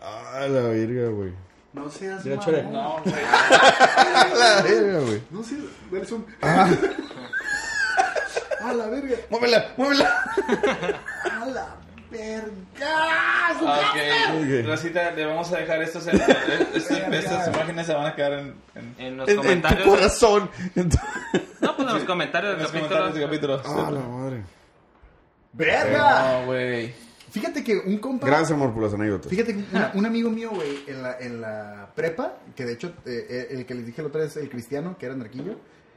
[0.03, 1.33] Ah, la verga, güey.
[1.73, 2.45] No seas Mira, mamón.
[2.53, 2.63] chore.
[2.63, 3.15] No, güey.
[4.39, 5.21] La verga, güey.
[5.29, 6.07] No seas...
[6.07, 6.25] Zoom.
[6.41, 6.69] Ah.
[8.63, 9.15] A la verga.
[9.29, 10.23] Muévela, muévela.
[11.23, 11.75] A la
[12.11, 12.51] verga.
[13.61, 14.41] Ok.
[14.43, 14.65] Ok.
[14.67, 16.35] Rosita, le vamos a dejar estos, estos-
[16.73, 19.87] estas imágenes se van a quedar en, en, En los En, en tu comentarios.
[19.87, 20.49] corazón.
[20.75, 20.97] En tu-
[21.61, 22.99] no, pues en los comentarios en del los capítulo.
[22.99, 23.61] comentarios de capítulos.
[23.65, 24.43] Ah, la madre.
[25.53, 26.39] Verga.
[26.41, 26.93] No, güey.
[27.31, 28.27] Fíjate que un compa...
[28.27, 29.29] Gracias, amor, por las anécdotas.
[29.29, 32.87] Fíjate que una- un amigo mío, güey, en la, en la prepa, que de hecho,
[33.05, 35.55] eh, eh, el que les dije la otra vez, el cristiano, que era narquillo,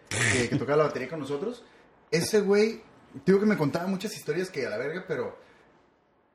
[0.08, 1.64] que, que tocaba la batería con nosotros,
[2.12, 2.82] ese güey,
[3.26, 5.36] digo que me contaba muchas historias que a la verga, pero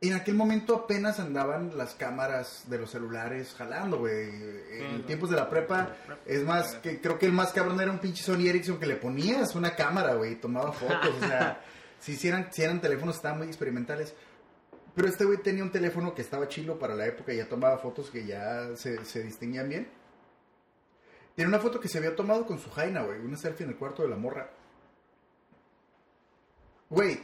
[0.02, 4.30] en aquel momento apenas andaban las cámaras de los celulares jalando, güey.
[4.72, 5.96] En tiempos de la prepa,
[6.26, 8.96] es más, que creo que el más cabrón era un pinche Sony Ericsson que le
[8.96, 11.62] ponías una cámara, güey, y tomaba fotos, o sea,
[12.00, 14.14] si hicieran, si eran teléfonos, estaban muy experimentales.
[14.96, 17.78] Pero este güey tenía un teléfono que estaba chilo para la época y ya tomaba
[17.78, 19.90] fotos que ya se, se distinguían bien.
[21.36, 23.20] Tiene una foto que se había tomado con su jaina, güey.
[23.20, 24.50] Una selfie en el cuarto de la morra.
[26.90, 27.20] Güey,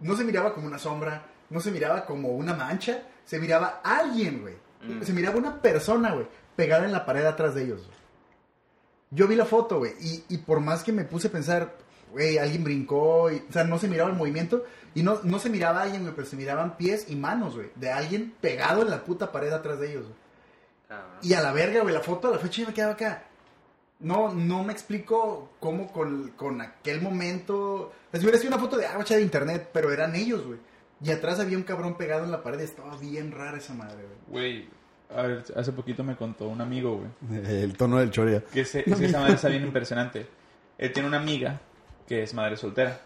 [0.00, 4.42] no se miraba como una sombra, no se miraba como una mancha, se miraba alguien,
[4.42, 4.56] güey.
[5.02, 6.26] Se miraba una persona, güey,
[6.56, 7.86] pegada en la pared atrás de ellos.
[7.86, 7.96] güey.
[9.12, 11.76] Yo vi la foto, güey, y, y por más que me puse a pensar,
[12.10, 14.64] güey, alguien brincó, y, o sea, no se miraba el movimiento,
[14.96, 17.92] y no, no se miraba alguien, güey, pero se miraban pies y manos, güey, de
[17.92, 20.06] alguien pegado en la puta pared atrás de ellos.
[21.22, 23.24] Y a la verga, güey, la foto a la fecha yo me quedaba acá.
[24.00, 27.92] No, no me explico cómo con, con aquel momento.
[28.12, 30.58] Les hubiera sido una foto de agua de internet, pero eran ellos, güey.
[31.04, 32.60] Y atrás había un cabrón pegado en la pared.
[32.60, 34.62] Estaba bien rara esa madre, güey.
[34.62, 34.68] Güey,
[35.16, 38.42] a ver, hace poquito me contó un amigo, güey, El tono del choria.
[38.52, 40.26] que se, es que esa madre está bien impresionante.
[40.78, 41.60] Él tiene una amiga
[42.08, 42.98] que es madre soltera.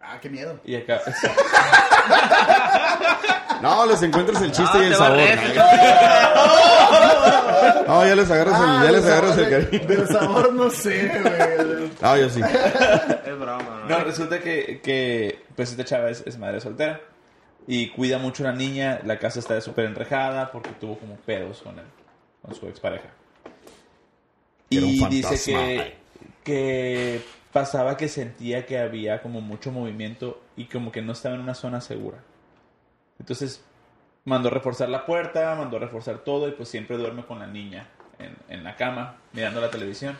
[0.00, 0.58] Ah, qué miedo.
[0.64, 1.00] Y acá...
[3.62, 5.18] No, les encuentras el chiste Ah, y el sabor.
[5.18, 5.36] barré.
[7.86, 9.86] No, ya les agarras el, ya les agarras el del, cariño.
[9.88, 11.90] del sabor no sé, güey.
[12.00, 12.40] Ah, yo sí.
[12.40, 13.88] Es broma, ¿no?
[13.98, 17.00] No, resulta que, que pues esta chava es, es madre soltera.
[17.72, 19.00] Y cuida mucho a la niña.
[19.04, 21.84] La casa está súper enrejada porque tuvo como pedos con él,
[22.42, 23.10] con su expareja.
[24.68, 25.94] Era Y dice que,
[26.42, 27.22] que
[27.52, 31.54] pasaba que sentía que había como mucho movimiento y como que no estaba en una
[31.54, 32.18] zona segura.
[33.20, 33.64] Entonces
[34.24, 37.86] mandó reforzar la puerta, mandó reforzar todo y pues siempre duerme con la niña
[38.18, 40.18] en, en la cama mirando la televisión.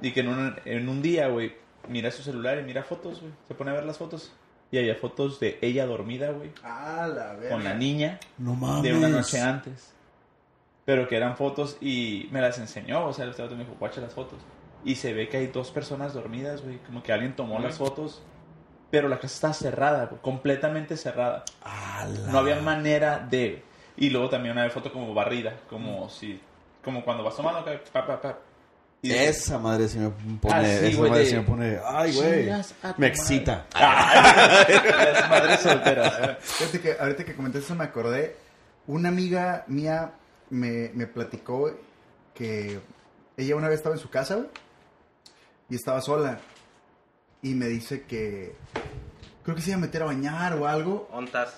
[0.00, 1.56] Y que en un, en un día, güey,
[1.88, 3.32] mira su celular y mira fotos, güey.
[3.48, 4.32] Se pone a ver las fotos.
[4.70, 7.50] Y había fotos de ella dormida, güey, Ah, la verga.
[7.50, 8.82] con la niña No mames.
[8.82, 9.94] de una noche antes.
[10.84, 13.06] Pero que eran fotos y me las enseñó.
[13.06, 14.38] O sea, el vato me dijo, guacha las fotos.
[14.84, 16.78] Y se ve que hay dos personas dormidas, güey.
[16.78, 18.22] Como que alguien tomó las fotos.
[18.90, 21.44] Pero la casa está cerrada, güey, completamente cerrada.
[22.30, 23.62] No había manera de.
[23.98, 26.40] Y luego también una foto como barrida, como si.
[26.82, 27.64] Como cuando vas tomando.
[27.64, 28.38] que pa, pa, pa.
[29.00, 30.54] Y Esa madre sí me pone.
[30.54, 31.78] Ah, sí, esa madre de- sí me pone.
[31.86, 32.40] Ay, güey.
[32.44, 33.20] "Chingas a tu Me madre".
[33.20, 33.66] excita.
[33.72, 36.36] Las madres solteras.
[36.40, 38.36] Fíjate que ahorita que comentaste eso me acordé.
[38.86, 40.12] Una amiga mía
[40.50, 41.70] me, me platicó
[42.34, 42.80] que
[43.36, 44.48] ella una vez estaba en su casa, güey,
[45.70, 46.40] y estaba sola.
[47.42, 48.56] Y me dice que
[49.44, 51.08] creo que se iba a meter a bañar o algo.
[51.12, 51.54] Ontas.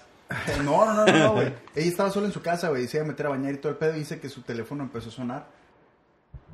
[0.62, 1.54] No, no, no, no, no, güey.
[1.74, 3.56] Ella estaba sola en su casa, güey, y se iba a meter a bañar y
[3.58, 3.96] todo el pedo.
[3.96, 5.59] Y dice que su teléfono empezó a sonar.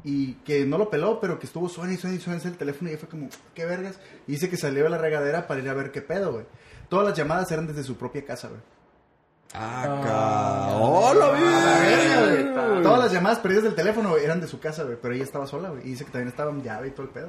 [0.08, 2.88] Y que no lo peló, pero que estuvo suena y suena y suena el teléfono.
[2.88, 3.98] Y ella fue como, ¿qué vergas?
[4.28, 6.44] Y dice que salió de la regadera para ir a ver qué pedo, güey.
[6.88, 8.60] Todas las llamadas eran desde su propia casa, güey.
[9.54, 12.42] Ah, ca- ¡Hola, verga, güey.
[12.44, 12.82] bien!
[12.84, 14.96] Todas las llamadas perdidas del teléfono güey, eran de su casa, güey.
[15.02, 15.82] Pero ella estaba sola, güey.
[15.86, 17.28] Y dice que también estaba en llave y todo el pedo.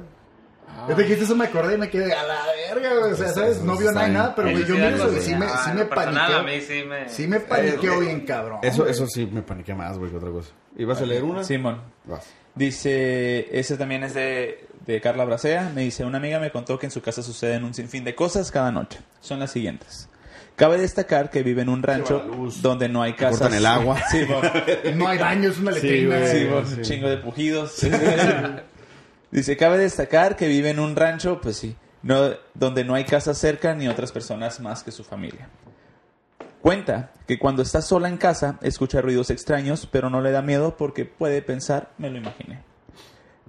[0.98, 2.40] Eso me acordé y me quedé a la
[2.70, 3.12] verga, güey.
[3.12, 3.62] O sea, ¿sabes?
[3.62, 5.62] No vio nada y nada, pero güey, yo Sí, miro eso y sí me, Ah,
[5.64, 6.38] sí me paniqueo.
[6.38, 7.08] a mí sí me...
[7.08, 8.58] Sí me paniqueo bien, cabrón.
[8.62, 8.90] Eso, güey.
[8.92, 10.50] eso sí me paniqué más, güey, que otra cosa.
[10.76, 11.42] ¿Ibas a leer una?
[11.42, 11.80] Simón.
[12.04, 12.26] Vas.
[12.58, 15.70] Dice, ese también es de, de Carla Bracea.
[15.74, 18.50] Me dice, una amiga me contó que en su casa suceden un sinfín de cosas
[18.50, 18.98] cada noche.
[19.20, 20.08] Son las siguientes.
[20.56, 23.38] Cabe destacar que vive en un rancho donde no hay casas.
[23.38, 24.02] cortan el agua.
[24.10, 24.26] Sí.
[24.96, 26.26] No hay baño, es una letrina.
[26.26, 26.64] Sí, güey.
[26.64, 27.80] un chingo de pujidos.
[29.30, 33.34] Dice, cabe destacar que vive en un rancho, pues sí, no, donde no hay casa
[33.34, 35.48] cerca ni otras personas más que su familia.
[36.68, 40.76] Cuenta que cuando está sola en casa escucha ruidos extraños, pero no le da miedo
[40.76, 42.60] porque puede pensar, me lo imaginé.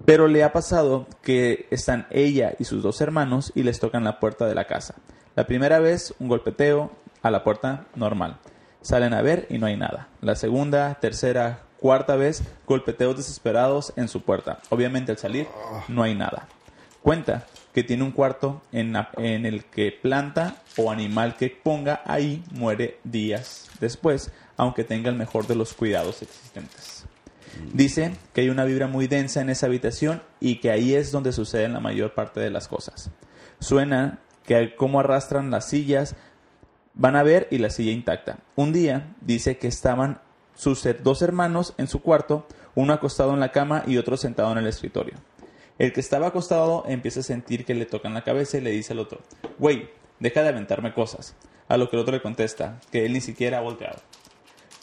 [0.06, 4.22] Pero le ha pasado que están ella y sus dos hermanos y les tocan la
[4.22, 4.96] puerta de la casa.
[5.36, 6.92] La primera vez, un golpeteo
[7.22, 8.38] a la puerta normal.
[8.80, 10.08] Salen a ver y no hay nada.
[10.22, 14.60] La segunda, tercera, cuarta vez, golpeteos desesperados en su puerta.
[14.70, 15.46] Obviamente al salir,
[15.90, 16.48] no hay nada.
[17.02, 22.44] Cuenta que tiene un cuarto en, en el que planta o animal que ponga ahí
[22.52, 27.06] muere días después, aunque tenga el mejor de los cuidados existentes.
[27.74, 31.32] Dice que hay una vibra muy densa en esa habitación y que ahí es donde
[31.32, 33.12] suceden la mayor parte de las cosas.
[33.60, 36.16] Suena que cómo arrastran las sillas,
[36.94, 38.40] van a ver y la silla intacta.
[38.56, 40.22] Un día dice que estaban
[40.56, 44.58] sus dos hermanos en su cuarto, uno acostado en la cama y otro sentado en
[44.58, 45.16] el escritorio.
[45.80, 48.92] El que estaba acostado empieza a sentir que le tocan la cabeza y le dice
[48.92, 49.22] al otro,
[49.58, 49.90] güey,
[50.20, 51.36] deja de aventarme cosas.
[51.70, 54.00] A lo que el otro le contesta, que él ni siquiera ha volteado.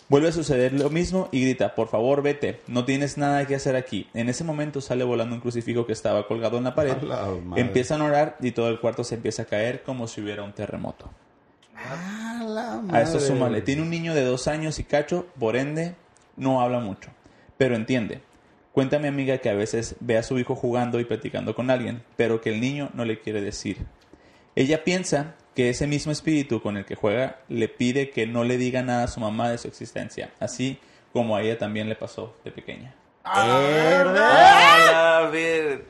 [0.08, 3.76] Vuelve a suceder lo mismo y grita, por favor vete, no tienes nada que hacer
[3.76, 4.08] aquí.
[4.14, 7.60] En ese momento sale volando un crucifijo que estaba colgado en la pared, la madre.
[7.60, 10.52] empiezan a orar y todo el cuarto se empieza a caer como si hubiera un
[10.52, 11.10] terremoto.
[11.74, 15.56] A la A eso madre, súmale, tiene un niño de dos años y cacho, por
[15.56, 15.94] ende,
[16.36, 17.10] no habla mucho,
[17.58, 18.22] pero entiende.
[18.76, 22.02] Cuenta mi amiga que a veces ve a su hijo jugando y platicando con alguien,
[22.18, 23.78] pero que el niño no le quiere decir.
[24.54, 28.58] Ella piensa que ese mismo espíritu con el que juega le pide que no le
[28.58, 30.78] diga nada a su mamá de su existencia, así
[31.14, 32.94] como a ella también le pasó de pequeña.
[33.24, 33.40] Ah,
[35.32, 35.86] ver.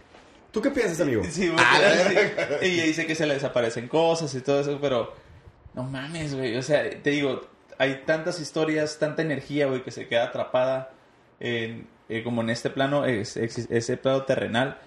[0.52, 1.24] ¿Tú qué piensas, amigo?
[1.28, 2.66] Sí, porque- sí.
[2.66, 5.12] Ella dice que se le desaparecen cosas y todo eso, pero
[5.74, 6.56] no mames, güey.
[6.56, 7.40] O sea, te digo,
[7.78, 10.92] hay tantas historias, tanta energía, güey, que se queda atrapada
[11.40, 14.78] en, eh, como en este plano, es, ese plano terrenal,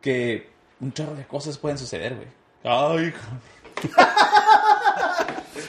[0.00, 0.48] que
[0.80, 2.28] un chorro de cosas pueden suceder, güey.
[2.64, 3.96] Ay, hijo.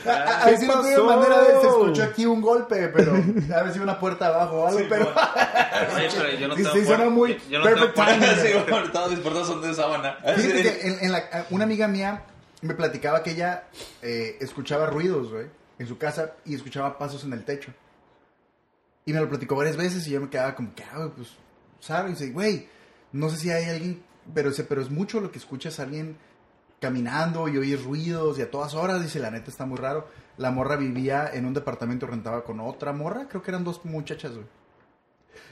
[0.05, 3.79] A ver si no manera de se escuchó aquí un golpe, pero a ver si
[3.79, 5.05] una puerta abajo o algo, pero
[5.95, 8.29] Oye, pero yo no Sí, tengo sí, suena muy yo no perfect timing.
[8.41, 10.17] Sí, todos mis puertas son de sábana.
[10.35, 12.21] fíjate que en, en la- una amiga mía
[12.61, 13.63] me platicaba que ella
[14.01, 15.47] eh, escuchaba ruidos, güey,
[15.79, 17.71] en su casa y escuchaba pasos en el techo.
[19.07, 21.29] Y me lo platicó varias veces y yo me quedaba como que, ah, pues,
[21.79, 22.11] ¿sabes?
[22.11, 22.67] Y dice, güey,
[23.13, 24.03] no sé si hay alguien,
[24.33, 26.17] pero, dice, pero es mucho lo que escuchas a alguien
[26.81, 30.09] caminando y oyes ruidos y a todas horas, dice, la neta está muy raro.
[30.35, 34.33] La morra vivía en un departamento, rentaba con otra morra, creo que eran dos muchachas,
[34.33, 34.45] güey.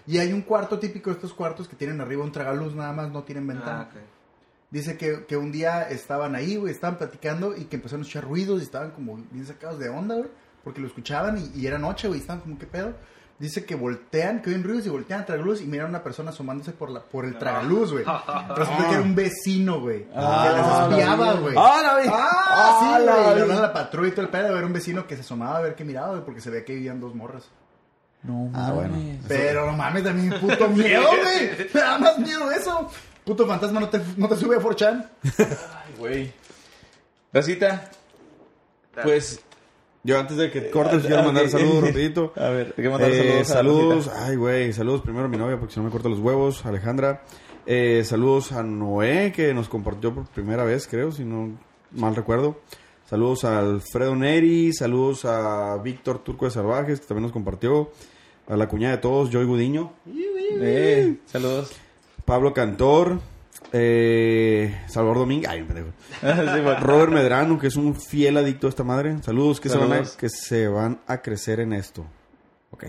[0.06, 3.10] Y hay un cuarto típico de estos cuartos que tienen arriba un tragaluz nada más,
[3.10, 3.90] no tienen ventana.
[3.90, 4.00] Ah.
[4.70, 8.26] Dice que, que un día estaban ahí, güey, estaban platicando y que empezaron a escuchar
[8.26, 10.30] ruidos y estaban como bien sacados de onda, güey,
[10.62, 12.94] porque lo escuchaban y, y era noche, güey, y estaban como, ¿qué pedo?
[13.38, 16.30] Dice que voltean, que oyen ruidos y voltean a tragaluz y miran a una persona
[16.30, 18.06] asomándose por, la, por el tragaluz, güey.
[18.06, 21.56] Resulta que era un vecino, güey, Ah, que les espiaba, güey.
[21.58, 22.08] ¡Ah, la vi!
[22.10, 23.26] Ah, sí, ¡Ah, la güey.
[23.26, 23.36] Y vi!
[23.36, 24.58] le hablaron a la patrulla y todo el pedo.
[24.58, 26.76] Era un vecino que se asomaba a ver qué miraba, güey, porque se veía que
[26.76, 27.44] vivían dos morras.
[28.24, 28.92] No Ah, bueno.
[28.92, 29.20] mames.
[29.28, 31.68] Pero no mames, también puto miedo, güey.
[31.74, 32.90] Me da más miedo eso.
[33.26, 35.10] Puto fantasma no te, no te sube a 4chan.
[35.40, 36.34] Ay, güey.
[37.34, 37.90] Racita,
[39.04, 39.42] pues
[40.06, 42.32] Yo antes de que cortes quiero mandar saludos rapidito.
[42.36, 45.58] A ver, hay que mandar Eh, saludos saludos, ay güey, saludos primero a mi novia
[45.58, 47.24] porque si no me corta los huevos, Alejandra.
[47.66, 51.58] Eh, saludos a Noé que nos compartió por primera vez, creo, si no
[51.90, 52.60] mal recuerdo.
[53.10, 57.90] Saludos a Alfredo Neri, saludos a Víctor Turco de Salvajes que también nos compartió.
[58.48, 59.92] A la cuñada de todos, Joy Gudiño.
[60.62, 61.72] Eh, saludos.
[62.26, 63.20] Pablo Cantor.
[63.72, 65.50] Eh, Salvador Domínguez.
[65.50, 65.90] Ay, pendejo.
[66.82, 69.22] Robert Medrano, que es un fiel adicto a esta madre.
[69.22, 70.14] Saludos que, Se, van Saludos.
[70.14, 72.06] a, que se van a crecer en esto.
[72.72, 72.86] Ok.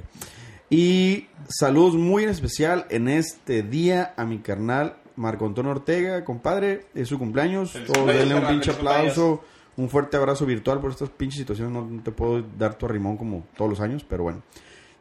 [0.71, 6.87] Y saludos muy en especial en este día a mi carnal Marco Antonio Ortega, compadre.
[6.95, 7.73] Es su cumpleaños.
[7.87, 9.45] Todos denle un pinche aplauso.
[9.77, 11.73] Un fuerte abrazo virtual por estas pinches situaciones.
[11.73, 14.43] No, no te puedo dar tu arrimón como todos los años, pero bueno.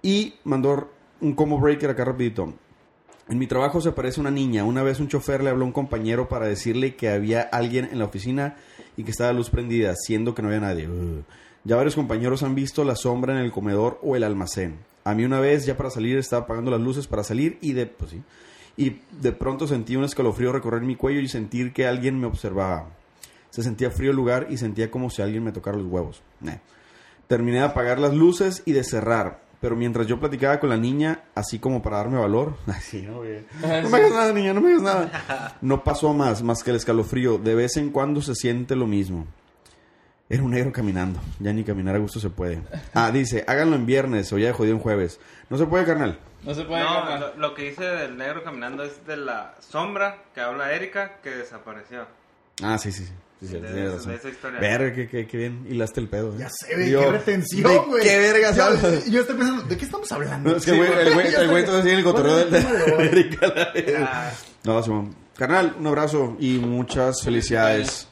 [0.01, 0.91] Y mandó
[1.21, 2.53] un combo breaker acá rapidito.
[3.27, 4.63] En mi trabajo se aparece una niña.
[4.63, 7.99] Una vez un chofer le habló a un compañero para decirle que había alguien en
[7.99, 8.55] la oficina
[8.97, 10.87] y que estaba la luz prendida, siendo que no había nadie.
[10.87, 11.23] Ugh.
[11.63, 14.77] Ya varios compañeros han visto la sombra en el comedor o el almacén.
[15.03, 17.87] A mí una vez, ya para salir, estaba apagando las luces para salir y de...
[17.87, 18.21] Pues sí.
[18.77, 22.89] y de pronto sentí un escalofrío recorrer mi cuello y sentir que alguien me observaba.
[23.49, 26.21] Se sentía frío el lugar y sentía como si alguien me tocara los huevos.
[27.27, 29.41] Terminé de apagar las luces y de cerrar.
[29.65, 33.43] Pero mientras yo platicaba con la niña, así como para darme valor, así, no, güey.
[33.81, 35.57] no me hagas nada, niña, no me hagas nada.
[35.59, 37.39] No pasó más, más que el escalofrío.
[37.39, 39.25] De vez en cuando se siente lo mismo.
[40.29, 41.19] Era un negro caminando.
[41.39, 42.61] Ya ni caminar a gusto se puede.
[42.93, 45.19] Ah, dice, háganlo en viernes o ya de jodido en jueves.
[45.49, 46.19] No se puede, carnal.
[46.43, 47.19] No se puede No, carnal.
[47.35, 51.31] lo, lo que dice del negro caminando es de la sombra que habla Erika que
[51.31, 52.05] desapareció.
[52.61, 53.13] Ah, sí, sí, sí.
[53.41, 54.11] Sí, sí, De- razón.
[54.11, 54.59] de esa historia.
[54.59, 56.33] Verga, qué, qué, qué bien hilaste el pedo.
[56.33, 56.37] ¿eh?
[56.39, 58.03] Ya sé, güey, Yo, qué ¿de retención, güey.
[58.03, 59.05] ¿Qué verga Yo- sabes?
[59.11, 60.49] Yo, estoy pensando, ¿de qué estamos hablando?
[60.51, 62.51] No, es que güey, el güey, Yo el güey estoy- entonces tiene el cotorreo ¿Cuál
[62.51, 62.93] del de?
[62.93, 63.53] América.
[64.09, 64.31] Ah,
[64.63, 65.15] No, Simón.
[65.37, 68.07] Carnal, un abrazo y muchas felicidades.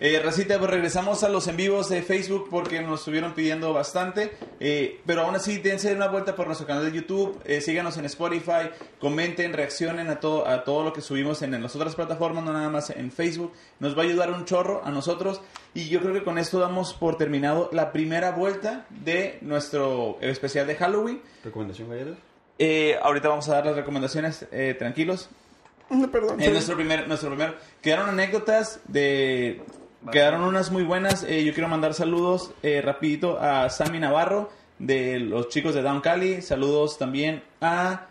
[0.00, 4.32] Eh, Racita, pues regresamos a los en vivos de Facebook porque nos estuvieron pidiendo bastante.
[4.60, 7.40] Eh, pero aún así, dense una vuelta por nuestro canal de YouTube.
[7.44, 8.70] eh, síganos en Spotify.
[9.00, 12.52] Comenten, reaccionen a todo, a todo lo que subimos en, en las otras plataformas, no
[12.52, 13.52] nada más en Facebook.
[13.80, 15.40] Nos va a ayudar un chorro a nosotros.
[15.74, 20.66] Y yo creo que con esto damos por terminado la primera vuelta de nuestro especial
[20.66, 21.22] de Halloween.
[21.44, 22.18] ¿Recomendación, galletas?
[22.58, 24.74] Eh, ahorita vamos a dar las recomendaciones, eh,
[26.12, 26.40] Perdón.
[26.40, 29.62] En nuestro primer, nuestro primer, quedaron anécdotas de,
[30.10, 31.24] quedaron unas muy buenas.
[31.24, 36.00] Eh, yo quiero mandar saludos eh, rapidito a Sammy Navarro de los chicos de Down
[36.00, 36.42] Cali.
[36.42, 38.08] Saludos también a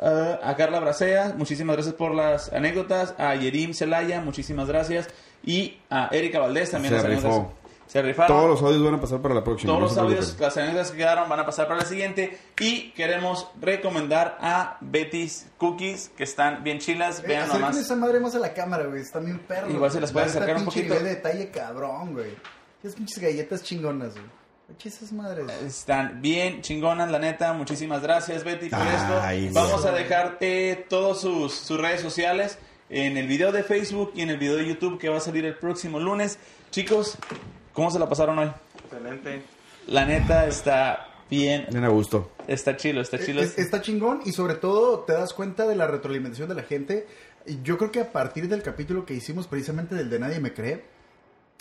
[0.00, 3.14] a, a Carla Bracea, muchísimas gracias por las anécdotas.
[3.18, 5.08] A Yerim Celaya, muchísimas gracias.
[5.44, 6.94] Y a Erika Valdés también.
[6.94, 7.52] Se las rifó.
[7.88, 8.36] Se rifaron.
[8.36, 9.72] Todos los audios van a pasar para la próxima.
[9.72, 12.38] Todos no los audios, las anécdotas que quedaron van a pasar para la siguiente.
[12.60, 17.20] Y queremos recomendar a Betty's Cookies, que están bien chilas.
[17.20, 17.76] Eh, Vean nomás.
[17.76, 19.00] esa madre más a la cámara, güey.
[19.00, 19.70] Está bien perro.
[19.70, 20.94] Igual se las pueden acercar un poquito.
[20.94, 22.36] de detalle cabrón, güey.
[22.82, 24.26] Esas pinches galletas chingonas, güey.
[24.84, 25.50] Esas madres.
[25.62, 27.54] Están bien chingonas, la neta.
[27.54, 28.80] Muchísimas gracias, Betty, por
[29.22, 29.60] Ay, esto.
[29.60, 32.58] Vamos a dejarte todas sus, sus redes sociales
[32.90, 35.46] en el video de Facebook y en el video de YouTube que va a salir
[35.46, 36.38] el próximo lunes.
[36.70, 37.16] Chicos,
[37.78, 38.50] ¿cómo se la pasaron hoy?
[38.82, 39.40] excelente.
[39.86, 41.66] La neta está bien.
[41.70, 42.32] Bien a gusto.
[42.48, 43.40] Está chilo, está chilo.
[43.40, 47.06] Es- está chingón y sobre todo te das cuenta de la retroalimentación de la gente.
[47.62, 50.82] Yo creo que a partir del capítulo que hicimos precisamente del de Nadie Me Cree,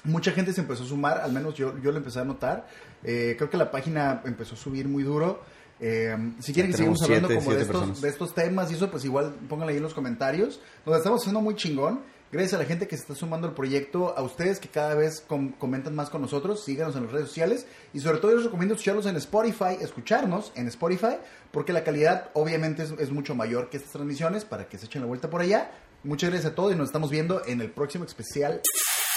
[0.06, 2.68] mucha gente se empezó a sumar, al menos yo, yo lo empecé a notar.
[3.04, 5.42] Eh, creo que la página empezó a subir muy duro.
[5.80, 8.02] Eh, si quieren que sigamos hablando siete, como de siete estos, personas.
[8.02, 10.60] de estos temas y eso, pues igual pónganlo ahí en los comentarios.
[10.84, 12.02] Nos estamos haciendo muy chingón.
[12.32, 15.22] Gracias a la gente que se está sumando al proyecto, a ustedes que cada vez
[15.22, 18.46] com- comentan más con nosotros, síganos en las redes sociales y sobre todo yo les
[18.46, 21.18] recomiendo escucharlos en Spotify, escucharnos en Spotify,
[21.52, 25.02] porque la calidad obviamente es, es mucho mayor que estas transmisiones para que se echen
[25.04, 25.72] la vuelta por allá.
[26.04, 28.62] Muchas gracias a todos y nos estamos viendo en el próximo especial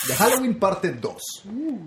[0.08, 1.42] de Halloween parte 2.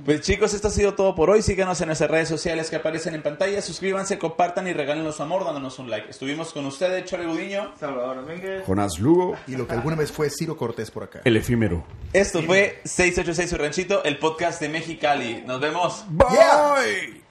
[0.05, 1.41] Pues chicos, esto ha sido todo por hoy.
[1.41, 3.59] Síganos en nuestras redes sociales que aparecen en pantalla.
[3.61, 6.09] Suscríbanse, compartan y regálenos su amor dándonos un like.
[6.11, 7.73] Estuvimos con ustedes, Chore Gudiño.
[7.79, 8.63] Salvador Domínguez.
[8.65, 11.21] Jonás Lugo, Y lo que alguna vez fue Ciro Cortés por acá.
[11.23, 11.83] el efímero.
[12.13, 15.41] Esto fue 686 Su Ranchito, el podcast de Mexicali.
[15.45, 16.05] Nos vemos.
[16.09, 17.23] Bye.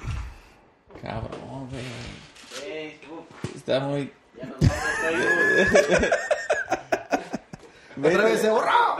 [1.00, 2.98] Cabrón, güey.
[3.54, 4.10] Está muy...
[8.02, 8.96] Otra vez se borró.